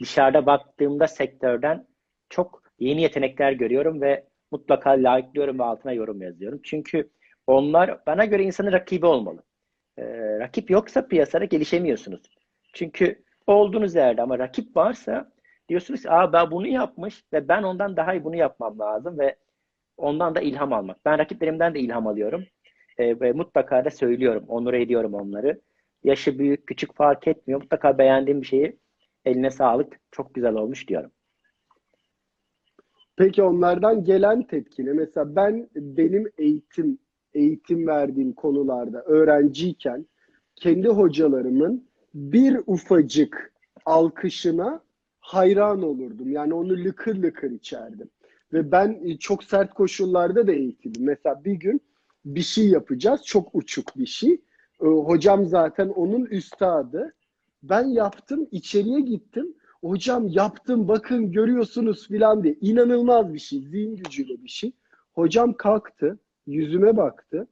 dışarıda 0.00 0.46
baktığımda 0.46 1.08
sektörden 1.08 1.86
çok 2.28 2.62
yeni 2.78 3.02
yetenekler 3.02 3.52
görüyorum 3.52 4.00
ve 4.00 4.26
mutlaka 4.50 4.90
like'lıyorum 4.90 5.58
ve 5.58 5.62
altına 5.62 5.92
yorum 5.92 6.22
yazıyorum. 6.22 6.60
Çünkü 6.64 7.10
onlar 7.50 8.06
bana 8.06 8.24
göre 8.24 8.42
insanın 8.42 8.72
rakibi 8.72 9.06
olmalı. 9.06 9.42
Ee, 9.98 10.38
rakip 10.38 10.70
yoksa 10.70 11.06
piyasada 11.06 11.44
gelişemiyorsunuz. 11.44 12.20
Çünkü 12.72 13.24
olduğunuz 13.46 13.94
yerde 13.94 14.22
ama 14.22 14.38
rakip 14.38 14.76
varsa 14.76 15.32
diyorsunuz 15.68 16.02
ki 16.02 16.10
Aa, 16.10 16.32
ben 16.32 16.50
bunu 16.50 16.66
yapmış 16.66 17.24
ve 17.32 17.48
ben 17.48 17.62
ondan 17.62 17.96
daha 17.96 18.14
iyi 18.14 18.24
bunu 18.24 18.36
yapmam 18.36 18.78
lazım 18.78 19.18
ve 19.18 19.36
ondan 19.96 20.34
da 20.34 20.40
ilham 20.40 20.72
almak. 20.72 21.04
Ben 21.04 21.18
rakiplerimden 21.18 21.74
de 21.74 21.80
ilham 21.80 22.06
alıyorum. 22.06 22.44
Ee, 22.98 23.20
ve 23.20 23.32
mutlaka 23.32 23.84
da 23.84 23.90
söylüyorum, 23.90 24.44
onur 24.48 24.74
ediyorum 24.74 25.14
onları. 25.14 25.60
Yaşı 26.04 26.38
büyük, 26.38 26.66
küçük 26.66 26.94
fark 26.94 27.28
etmiyor. 27.28 27.62
Mutlaka 27.62 27.98
beğendiğim 27.98 28.40
bir 28.40 28.46
şeyi 28.46 28.78
eline 29.24 29.50
sağlık, 29.50 30.00
çok 30.10 30.34
güzel 30.34 30.54
olmuş 30.54 30.88
diyorum. 30.88 31.10
Peki 33.16 33.42
onlardan 33.42 34.04
gelen 34.04 34.42
tepkine 34.42 34.92
mesela 34.92 35.36
ben 35.36 35.68
benim 35.74 36.30
eğitim 36.38 36.98
eğitim 37.34 37.86
verdiğim 37.86 38.32
konularda 38.32 39.02
öğrenciyken 39.02 40.06
kendi 40.56 40.88
hocalarımın 40.88 41.84
bir 42.14 42.60
ufacık 42.66 43.52
alkışına 43.86 44.80
hayran 45.20 45.82
olurdum. 45.82 46.30
Yani 46.30 46.54
onu 46.54 46.84
lıkır 46.84 47.22
lıkır 47.22 47.50
içerdim. 47.50 48.10
Ve 48.52 48.72
ben 48.72 49.00
e, 49.04 49.18
çok 49.18 49.44
sert 49.44 49.74
koşullarda 49.74 50.46
da 50.46 50.52
eğitildim. 50.52 51.04
Mesela 51.04 51.44
bir 51.44 51.52
gün 51.52 51.80
bir 52.24 52.42
şey 52.42 52.68
yapacağız. 52.68 53.24
Çok 53.24 53.54
uçuk 53.54 53.96
bir 53.96 54.06
şey. 54.06 54.32
Ee, 54.82 54.86
Hocam 54.86 55.46
zaten 55.46 55.88
onun 55.88 56.24
üstadı. 56.24 57.14
Ben 57.62 57.84
yaptım, 57.84 58.48
içeriye 58.50 59.00
gittim. 59.00 59.54
Hocam 59.80 60.28
yaptım, 60.28 60.88
bakın 60.88 61.32
görüyorsunuz 61.32 62.08
filan 62.08 62.44
diye. 62.44 62.56
İnanılmaz 62.60 63.34
bir 63.34 63.38
şey, 63.38 63.60
zihin 63.60 63.96
gücüyle 63.96 64.44
bir 64.44 64.48
şey. 64.48 64.72
Hocam 65.12 65.52
kalktı, 65.52 66.18
yüzüme 66.46 66.96
baktı. 66.96 67.46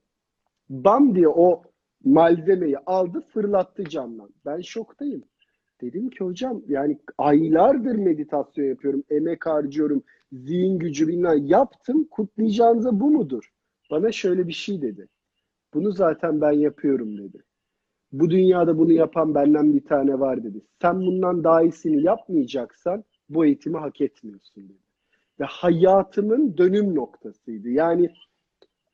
Bam 0.71 1.15
diye 1.15 1.29
o 1.29 1.63
malzemeyi 2.05 2.79
aldı, 2.79 3.25
fırlattı 3.29 3.85
camdan. 3.85 4.31
Ben 4.47 4.61
şoktayım. 4.61 5.23
Dedim 5.81 6.11
ki 6.11 6.25
hocam 6.25 6.63
yani 6.69 6.99
aylardır 7.19 7.95
meditasyon 7.95 8.65
yapıyorum, 8.65 9.05
emek 9.11 9.47
harcıyorum, 9.47 10.03
zihin 10.33 10.79
gücü 10.79 11.09
bilmem 11.09 11.47
yaptım, 11.47 12.05
kutlayacağınıza 12.11 13.01
bu 13.01 13.11
mudur? 13.11 13.53
Bana 13.91 14.13
şöyle 14.13 14.49
bir 14.49 14.53
şey 14.53 14.83
dedi. 14.83 15.09
Bunu 15.75 15.93
zaten 15.93 16.41
ben 16.41 16.53
yapıyorum 16.53 17.19
dedi. 17.19 17.43
Bu 18.13 18.31
dünyada 18.31 18.79
bunu 18.79 18.93
yapan 18.93 19.35
benden 19.35 19.75
bir 19.75 19.85
tane 19.85 20.21
var 20.21 20.45
dedi. 20.45 20.61
Sen 20.83 21.01
bundan 21.01 21.45
daha 21.45 21.63
iyisini 21.63 22.03
yapmayacaksan 22.03 23.05
bu 23.29 23.45
eğitimi 23.47 23.79
hak 23.79 24.01
etmiyorsun 24.01 24.65
dedi. 24.65 24.79
Ve 25.41 25.45
hayatımın 25.45 26.57
dönüm 26.57 26.95
noktasıydı. 26.95 27.69
Yani 27.69 28.11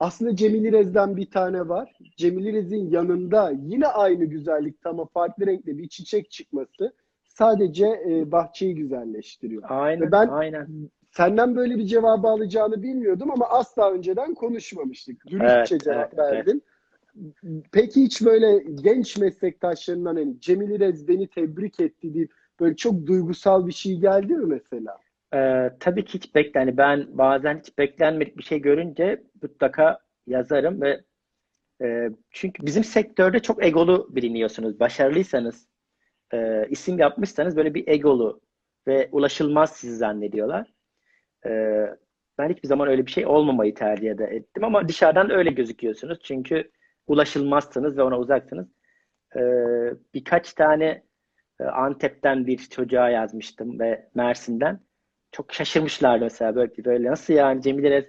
aslında 0.04 0.36
Cemil 0.36 0.64
İrez'den 0.64 1.16
bir 1.16 1.30
tane 1.30 1.68
var. 1.68 1.92
Cemil 2.16 2.46
İrez'in 2.46 2.90
yanında 2.90 3.52
yine 3.62 3.86
aynı 3.86 4.24
güzellikte 4.24 4.88
ama 4.88 5.06
farklı 5.06 5.46
renkte 5.46 5.78
bir 5.78 5.88
çiçek 5.88 6.30
çıkması 6.30 6.92
sadece 7.24 7.86
e, 8.08 8.32
bahçeyi 8.32 8.74
güzelleştiriyor. 8.74 9.62
Aynen, 9.68 10.06
Ve 10.06 10.12
ben 10.12 10.28
aynen. 10.28 10.68
senden 11.10 11.56
böyle 11.56 11.78
bir 11.78 11.86
cevabı 11.86 12.28
alacağını 12.28 12.82
bilmiyordum 12.82 13.30
ama 13.30 13.46
asla 13.48 13.92
önceden 13.92 14.34
konuşmamıştık. 14.34 15.26
Dürüstçe 15.26 15.74
Evet, 15.74 15.84
cevap 15.84 16.14
evet, 16.14 16.32
verdin. 16.32 16.62
Peki 17.72 18.02
hiç 18.02 18.24
böyle 18.24 18.64
genç 18.82 19.18
meslektaşlarından 19.18 20.16
hani 20.16 20.40
Cemil 20.40 20.70
İrez 20.70 21.08
beni 21.08 21.28
tebrik 21.28 21.80
etti 21.80 22.14
deyip 22.14 22.32
böyle 22.60 22.76
çok 22.76 23.06
duygusal 23.06 23.66
bir 23.66 23.72
şey 23.72 23.96
geldi 24.00 24.34
mi 24.34 24.46
mesela? 24.46 24.98
Ee, 25.34 25.70
tabii 25.80 26.04
ki 26.04 26.14
hiç 26.14 26.34
bekle. 26.34 26.60
hani 26.60 26.76
ben 26.76 27.18
bazen 27.18 27.58
hiç 27.58 27.78
beklenmedik 27.78 28.38
bir 28.38 28.42
şey 28.42 28.60
görünce 28.60 29.22
mutlaka 29.42 29.98
yazarım 30.26 30.80
ve 30.82 31.04
e, 31.82 32.10
çünkü 32.30 32.66
bizim 32.66 32.84
sektörde 32.84 33.40
çok 33.40 33.64
egolu 33.64 34.08
biliniyorsunuz. 34.16 34.80
Başarılıysanız, 34.80 35.68
e, 36.34 36.66
isim 36.70 36.98
yapmışsanız 36.98 37.56
böyle 37.56 37.74
bir 37.74 37.88
egolu 37.88 38.40
ve 38.86 39.08
ulaşılmaz 39.12 39.76
sizi 39.76 39.96
zannediyorlar. 39.96 40.74
E, 41.46 41.50
ben 42.38 42.48
hiçbir 42.50 42.68
zaman 42.68 42.88
öyle 42.88 43.06
bir 43.06 43.10
şey 43.10 43.26
olmamayı 43.26 43.74
tercih 43.74 44.10
ettim 44.10 44.64
ama 44.64 44.88
dışarıdan 44.88 45.30
öyle 45.30 45.50
gözüküyorsunuz. 45.50 46.18
Çünkü 46.22 46.70
ulaşılmazsınız 47.06 47.98
ve 47.98 48.02
ona 48.02 48.18
uzaksınız. 48.18 48.68
E, 49.36 49.40
birkaç 50.14 50.54
tane 50.54 51.04
e, 51.60 51.64
Antep'ten 51.64 52.46
bir 52.46 52.58
çocuğa 52.58 53.10
yazmıştım 53.10 53.80
ve 53.80 54.08
Mersin'den. 54.14 54.80
Çok 55.34 55.52
şaşırmışlar 55.52 56.18
mesela 56.18 56.56
böyle, 56.56 56.84
böyle 56.84 57.10
nasıl 57.10 57.34
yani 57.34 57.62
Cemil 57.62 57.84
Erez 57.84 58.04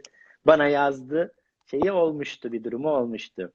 bana 0.45 0.67
yazdı 0.67 1.33
şeyi 1.65 1.91
olmuştu 1.91 2.51
bir 2.51 2.63
durumu 2.63 2.89
olmuştu. 2.89 3.53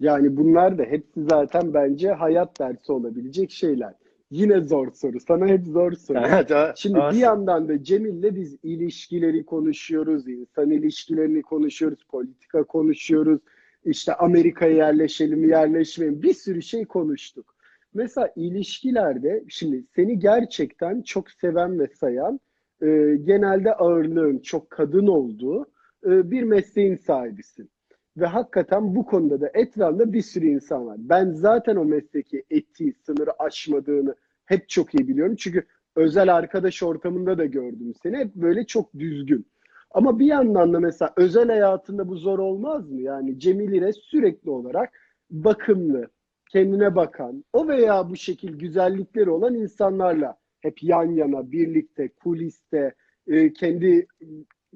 Yani 0.00 0.36
bunlar 0.36 0.78
da 0.78 0.82
hepsi 0.82 1.24
zaten 1.24 1.74
bence 1.74 2.10
hayat 2.10 2.60
dersi 2.60 2.92
olabilecek 2.92 3.50
şeyler. 3.50 3.94
Yine 4.30 4.60
zor 4.60 4.92
soru. 4.92 5.20
Sana 5.20 5.46
hep 5.46 5.66
zor 5.66 5.92
soru. 5.92 6.18
Şimdi 6.76 6.98
bir 6.98 7.18
yandan 7.18 7.68
da 7.68 7.82
Cemil'le 7.82 8.36
biz 8.36 8.56
ilişkileri 8.62 9.44
konuşuyoruz, 9.44 10.28
insan 10.28 10.70
ilişkilerini 10.70 11.42
konuşuyoruz, 11.42 12.04
politika 12.08 12.64
konuşuyoruz. 12.64 13.40
İşte 13.84 14.14
Amerika'ya 14.14 14.76
yerleşelim, 14.76 15.48
yerleşmeyelim. 15.48 16.22
Bir 16.22 16.34
sürü 16.34 16.62
şey 16.62 16.84
konuştuk. 16.84 17.53
Mesela 17.94 18.32
ilişkilerde 18.36 19.44
şimdi 19.48 19.84
seni 19.96 20.18
gerçekten 20.18 21.02
çok 21.02 21.30
seven 21.30 21.78
ve 21.78 21.86
sayan, 21.86 22.40
e, 22.82 23.16
genelde 23.24 23.74
ağırlığın 23.74 24.38
çok 24.38 24.70
kadın 24.70 25.06
olduğu 25.06 25.66
e, 26.06 26.30
bir 26.30 26.42
mesleğin 26.42 26.96
sahibisin. 26.96 27.70
Ve 28.16 28.26
hakikaten 28.26 28.94
bu 28.94 29.06
konuda 29.06 29.40
da 29.40 29.50
etrafında 29.54 30.12
bir 30.12 30.22
sürü 30.22 30.46
insan 30.46 30.86
var. 30.86 30.96
Ben 30.98 31.30
zaten 31.30 31.76
o 31.76 31.84
mesleki 31.84 32.44
etiği, 32.50 32.92
sınırı 32.92 33.30
aşmadığını 33.38 34.14
hep 34.44 34.68
çok 34.68 34.94
iyi 34.94 35.08
biliyorum. 35.08 35.36
Çünkü 35.36 35.66
özel 35.96 36.34
arkadaş 36.34 36.82
ortamında 36.82 37.38
da 37.38 37.44
gördüm 37.44 37.92
seni. 38.02 38.16
Hep 38.16 38.34
böyle 38.34 38.66
çok 38.66 38.94
düzgün. 38.94 39.46
Ama 39.90 40.18
bir 40.18 40.26
yandan 40.26 40.72
da 40.72 40.80
mesela 40.80 41.12
özel 41.16 41.48
hayatında 41.48 42.08
bu 42.08 42.16
zor 42.16 42.38
olmaz 42.38 42.90
mı? 42.90 43.00
Yani 43.00 43.38
Cemil 43.38 43.72
İrez 43.72 43.96
sürekli 43.96 44.50
olarak 44.50 44.92
bakımlı, 45.30 46.08
kendine 46.54 46.96
bakan, 46.96 47.44
o 47.52 47.68
veya 47.68 48.10
bu 48.10 48.16
şekil 48.16 48.58
güzellikleri 48.58 49.30
olan 49.30 49.54
insanlarla 49.54 50.36
hep 50.60 50.82
yan 50.82 51.04
yana, 51.04 51.52
birlikte, 51.52 52.08
kuliste, 52.08 52.94
e, 53.26 53.52
kendi 53.52 54.06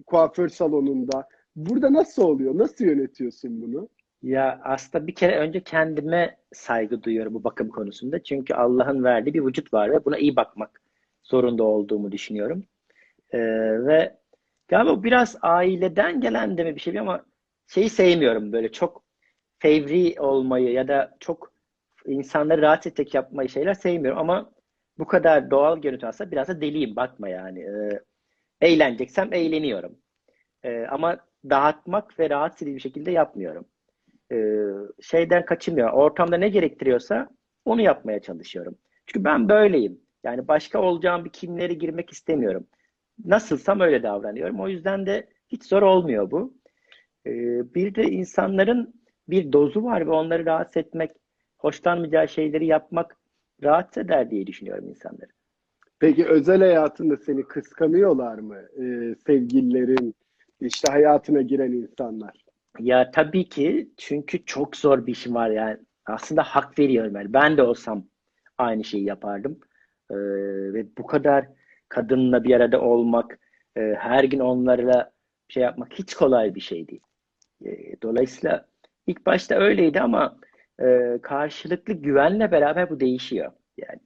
kuaför 0.06 0.48
salonunda. 0.48 1.28
Burada 1.56 1.92
nasıl 1.92 2.22
oluyor? 2.22 2.58
Nasıl 2.58 2.84
yönetiyorsun 2.84 3.62
bunu? 3.62 3.88
Ya 4.22 4.60
aslında 4.64 5.06
bir 5.06 5.14
kere 5.14 5.38
önce 5.38 5.60
kendime 5.60 6.36
saygı 6.52 7.02
duyuyorum 7.02 7.34
bu 7.34 7.44
bakım 7.44 7.68
konusunda. 7.68 8.22
Çünkü 8.22 8.54
Allah'ın 8.54 9.04
verdiği 9.04 9.34
bir 9.34 9.46
vücut 9.46 9.72
var 9.74 9.90
ve 9.90 10.04
buna 10.04 10.18
iyi 10.18 10.36
bakmak 10.36 10.82
zorunda 11.22 11.64
olduğumu 11.64 12.12
düşünüyorum. 12.12 12.64
Ee, 13.32 13.38
ve 13.86 14.18
galiba 14.68 15.02
biraz 15.02 15.36
aileden 15.42 16.20
gelen 16.20 16.58
de 16.58 16.64
mi 16.64 16.74
bir 16.74 16.80
şey 16.80 16.98
ama 16.98 17.24
şeyi 17.66 17.90
sevmiyorum 17.90 18.52
böyle 18.52 18.72
çok 18.72 19.02
fevri 19.58 20.20
olmayı 20.20 20.72
ya 20.72 20.88
da 20.88 21.16
çok 21.20 21.57
insanları 22.12 22.62
rahatsız 22.62 22.92
edecek 22.92 23.14
yapmayı 23.14 23.48
şeyler 23.48 23.74
sevmiyorum 23.74 24.18
ama 24.20 24.50
bu 24.98 25.06
kadar 25.06 25.50
doğal 25.50 25.80
görüntü 25.80 26.06
aslında 26.06 26.30
biraz 26.30 26.48
da 26.48 26.60
deliyim 26.60 26.96
bakma 26.96 27.28
yani. 27.28 27.60
Ee, 27.60 28.00
eğleneceksem 28.60 29.32
eğleniyorum. 29.32 29.98
Ee, 30.62 30.86
ama 30.90 31.18
dağıtmak 31.50 32.18
ve 32.18 32.30
rahatsız 32.30 32.62
edici 32.62 32.76
bir 32.76 32.80
şekilde 32.80 33.10
yapmıyorum. 33.10 33.66
Ee, 34.32 34.64
şeyden 35.02 35.44
kaçınmıyorum. 35.44 35.94
Ortamda 35.94 36.36
ne 36.36 36.48
gerektiriyorsa 36.48 37.28
onu 37.64 37.80
yapmaya 37.82 38.20
çalışıyorum. 38.20 38.78
Çünkü 39.06 39.24
ben 39.24 39.48
böyleyim. 39.48 40.00
Yani 40.24 40.48
başka 40.48 40.82
olacağım 40.82 41.24
bir 41.24 41.30
kimlere 41.30 41.74
girmek 41.74 42.12
istemiyorum. 42.12 42.66
Nasılsam 43.24 43.80
öyle 43.80 44.02
davranıyorum. 44.02 44.60
O 44.60 44.68
yüzden 44.68 45.06
de 45.06 45.28
hiç 45.48 45.64
zor 45.64 45.82
olmuyor 45.82 46.30
bu. 46.30 46.54
Ee, 47.26 47.30
bir 47.74 47.94
de 47.94 48.02
insanların 48.02 48.94
bir 49.28 49.52
dozu 49.52 49.84
var 49.84 50.06
ve 50.06 50.10
onları 50.10 50.46
rahatsız 50.46 50.76
etmek, 50.76 51.10
hoşlanmayacağı 51.58 52.28
şeyleri 52.28 52.66
yapmak 52.66 53.16
rahatsız 53.62 54.04
eder 54.04 54.30
diye 54.30 54.46
düşünüyorum 54.46 54.88
insanları. 54.88 55.30
Peki 55.98 56.26
özel 56.26 56.60
hayatında 56.60 57.16
seni 57.16 57.42
kıskanıyorlar 57.42 58.38
mı? 58.38 58.56
Ee, 58.56 59.14
sevgililerin, 59.26 60.14
işte 60.60 60.92
hayatına 60.92 61.42
giren 61.42 61.72
insanlar. 61.72 62.44
Ya 62.78 63.10
tabii 63.10 63.48
ki 63.48 63.90
çünkü 63.96 64.44
çok 64.44 64.76
zor 64.76 65.06
bir 65.06 65.12
işim 65.12 65.34
var 65.34 65.50
yani. 65.50 65.76
Aslında 66.06 66.42
hak 66.42 66.78
veriyorum 66.78 67.14
yani. 67.14 67.32
Ben 67.32 67.56
de 67.56 67.62
olsam 67.62 68.04
aynı 68.58 68.84
şeyi 68.84 69.04
yapardım. 69.04 69.60
Ee, 70.10 70.16
ve 70.74 70.86
bu 70.98 71.06
kadar 71.06 71.46
kadınla 71.88 72.44
bir 72.44 72.54
arada 72.54 72.80
olmak, 72.80 73.38
e, 73.76 73.80
her 73.80 74.24
gün 74.24 74.38
onlarla 74.38 75.12
şey 75.48 75.62
yapmak 75.62 75.92
hiç 75.94 76.14
kolay 76.14 76.54
bir 76.54 76.60
şey 76.60 76.88
değil. 76.88 77.02
E, 77.64 78.00
dolayısıyla 78.02 78.66
ilk 79.06 79.26
başta 79.26 79.54
öyleydi 79.54 80.00
ama 80.00 80.36
e, 80.82 81.18
karşılıklı 81.22 81.94
güvenle 81.94 82.52
beraber 82.52 82.90
bu 82.90 83.00
değişiyor. 83.00 83.52
Yani 83.76 84.00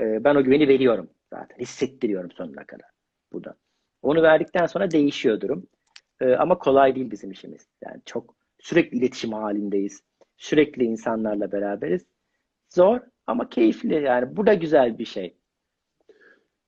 e, 0.00 0.24
ben 0.24 0.34
o 0.34 0.44
güveni 0.44 0.68
veriyorum 0.68 1.10
zaten. 1.30 1.58
Hissettiriyorum 1.58 2.30
sonuna 2.30 2.64
kadar. 2.64 2.90
Bu 3.32 3.44
da. 3.44 3.54
Onu 4.02 4.22
verdikten 4.22 4.66
sonra 4.66 4.90
değişiyor 4.90 5.40
durum. 5.40 5.66
E, 6.20 6.34
ama 6.34 6.58
kolay 6.58 6.94
değil 6.94 7.10
bizim 7.10 7.30
işimiz. 7.30 7.68
Yani 7.84 8.02
çok 8.04 8.34
sürekli 8.58 8.98
iletişim 8.98 9.32
halindeyiz. 9.32 10.02
Sürekli 10.36 10.84
insanlarla 10.84 11.52
beraberiz. 11.52 12.06
Zor 12.68 13.00
ama 13.26 13.48
keyifli 13.48 13.94
yani. 13.94 14.36
Bu 14.36 14.46
da 14.46 14.54
güzel 14.54 14.98
bir 14.98 15.04
şey. 15.04 15.36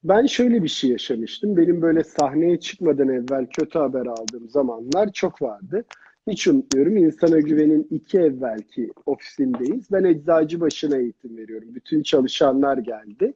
Ben 0.04 0.26
şöyle 0.26 0.62
bir 0.62 0.68
şey 0.68 0.90
yaşamıştım. 0.90 1.56
Benim 1.56 1.82
böyle 1.82 2.04
sahneye 2.04 2.60
çıkmadan 2.60 3.08
evvel 3.08 3.46
kötü 3.46 3.78
haber 3.78 4.06
aldığım 4.06 4.48
zamanlar 4.48 5.12
çok 5.12 5.42
vardı. 5.42 5.84
Hiç 6.28 6.48
unutmuyorum. 6.48 6.96
İnsana 6.96 7.40
Güven'in 7.40 7.86
iki 7.90 8.18
evvelki 8.18 8.92
ofisindeyiz. 9.06 9.92
Ben 9.92 10.04
eczacı 10.04 10.60
başına 10.60 10.96
eğitim 10.96 11.36
veriyorum. 11.36 11.74
Bütün 11.74 12.02
çalışanlar 12.02 12.78
geldi. 12.78 13.34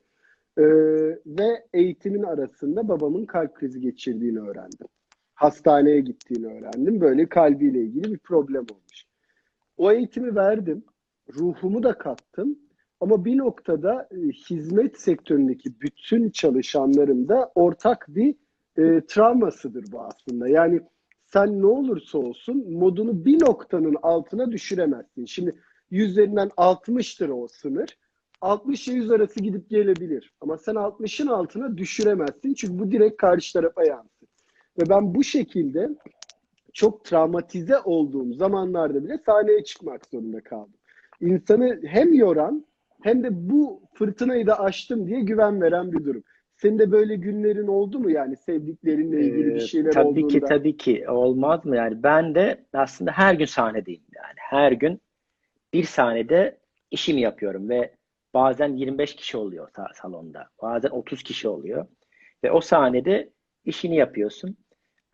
Ee, 0.59 0.63
ve 1.27 1.67
eğitimin 1.73 2.23
arasında 2.23 2.89
babamın 2.89 3.27
kalp 3.27 3.55
krizi 3.55 3.81
geçirdiğini 3.81 4.41
öğrendim. 4.41 4.87
Hastaneye 5.35 6.01
gittiğini 6.01 6.47
öğrendim. 6.47 7.01
Böyle 7.01 7.29
kalbiyle 7.29 7.81
ilgili 7.81 8.13
bir 8.13 8.19
problem 8.19 8.63
olmuş. 8.63 9.05
O 9.77 9.93
eğitimi 9.93 10.37
verdim. 10.37 10.85
Ruhumu 11.35 11.83
da 11.83 11.99
kattım. 11.99 12.59
Ama 13.01 13.25
bir 13.25 13.39
noktada 13.39 14.09
e, 14.11 14.17
hizmet 14.17 15.01
sektöründeki 15.01 15.81
bütün 15.81 16.31
çalışanların 16.31 17.29
da 17.29 17.53
ortak 17.55 18.07
bir 18.09 18.35
e, 18.79 19.01
travmasıdır 19.07 19.93
bu 19.93 20.01
aslında. 20.01 20.49
Yani 20.49 20.81
sen 21.33 21.63
ne 21.63 21.67
olursa 21.67 22.19
olsun 22.19 22.73
modunu 22.73 23.25
bir 23.25 23.43
noktanın 23.43 23.97
altına 24.03 24.53
düşüremezsin. 24.53 25.25
Şimdi 25.25 25.55
yüzlerinden 25.91 26.49
60'tır 26.49 27.31
o 27.31 27.49
sınır. 27.49 27.99
60 28.41 28.89
ile 28.89 28.97
100 28.97 29.11
arası 29.11 29.41
gidip 29.41 29.71
gelebilir. 29.71 30.33
Ama 30.41 30.59
sen 30.59 30.75
60'ın 30.75 31.27
altına 31.27 31.77
düşüremezsin. 31.77 32.55
Çünkü 32.55 32.79
bu 32.79 32.91
direkt 32.91 33.17
karşı 33.17 33.53
tarafa 33.53 33.85
yansır. 33.85 34.29
Ve 34.79 34.89
ben 34.89 35.15
bu 35.15 35.25
şekilde 35.25 35.89
çok 36.73 37.05
travmatize 37.05 37.79
olduğum 37.79 38.35
zamanlarda 38.35 39.05
bile 39.05 39.19
sahneye 39.27 39.65
çıkmak 39.65 40.07
zorunda 40.07 40.41
kaldım. 40.41 40.75
İnsanı 41.21 41.81
hem 41.87 42.15
yoran 42.15 42.67
hem 43.03 43.25
de 43.25 43.51
bu 43.51 43.83
fırtınayı 43.95 44.47
da 44.47 44.61
aştım 44.61 45.07
diye 45.07 45.21
güven 45.21 45.61
veren 45.63 45.93
bir 45.93 46.05
durum. 46.05 46.23
Senin 46.63 46.79
de 46.79 46.91
böyle 46.93 47.17
günlerin 47.17 47.67
oldu 47.67 47.99
mu 47.99 48.11
yani 48.11 48.37
sevdiklerinle 48.37 49.25
ilgili 49.25 49.55
bir 49.55 49.61
Ee, 49.61 49.69
şeyler 49.71 49.97
tabii 49.97 49.97
olduğunda? 49.97 50.41
ki 50.41 50.45
tabii 50.45 50.77
ki 50.77 51.11
olmaz 51.11 51.65
mı? 51.67 51.77
Yani 51.77 52.03
ben 52.03 52.35
de 52.35 52.65
aslında 52.73 53.13
her 53.13 53.35
gün 53.35 53.45
sahnedeyim 53.45 54.03
yani. 54.17 54.35
Her 54.37 54.73
gün 54.73 55.01
bir 55.75 55.85
sahnede 55.85 56.59
işimi 56.91 57.21
yapıyorum 57.21 57.69
ve 57.69 57.95
bazen 58.35 58.77
25 58.77 59.17
kişi 59.17 59.39
oluyor 59.39 59.71
sa- 59.71 59.95
salonda. 59.95 60.49
Bazen 60.63 60.91
30 60.91 61.23
kişi 61.23 61.49
oluyor. 61.49 61.87
Ve 62.45 62.53
o 62.53 62.61
sahnede 62.61 63.31
işini 63.65 63.97
yapıyorsun. 63.97 64.57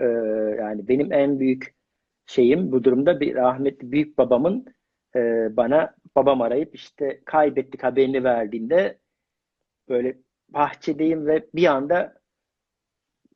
Ee, 0.01 0.05
yani 0.59 0.88
benim 0.88 1.12
en 1.12 1.40
büyük 1.40 1.74
şeyim 2.26 2.72
bu 2.72 2.84
durumda 2.84 3.20
bir 3.20 3.34
rahmetli 3.36 3.92
büyük 3.92 4.18
babamın 4.18 4.66
e, 5.16 5.20
bana 5.59 5.96
babam 6.16 6.42
arayıp 6.42 6.74
işte 6.74 7.22
kaybettik 7.26 7.84
haberini 7.84 8.24
verdiğinde 8.24 8.99
böyle 9.88 10.18
bahçedeyim 10.49 11.26
ve 11.26 11.46
bir 11.55 11.66
anda 11.66 12.14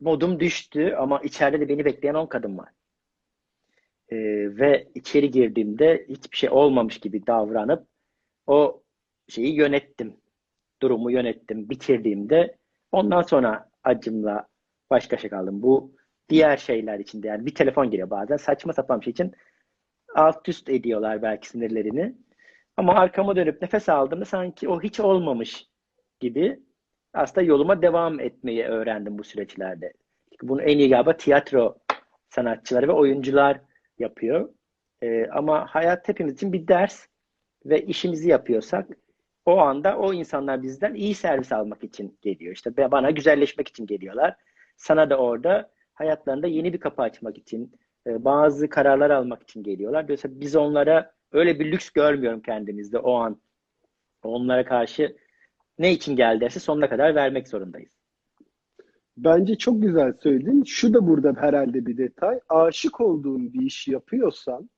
modum 0.01 0.41
düştü 0.41 0.95
ama 0.99 1.21
içeride 1.21 1.61
de 1.61 1.69
beni 1.69 1.85
bekleyen 1.85 2.15
10 2.15 2.27
kadın 2.27 2.59
var. 2.59 2.69
Ee, 4.09 4.17
ve 4.59 4.89
içeri 4.95 5.31
girdiğimde 5.31 6.07
hiçbir 6.09 6.37
şey 6.37 6.51
olmamış 6.51 6.99
gibi 7.01 7.27
davranıp 7.27 7.87
o 8.47 8.83
şeyi 9.29 9.55
yönettim. 9.55 10.17
Durumu 10.83 11.11
yönettim. 11.13 11.71
Bitirdiğimde 11.71 12.57
ondan 12.93 13.23
sonra 13.23 13.71
acımla 13.85 14.49
baş 14.91 15.13
başa 15.13 15.29
kaldım. 15.29 15.63
Bu 15.63 15.95
diğer 16.29 16.57
şeyler 16.57 16.99
için 16.99 17.23
de 17.23 17.29
yani 17.29 17.47
bir 17.47 17.55
telefon 17.55 17.91
geliyor 17.91 18.11
bazen 18.11 18.37
saçma 18.37 18.73
sapan 18.73 19.01
bir 19.01 19.05
şey 19.05 19.11
için 19.11 19.33
alt 20.15 20.49
üst 20.49 20.69
ediyorlar 20.69 21.23
belki 21.23 21.49
sinirlerini. 21.49 22.15
Ama 22.77 22.95
arkama 22.95 23.37
dönüp 23.37 23.63
nefes 23.63 23.89
aldığımda 23.89 24.25
sanki 24.25 24.69
o 24.69 24.83
hiç 24.83 25.01
olmamış 25.01 25.67
gibi 26.21 26.61
aslında 27.15 27.47
yoluma 27.47 27.83
devam 27.83 28.21
etmeyi 28.21 28.65
öğrendim 28.65 29.19
bu 29.19 29.25
süreçlerde. 29.25 29.93
Bunu 30.43 30.63
en 30.63 30.79
iyi 30.79 30.89
galiba 30.89 31.17
tiyatro 31.17 31.79
sanatçıları 32.29 32.89
ve 32.89 32.93
oyuncular 32.93 33.61
yapıyor. 33.99 34.49
Ee, 35.03 35.27
ama 35.27 35.67
hayat 35.67 36.09
hepimiz 36.09 36.35
için 36.35 36.53
bir 36.53 36.69
ders 36.69 37.07
ve 37.67 37.83
işimizi 37.83 38.29
yapıyorsak 38.29 38.89
o 39.45 39.59
anda 39.59 39.99
o 39.99 40.13
insanlar 40.13 40.63
bizden 40.63 40.95
iyi 40.95 41.15
servis 41.15 41.53
almak 41.53 41.85
için 41.85 42.19
geliyor. 42.23 42.55
İşte 42.55 42.91
bana 42.91 43.11
güzelleşmek 43.11 43.69
için 43.69 43.87
geliyorlar. 43.87 44.37
Sana 44.77 45.11
da 45.11 45.17
orada 45.17 45.71
hayatlarında 45.95 46.47
yeni 46.47 46.73
bir 46.73 46.81
kapı 46.81 47.03
açmak 47.03 47.39
için, 47.39 47.73
e, 48.07 48.25
bazı 48.25 48.69
kararlar 48.69 49.11
almak 49.11 49.43
için 49.43 49.63
geliyorlar. 49.63 50.05
Dolayısıyla 50.05 50.41
biz 50.41 50.57
onlara 50.57 51.13
öyle 51.33 51.61
bir 51.61 51.73
lüks 51.73 51.91
görmüyorum 51.91 52.41
kendimizde 52.43 52.99
o 52.99 53.15
an. 53.15 53.41
Onlara 54.23 54.65
karşı 54.65 55.17
ne 55.83 55.93
için 55.93 56.17
geldi 56.17 56.51
sonuna 56.51 56.89
kadar 56.89 57.15
vermek 57.15 57.49
zorundayız. 57.49 57.93
Bence 59.17 59.59
çok 59.59 59.83
güzel 59.83 60.13
söyledin. 60.23 60.65
Şu 60.65 60.95
da 60.95 61.07
burada 61.07 61.35
herhalde 61.37 61.87
bir 61.87 61.97
detay. 61.97 62.41
Aşık 62.49 63.01
olduğun 63.01 63.53
bir 63.53 63.63
iş 63.63 63.89
yapıyorsan 63.89 64.71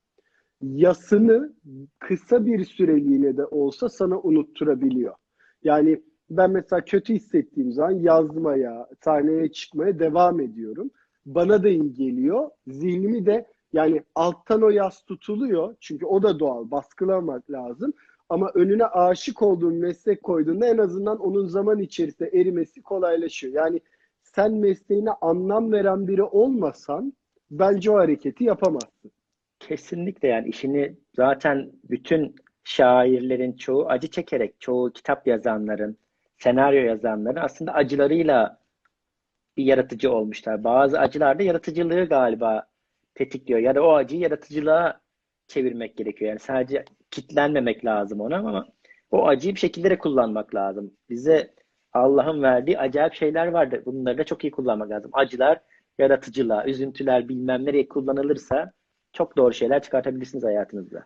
yasını 0.61 1.53
kısa 1.99 2.45
bir 2.45 2.65
süreliğine 2.65 3.37
de 3.37 3.45
olsa 3.45 3.89
sana 3.89 4.19
unutturabiliyor. 4.19 5.15
Yani 5.63 6.01
ben 6.29 6.51
mesela 6.51 6.85
kötü 6.85 7.13
hissettiğim 7.13 7.71
zaman 7.71 7.91
yazmaya, 7.91 8.87
sahneye 9.03 9.51
çıkmaya 9.51 9.99
devam 9.99 10.39
ediyorum. 10.39 10.91
Bana 11.25 11.63
da 11.63 11.69
iyi 11.69 11.93
geliyor. 11.93 12.49
Zihnimi 12.67 13.25
de 13.25 13.45
yani 13.73 14.03
alttan 14.15 14.61
o 14.61 14.69
yas 14.69 15.03
tutuluyor. 15.03 15.75
Çünkü 15.79 16.05
o 16.05 16.23
da 16.23 16.39
doğal. 16.39 16.71
Baskılamak 16.71 17.51
lazım. 17.51 17.93
Ama 18.29 18.51
önüne 18.53 18.85
aşık 18.85 19.41
olduğun 19.41 19.75
meslek 19.75 20.23
koyduğunda 20.23 20.67
en 20.67 20.77
azından 20.77 21.19
onun 21.19 21.45
zaman 21.45 21.79
içerisinde 21.79 22.29
erimesi 22.29 22.81
kolaylaşıyor. 22.81 23.53
Yani 23.53 23.81
sen 24.21 24.53
mesleğine 24.53 25.11
anlam 25.11 25.71
veren 25.71 26.07
biri 26.07 26.23
olmasan 26.23 27.13
bence 27.51 27.91
o 27.91 27.95
hareketi 27.95 28.43
yapamazsın. 28.43 29.11
Kesinlikle 29.59 30.27
yani 30.27 30.49
işini 30.49 30.95
zaten 31.15 31.71
bütün 31.89 32.35
şairlerin 32.63 33.53
çoğu 33.53 33.87
acı 33.89 34.07
çekerek, 34.07 34.61
çoğu 34.61 34.91
kitap 34.93 35.27
yazanların, 35.27 35.97
senaryo 36.37 36.83
yazanların 36.83 37.39
aslında 37.41 37.73
acılarıyla 37.73 38.59
bir 39.57 39.63
yaratıcı 39.63 40.11
olmuşlar. 40.11 40.63
Bazı 40.63 40.99
acılar 40.99 41.39
da 41.39 41.43
yaratıcılığı 41.43 42.05
galiba 42.05 42.67
tetikliyor. 43.15 43.59
Ya 43.59 43.75
da 43.75 43.83
o 43.83 43.93
acıyı 43.93 44.21
yaratıcılığa 44.21 45.01
çevirmek 45.47 45.97
gerekiyor. 45.97 46.29
Yani 46.29 46.39
sadece 46.39 46.85
kitlenmemek 47.11 47.85
lazım 47.85 48.21
ona 48.21 48.37
ama 48.37 48.67
o 49.11 49.27
acıyı 49.27 49.55
bir 49.55 49.59
şekilde 49.59 49.89
de 49.89 49.97
kullanmak 49.97 50.55
lazım. 50.55 50.93
Bize 51.09 51.53
Allah'ın 51.93 52.41
verdiği 52.41 52.79
acayip 52.79 53.13
şeyler 53.13 53.47
vardır. 53.47 53.85
Bunları 53.85 54.17
da 54.17 54.23
çok 54.23 54.43
iyi 54.43 54.51
kullanmak 54.51 54.89
lazım. 54.89 55.11
Acılar 55.13 55.61
yaratıcılığa, 55.99 56.65
üzüntüler 56.65 57.29
bilmem 57.29 57.65
nereye 57.65 57.87
kullanılırsa 57.87 58.71
çok 59.13 59.37
doğru 59.37 59.53
şeyler 59.53 59.81
çıkartabilirsiniz 59.81 60.43
hayatınızda. 60.43 61.05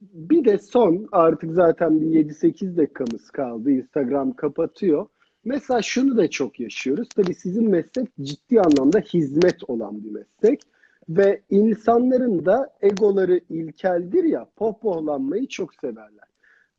Bir 0.00 0.44
de 0.44 0.58
son 0.58 1.08
artık 1.12 1.52
zaten 1.52 2.00
bir 2.00 2.06
7-8 2.06 2.76
dakikamız 2.76 3.30
kaldı. 3.30 3.70
Instagram 3.70 4.32
kapatıyor. 4.32 5.06
Mesela 5.44 5.82
şunu 5.82 6.16
da 6.16 6.30
çok 6.30 6.60
yaşıyoruz. 6.60 7.08
Tabii 7.16 7.34
sizin 7.34 7.70
meslek 7.70 8.16
ciddi 8.20 8.60
anlamda 8.60 8.98
hizmet 8.98 9.70
olan 9.70 10.04
bir 10.04 10.10
meslek. 10.10 10.60
Ve 11.08 11.42
insanların 11.50 12.46
da 12.46 12.76
egoları 12.80 13.40
ilkeldir 13.48 14.24
ya, 14.24 14.46
pohpohlanmayı 14.56 15.48
çok 15.48 15.74
severler. 15.74 16.28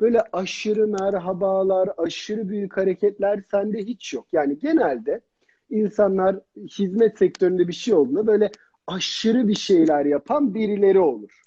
Böyle 0.02 0.22
aşırı 0.32 0.88
merhabalar, 0.88 1.90
aşırı 1.98 2.50
büyük 2.50 2.78
hareketler 2.78 3.44
sende 3.52 3.78
hiç 3.80 4.14
yok. 4.14 4.28
Yani 4.32 4.60
genelde 4.60 5.22
insanlar 5.70 6.40
hizmet 6.80 7.18
sektöründe 7.18 7.68
bir 7.68 7.74
şey 7.74 7.94
olduğunda 7.94 8.28
böyle 8.28 8.52
aşırı 8.88 9.48
bir 9.48 9.56
şeyler 9.56 10.06
yapan 10.06 10.54
birileri 10.54 11.00
olur. 11.00 11.42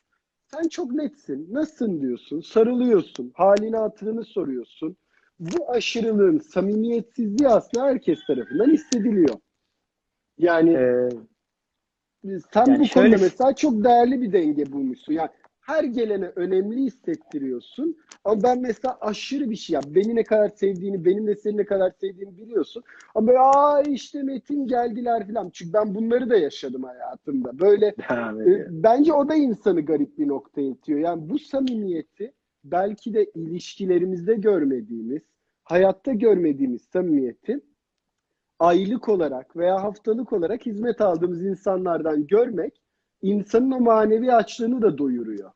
Sen 0.46 0.68
çok 0.68 0.92
netsin. 0.92 1.48
Nasılsın 1.50 2.00
diyorsun, 2.00 2.40
sarılıyorsun, 2.40 3.32
halini 3.34 3.76
hatırını 3.76 4.24
soruyorsun. 4.24 4.96
Bu 5.38 5.70
aşırılığın 5.70 6.38
samimiyetsizliği 6.38 7.48
aslında 7.48 7.86
herkes 7.86 8.26
tarafından 8.26 8.70
hissediliyor. 8.70 9.36
Yani 10.38 10.72
Ee, 10.72 11.08
Sen 12.24 12.66
Yani 12.66 12.78
bu 12.80 12.86
şöyle- 12.86 13.08
konuda 13.10 13.22
mesela 13.22 13.54
çok 13.54 13.84
değerli 13.84 14.22
bir 14.22 14.32
denge 14.32 14.72
bulmuşsun. 14.72 15.12
Yani 15.12 15.28
her 15.60 15.84
gelene 15.84 16.26
önemli 16.36 16.82
hissettiriyorsun. 16.82 17.96
Ama 18.24 18.42
ben 18.42 18.60
mesela 18.62 18.98
aşırı 19.00 19.50
bir 19.50 19.56
şey 19.56 19.74
yap. 19.74 19.84
Beni 19.88 20.14
ne 20.14 20.24
kadar 20.24 20.48
sevdiğini, 20.48 21.04
benim 21.04 21.26
de 21.26 21.34
seni 21.34 21.56
ne 21.56 21.64
kadar 21.64 21.90
sevdiğini 21.90 22.36
biliyorsun. 22.38 22.82
Ama 23.14 23.26
böyle 23.26 23.38
aa 23.38 23.82
işte 23.82 24.22
Metin 24.22 24.66
geldiler 24.66 25.26
falan. 25.28 25.50
Çünkü 25.52 25.72
ben 25.72 25.94
bunları 25.94 26.30
da 26.30 26.36
yaşadım 26.36 26.82
hayatımda. 26.82 27.58
Böyle 27.60 27.86
e, 28.46 28.66
bence 28.70 29.12
o 29.12 29.28
da 29.28 29.34
insanı 29.34 29.80
garip 29.80 30.18
bir 30.18 30.28
noktaya 30.28 30.68
itiyor. 30.68 30.98
Yani 31.00 31.28
bu 31.30 31.38
samimiyeti 31.38 32.32
belki 32.64 33.14
de 33.14 33.24
ilişkilerimizde 33.24 34.34
görmediğimiz, 34.34 35.22
hayatta 35.64 36.12
görmediğimiz 36.12 36.82
samimiyeti 36.82 37.60
aylık 38.60 39.08
olarak 39.08 39.56
veya 39.56 39.82
haftalık 39.82 40.32
olarak 40.32 40.66
hizmet 40.66 41.00
aldığımız 41.00 41.44
insanlardan 41.44 42.26
görmek 42.26 42.82
insanın 43.22 43.70
o 43.70 43.80
manevi 43.80 44.32
açlığını 44.32 44.82
da 44.82 44.98
doyuruyor. 44.98 45.52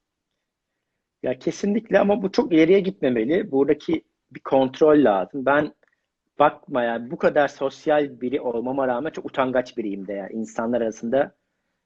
Ya 1.23 1.39
kesinlikle 1.39 1.99
ama 1.99 2.23
bu 2.23 2.33
çok 2.33 2.53
ileriye 2.53 2.81
gitmemeli. 2.81 3.51
Buradaki 3.53 4.05
bir 4.31 4.41
kontrol 4.41 5.05
lazım. 5.05 5.47
Ben 5.47 5.75
bakma 6.39 6.83
yani 6.83 7.11
bu 7.11 7.19
kadar 7.19 7.49
sosyal 7.49 8.21
biri 8.21 8.41
olmama 8.41 8.89
rağmen 8.89 9.11
çok 9.11 9.27
utangaç 9.27 9.77
biriyim 9.77 10.07
de 10.07 10.13
yani 10.13 10.33
insanlar 10.33 10.81
arasında 10.81 11.35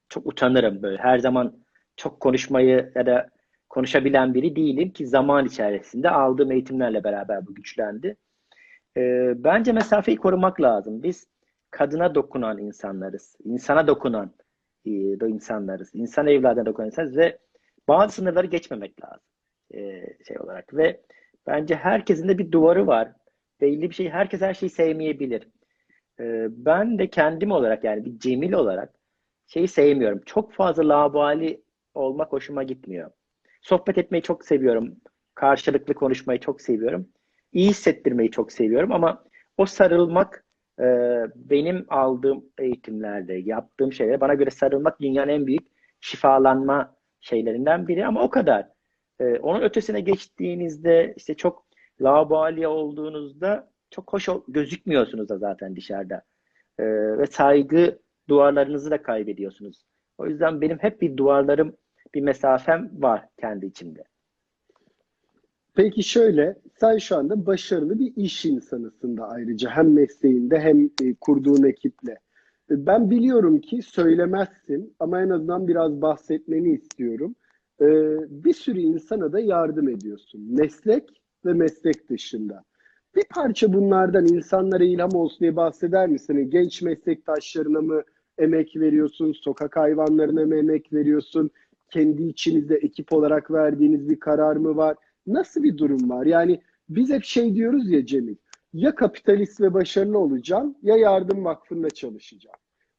çok 0.09 0.27
utanırım 0.27 0.81
böyle. 0.81 0.97
Her 0.97 1.19
zaman 1.19 1.57
çok 1.95 2.19
konuşmayı 2.19 2.91
ya 2.95 3.05
da 3.05 3.29
konuşabilen 3.69 4.33
biri 4.33 4.55
değilim 4.55 4.91
ki 4.91 5.07
zaman 5.07 5.45
içerisinde 5.45 6.09
aldığım 6.09 6.51
eğitimlerle 6.51 7.03
beraber 7.03 7.47
bu 7.47 7.55
güçlendi. 7.55 8.17
Ee, 8.99 9.33
bence 9.43 9.71
mesafeyi 9.71 10.17
korumak 10.17 10.61
lazım. 10.61 11.03
Biz 11.03 11.27
kadına 11.71 12.15
dokunan 12.15 12.57
insanlarız. 12.57 13.35
insana 13.43 13.87
dokunan 13.87 14.33
e, 14.85 14.91
insanlarız. 15.29 15.89
İnsan 15.93 16.27
evladına 16.27 16.65
dokunan 16.65 16.87
insanlarız 16.87 17.17
ve 17.17 17.39
bazı 17.87 18.15
sınırları 18.15 18.47
geçmemek 18.47 19.03
lazım 19.03 19.21
e, 19.73 20.05
şey 20.27 20.39
olarak 20.39 20.73
ve 20.73 21.01
bence 21.47 21.75
herkesin 21.75 22.27
de 22.27 22.37
bir 22.37 22.51
duvarı 22.51 22.87
var. 22.87 23.11
Belli 23.61 23.89
bir 23.89 23.95
şey, 23.95 24.09
herkes 24.09 24.41
her 24.41 24.53
şeyi 24.53 24.69
sevmeyebilir. 24.69 25.47
E, 26.19 26.47
ben 26.51 26.99
de 26.99 27.09
kendim 27.09 27.51
olarak 27.51 27.83
yani 27.83 28.05
bir 28.05 28.19
Cemil 28.19 28.53
olarak 28.53 28.93
şeyi 29.47 29.67
sevmiyorum. 29.67 30.21
Çok 30.25 30.53
fazla 30.53 30.89
labali 30.89 31.63
olmak 31.93 32.31
hoşuma 32.31 32.63
gitmiyor. 32.63 33.11
Sohbet 33.61 33.97
etmeyi 33.97 34.21
çok 34.21 34.45
seviyorum. 34.45 34.95
Karşılıklı 35.35 35.93
konuşmayı 35.93 36.39
çok 36.39 36.61
seviyorum. 36.61 37.09
İyi 37.53 37.69
hissettirmeyi 37.69 38.31
çok 38.31 38.51
seviyorum 38.51 38.91
ama 38.91 39.23
o 39.57 39.65
sarılmak 39.65 40.45
e, 40.79 40.85
benim 41.35 41.85
aldığım 41.89 42.45
eğitimlerde, 42.57 43.33
yaptığım 43.33 43.93
şeyler 43.93 44.21
bana 44.21 44.33
göre 44.33 44.49
sarılmak 44.49 45.01
dünyanın 45.01 45.29
en 45.29 45.47
büyük 45.47 45.67
şifalanma 46.01 46.95
şeylerinden 47.21 47.87
biri 47.87 48.05
ama 48.05 48.21
o 48.21 48.29
kadar. 48.29 48.67
Ee, 49.19 49.39
onun 49.39 49.61
ötesine 49.61 50.01
geçtiğinizde 50.01 51.13
işte 51.17 51.33
çok 51.33 51.65
laubali 52.01 52.67
olduğunuzda 52.67 53.71
çok 53.91 54.13
hoş 54.13 54.29
gözükmüyorsunuz 54.47 55.29
da 55.29 55.37
zaten 55.37 55.75
dışarıda. 55.75 56.21
Ee, 56.79 56.83
ve 57.17 57.25
saygı 57.25 57.99
duvarlarınızı 58.29 58.91
da 58.91 59.03
kaybediyorsunuz. 59.03 59.85
O 60.17 60.27
yüzden 60.27 60.61
benim 60.61 60.77
hep 60.77 61.01
bir 61.01 61.17
duvarlarım, 61.17 61.77
bir 62.15 62.21
mesafem 62.21 62.91
var 62.93 63.25
kendi 63.39 63.65
içimde. 63.65 64.03
Peki 65.79 66.03
şöyle, 66.03 66.55
sen 66.79 66.97
şu 66.97 67.17
anda 67.17 67.45
başarılı 67.45 67.99
bir 67.99 68.13
iş 68.15 68.45
insanısın 68.45 69.17
da 69.17 69.29
ayrıca 69.29 69.69
hem 69.69 69.93
mesleğinde 69.93 70.59
hem 70.59 70.85
e, 70.85 71.13
kurduğun 71.21 71.63
ekiple. 71.63 72.11
E, 72.71 72.85
Ben 72.85 73.09
biliyorum 73.09 73.59
ki 73.61 73.81
söylemezsin 73.81 74.93
ama 74.99 75.21
en 75.21 75.29
azından 75.29 75.67
biraz 75.67 76.01
bahsetmeni 76.01 76.73
istiyorum. 76.73 77.35
E, 77.81 77.85
Bir 78.29 78.53
sürü 78.53 78.79
insana 78.79 79.33
da 79.33 79.39
yardım 79.39 79.89
ediyorsun. 79.89 80.41
Meslek 80.49 81.09
ve 81.45 81.53
meslek 81.53 82.09
dışında. 82.09 82.63
Bir 83.15 83.23
parça 83.35 83.73
bunlardan 83.73 84.27
insanlara 84.27 84.83
ilham 84.83 85.15
olsun 85.15 85.39
diye 85.39 85.55
bahseder 85.55 86.09
misin? 86.09 86.33
Hani 86.33 86.49
Genç 86.49 86.81
meslektaşlarına 86.81 87.81
mı 87.81 88.03
emek 88.37 88.75
veriyorsun? 88.75 89.31
Sokak 89.31 89.75
hayvanlarına 89.77 90.45
mı 90.45 90.55
emek 90.55 90.93
veriyorsun? 90.93 91.49
Kendi 91.89 92.23
içinizde 92.23 92.75
ekip 92.75 93.13
olarak 93.13 93.51
verdiğiniz 93.51 94.09
bir 94.09 94.19
karar 94.19 94.55
mı 94.55 94.75
var? 94.75 94.95
Nasıl 95.33 95.63
bir 95.63 95.77
durum 95.77 96.09
var? 96.09 96.25
Yani 96.25 96.61
biz 96.89 97.09
hep 97.09 97.23
şey 97.23 97.55
diyoruz 97.55 97.91
ya 97.91 98.05
Cemil, 98.05 98.35
ya 98.73 98.95
kapitalist 98.95 99.61
ve 99.61 99.73
başarılı 99.73 100.17
olacağım 100.19 100.75
ya 100.83 100.97
yardım 100.97 101.45
vakfında 101.45 101.89
çalışacağım. 101.89 102.55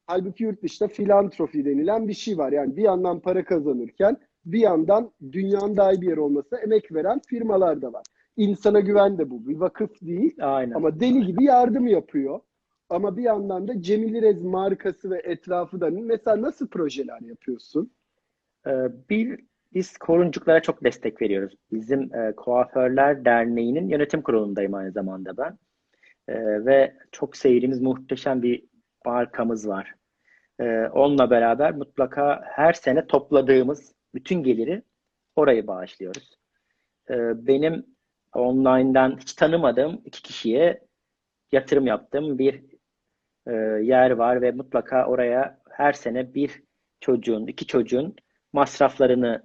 Halbuki 0.07 0.43
yurt 0.43 0.63
dışında 0.63 0.89
filantrofi 0.89 1.65
denilen 1.65 2.07
bir 2.07 2.13
şey 2.13 2.37
var. 2.37 2.51
Yani 2.51 2.77
bir 2.77 2.83
yandan 2.83 3.19
para 3.19 3.45
kazanırken 3.45 4.17
bir 4.45 4.59
yandan 4.59 5.11
dünyanın 5.31 5.77
daha 5.77 5.93
iyi 5.93 6.01
bir 6.01 6.07
yer 6.07 6.17
olmasına 6.17 6.59
emek 6.59 6.93
veren 6.93 7.21
firmalar 7.27 7.81
da 7.81 7.93
var. 7.93 8.03
İnsana 8.37 8.79
güven 8.79 9.17
de 9.17 9.29
bu. 9.29 9.47
Bir 9.47 9.55
vakıf 9.55 10.01
değil 10.01 10.35
Aynen. 10.39 10.75
ama 10.75 10.99
deli 10.99 11.25
gibi 11.25 11.43
yardım 11.43 11.87
yapıyor. 11.87 12.39
Ama 12.89 13.17
bir 13.17 13.23
yandan 13.23 13.67
da 13.67 13.81
Cemil 13.81 14.15
İrez 14.15 14.41
markası 14.43 15.09
ve 15.09 15.21
etrafı 15.23 15.81
da 15.81 15.89
mesela 15.89 16.41
nasıl 16.41 16.67
projeler 16.67 17.21
yapıyorsun? 17.21 17.91
Ee, 18.67 18.71
Bir, 19.09 19.45
biz 19.73 19.97
koruncuklara 19.97 20.61
çok 20.61 20.83
destek 20.83 21.21
veriyoruz. 21.21 21.55
Bizim 21.71 22.15
e, 22.15 22.35
Kuaförler 22.35 23.25
Derneği'nin 23.25 23.89
yönetim 23.89 24.21
kurulundayım 24.21 24.73
aynı 24.73 24.91
zamanda 24.91 25.37
ben. 25.37 25.57
Ee, 26.27 26.65
ve 26.65 26.97
çok 27.11 27.37
sevdiğimiz 27.37 27.81
muhteşem 27.81 28.41
bir 28.41 28.63
markamız 29.05 29.67
var. 29.67 29.93
Ee, 30.59 30.87
onunla 30.93 31.29
beraber 31.29 31.75
mutlaka 31.75 32.41
her 32.45 32.73
sene 32.73 33.07
topladığımız 33.07 33.95
bütün 34.15 34.43
geliri 34.43 34.83
orayı 35.35 35.67
bağışlıyoruz. 35.67 36.39
Ee, 37.09 37.47
benim 37.47 37.85
online'dan 38.33 39.17
hiç 39.17 39.33
tanımadığım 39.33 40.01
iki 40.05 40.21
kişiye 40.21 40.81
yatırım 41.51 41.87
yaptığım 41.87 42.37
bir 42.37 42.63
e, 43.47 43.53
yer 43.83 44.11
var 44.11 44.41
ve 44.41 44.51
mutlaka 44.51 45.05
oraya 45.05 45.59
her 45.69 45.93
sene 45.93 46.33
bir 46.33 46.63
çocuğun, 46.99 47.47
iki 47.47 47.67
çocuğun 47.67 48.15
masraflarını 48.53 49.43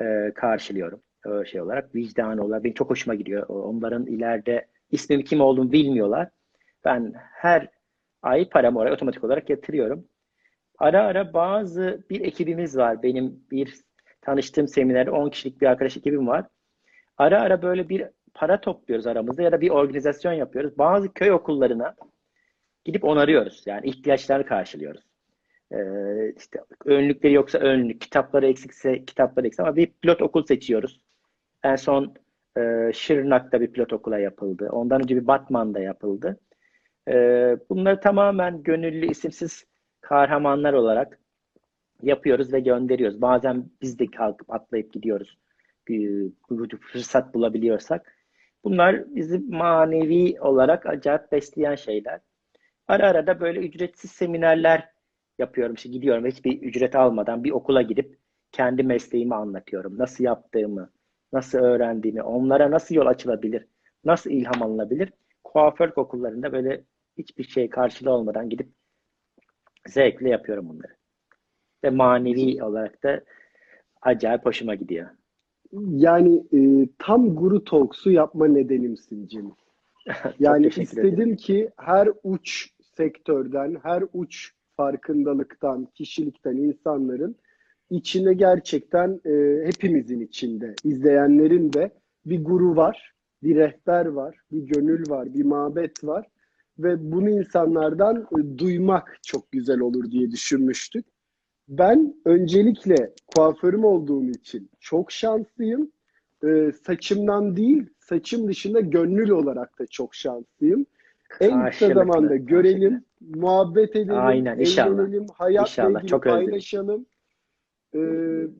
e, 0.00 0.32
karşılıyorum. 0.34 1.02
Öyle 1.24 1.50
şey 1.50 1.60
olarak, 1.60 1.94
vicdan 1.94 2.38
olarak. 2.38 2.64
Benim 2.64 2.74
çok 2.74 2.90
hoşuma 2.90 3.14
gidiyor. 3.14 3.46
Onların 3.48 4.06
ileride 4.06 4.66
ismim 4.90 5.22
kim 5.22 5.40
olduğunu 5.40 5.72
bilmiyorlar. 5.72 6.28
Ben 6.84 7.12
her 7.16 7.68
ay 8.22 8.48
paramı 8.48 8.78
oraya 8.78 8.92
otomatik 8.92 9.24
olarak 9.24 9.50
yatırıyorum. 9.50 10.04
Ara 10.78 11.02
ara 11.04 11.34
bazı 11.34 12.04
bir 12.10 12.20
ekibimiz 12.20 12.76
var. 12.76 13.02
Benim 13.02 13.44
bir 13.50 13.74
tanıştığım 14.20 14.68
seminerde 14.68 15.10
10 15.10 15.30
kişilik 15.30 15.60
bir 15.60 15.66
arkadaş 15.66 15.96
ekibim 15.96 16.26
var. 16.26 16.44
Ara 17.18 17.40
ara 17.40 17.62
böyle 17.62 17.88
bir 17.88 18.08
para 18.34 18.60
topluyoruz 18.60 19.06
aramızda 19.06 19.42
ya 19.42 19.52
da 19.52 19.60
bir 19.60 19.70
organizasyon 19.70 20.32
yapıyoruz. 20.32 20.78
Bazı 20.78 21.12
köy 21.12 21.32
okullarına 21.32 21.94
gidip 22.84 23.04
onarıyoruz. 23.04 23.62
Yani 23.66 23.86
ihtiyaçlarını 23.86 24.46
karşılıyoruz. 24.46 25.09
Ee, 25.72 26.32
işte 26.36 26.60
önlükleri 26.84 27.32
yoksa 27.32 27.58
önlük, 27.58 28.00
kitapları 28.00 28.46
eksikse 28.46 29.04
kitapları 29.04 29.46
eksik 29.46 29.60
ama 29.60 29.76
bir 29.76 29.86
pilot 29.86 30.22
okul 30.22 30.44
seçiyoruz. 30.44 31.00
En 31.62 31.76
son 31.76 32.14
e, 32.58 32.90
Şırnak'ta 32.94 33.60
bir 33.60 33.72
pilot 33.72 33.92
okula 33.92 34.18
yapıldı. 34.18 34.68
Ondan 34.72 35.02
önce 35.02 35.16
bir 35.16 35.26
Batman'da 35.26 35.80
yapıldı. 35.80 36.40
Ee, 37.08 37.56
bunları 37.70 38.00
tamamen 38.00 38.62
gönüllü, 38.62 39.06
isimsiz 39.10 39.64
kahramanlar 40.00 40.72
olarak 40.72 41.18
yapıyoruz 42.02 42.52
ve 42.52 42.60
gönderiyoruz. 42.60 43.22
Bazen 43.22 43.70
biz 43.82 43.98
de 43.98 44.06
kalkıp 44.06 44.52
atlayıp 44.52 44.92
gidiyoruz. 44.92 45.38
Bir, 45.88 46.32
bir 46.50 46.76
fırsat 46.76 47.34
bulabiliyorsak. 47.34 48.16
Bunlar 48.64 49.14
bizi 49.14 49.38
manevi 49.38 50.40
olarak 50.40 50.86
acayip 50.86 51.32
besleyen 51.32 51.74
şeyler. 51.74 52.20
Ara 52.88 53.08
ara 53.08 53.26
da 53.26 53.40
böyle 53.40 53.60
ücretsiz 53.60 54.10
seminerler 54.10 54.88
yapıyorum. 55.40 55.74
İşte 55.74 55.88
gidiyorum 55.88 56.26
hiçbir 56.26 56.62
ücret 56.62 56.96
almadan 56.96 57.44
bir 57.44 57.50
okula 57.50 57.82
gidip 57.82 58.18
kendi 58.52 58.82
mesleğimi 58.82 59.34
anlatıyorum. 59.34 59.98
Nasıl 59.98 60.24
yaptığımı, 60.24 60.90
nasıl 61.32 61.58
öğrendiğimi, 61.58 62.22
onlara 62.22 62.70
nasıl 62.70 62.94
yol 62.94 63.06
açılabilir, 63.06 63.66
nasıl 64.04 64.30
ilham 64.30 64.62
alınabilir. 64.62 65.12
Kuaför 65.44 65.92
okullarında 65.96 66.52
böyle 66.52 66.84
hiçbir 67.18 67.44
şey 67.44 67.70
karşılığı 67.70 68.10
olmadan 68.10 68.48
gidip 68.48 68.68
zevkle 69.88 70.28
yapıyorum 70.28 70.68
bunları. 70.68 70.92
Ve 71.84 71.90
manevi 71.90 72.64
olarak 72.64 73.02
da 73.02 73.20
acayip 74.02 74.46
hoşuma 74.46 74.74
gidiyor. 74.74 75.08
Yani 75.90 76.44
e, 76.52 76.88
tam 76.98 77.34
Guru 77.34 77.64
Talks'u 77.64 78.10
yapma 78.10 78.46
nedenimsin 78.46 79.26
Cemil. 79.26 79.50
Yani 80.38 80.66
istedim 80.66 81.14
ederim. 81.14 81.36
ki 81.36 81.70
her 81.76 82.08
uç 82.22 82.70
sektörden, 82.96 83.76
her 83.82 84.04
uç 84.12 84.52
farkındalıktan, 84.80 85.88
kişilikten 85.94 86.56
insanların 86.56 87.36
içinde 87.90 88.34
gerçekten 88.34 89.20
e, 89.26 89.66
hepimizin 89.66 90.20
içinde, 90.20 90.74
izleyenlerin 90.84 91.72
de 91.72 91.90
bir 92.26 92.44
guru 92.44 92.76
var, 92.76 93.14
bir 93.42 93.56
rehber 93.56 94.06
var, 94.06 94.36
bir 94.52 94.62
gönül 94.62 95.10
var, 95.10 95.34
bir 95.34 95.44
mabet 95.44 96.04
var 96.04 96.26
ve 96.78 97.12
bunu 97.12 97.30
insanlardan 97.30 98.16
e, 98.38 98.58
duymak 98.58 99.18
çok 99.22 99.52
güzel 99.52 99.80
olur 99.80 100.10
diye 100.10 100.30
düşünmüştük. 100.30 101.06
Ben 101.68 102.14
öncelikle 102.24 103.14
kuaförüm 103.34 103.84
olduğum 103.84 104.30
için 104.30 104.70
çok 104.80 105.12
şanslıyım. 105.12 105.92
Ee, 106.44 106.72
saçımdan 106.86 107.56
değil, 107.56 107.86
saçım 107.98 108.48
dışında 108.48 108.80
gönül 108.80 109.30
olarak 109.30 109.78
da 109.78 109.86
çok 109.86 110.14
şanslıyım. 110.14 110.86
En 111.40 111.70
kısa 111.70 111.88
zamanda 111.88 112.36
görelim. 112.36 113.04
Muhabbet 113.20 113.96
edelim, 113.96 114.18
Aynen, 114.18 114.58
inşallah. 114.58 115.04
eğlenelim, 115.04 115.26
hayatla 115.34 115.62
İnşallah, 115.62 116.06
çok 116.06 116.24
paylaşalım. 116.24 117.06
Ee, 117.94 117.98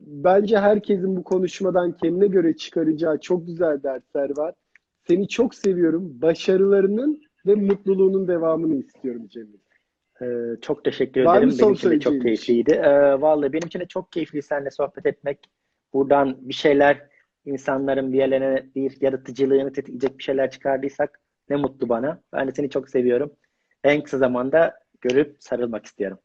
bence 0.05 0.57
herkesin 0.57 1.17
bu 1.17 1.23
konuşmadan 1.23 1.97
kendine 1.97 2.27
göre 2.27 2.55
çıkaracağı 2.57 3.19
çok 3.19 3.47
güzel 3.47 3.83
dersler 3.83 4.37
var. 4.37 4.55
Seni 5.07 5.27
çok 5.27 5.55
seviyorum. 5.55 6.21
Başarılarının 6.21 7.21
ve 7.45 7.55
mutluluğunun 7.55 8.27
devamını 8.27 8.75
istiyorum 8.75 9.27
Cemil. 9.27 9.59
Ee, 10.21 10.55
çok 10.61 10.83
teşekkür 10.83 11.25
Var 11.25 11.37
ederim. 11.37 11.53
Benim 11.59 11.73
için 11.73 11.89
de 11.89 11.99
çok 11.99 12.13
şey? 12.13 12.21
keyifliydi. 12.21 12.71
Ee, 12.71 13.21
vallahi 13.21 13.53
benim 13.53 13.67
için 13.67 13.79
de 13.79 13.85
çok 13.85 14.11
keyifli 14.11 14.41
seninle 14.41 14.71
sohbet 14.71 15.05
etmek. 15.05 15.39
Buradan 15.93 16.37
bir 16.41 16.53
şeyler 16.53 17.09
insanların 17.45 18.13
bir 18.13 18.17
yerlerine 18.17 18.65
bir 18.75 18.97
yaratıcılığını 19.01 19.73
tetikleyecek 19.73 20.17
bir 20.17 20.23
şeyler 20.23 20.51
çıkardıysak 20.51 21.19
ne 21.49 21.55
mutlu 21.55 21.89
bana. 21.89 22.21
Ben 22.33 22.47
de 22.47 22.51
seni 22.51 22.69
çok 22.69 22.89
seviyorum. 22.89 23.31
En 23.83 24.03
kısa 24.03 24.17
zamanda 24.17 24.79
görüp 25.01 25.35
sarılmak 25.39 25.85
istiyorum. 25.85 26.19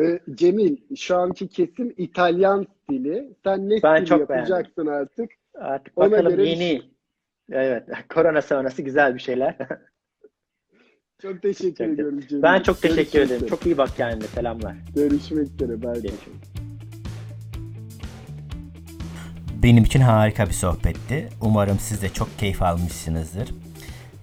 Ee, 0.00 0.20
Cemil, 0.34 0.76
şu 0.96 1.16
anki 1.16 1.48
kesim 1.48 1.94
İtalyan 1.96 2.66
stili. 2.82 3.34
Sen 3.44 3.70
ne 3.70 3.82
Ben 3.82 4.04
çok 4.04 4.20
yapacaksın 4.20 4.86
artık? 4.86 5.30
Artık 5.54 5.92
Ona 5.98 6.10
bakalım 6.10 6.30
göre 6.30 6.48
yeni. 6.48 6.82
Evet, 7.52 7.88
korona 8.08 8.42
sonrası 8.42 8.82
güzel 8.82 9.14
bir 9.14 9.20
şeyler. 9.20 9.56
Çok 11.22 11.42
teşekkür 11.42 11.84
Çok- 11.84 11.94
ediyorum 11.94 12.20
Cemil. 12.20 12.42
Ben 12.42 12.60
çok 12.62 12.82
teşekkür 12.82 12.96
Görüşmek 13.12 13.14
ederim. 13.26 13.36
üzere. 13.36 13.50
Çok 13.50 13.66
iyi 13.66 13.78
bak 13.78 13.88
kendine. 13.96 14.26
Selamlar. 14.28 14.74
Görüşmek 14.94 15.46
üzere. 15.46 15.74
Görüşürüz. 15.76 16.42
Benim 19.62 19.84
için 19.84 20.00
harika 20.00 20.46
bir 20.46 20.52
sohbetti. 20.52 21.28
Umarım 21.42 21.78
siz 21.78 22.02
de 22.02 22.08
çok 22.08 22.38
keyif 22.38 22.62
almışsınızdır. 22.62 23.48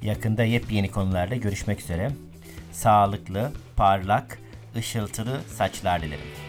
Yakında 0.02 0.44
yepyeni 0.44 0.92
konularda 0.92 1.36
görüşmek 1.36 1.82
üzere. 1.82 2.12
Sağlıklı, 2.72 3.52
parlak, 3.76 4.40
ışıltılı 4.76 5.42
saçlar 5.58 6.02
dilerim. 6.02 6.49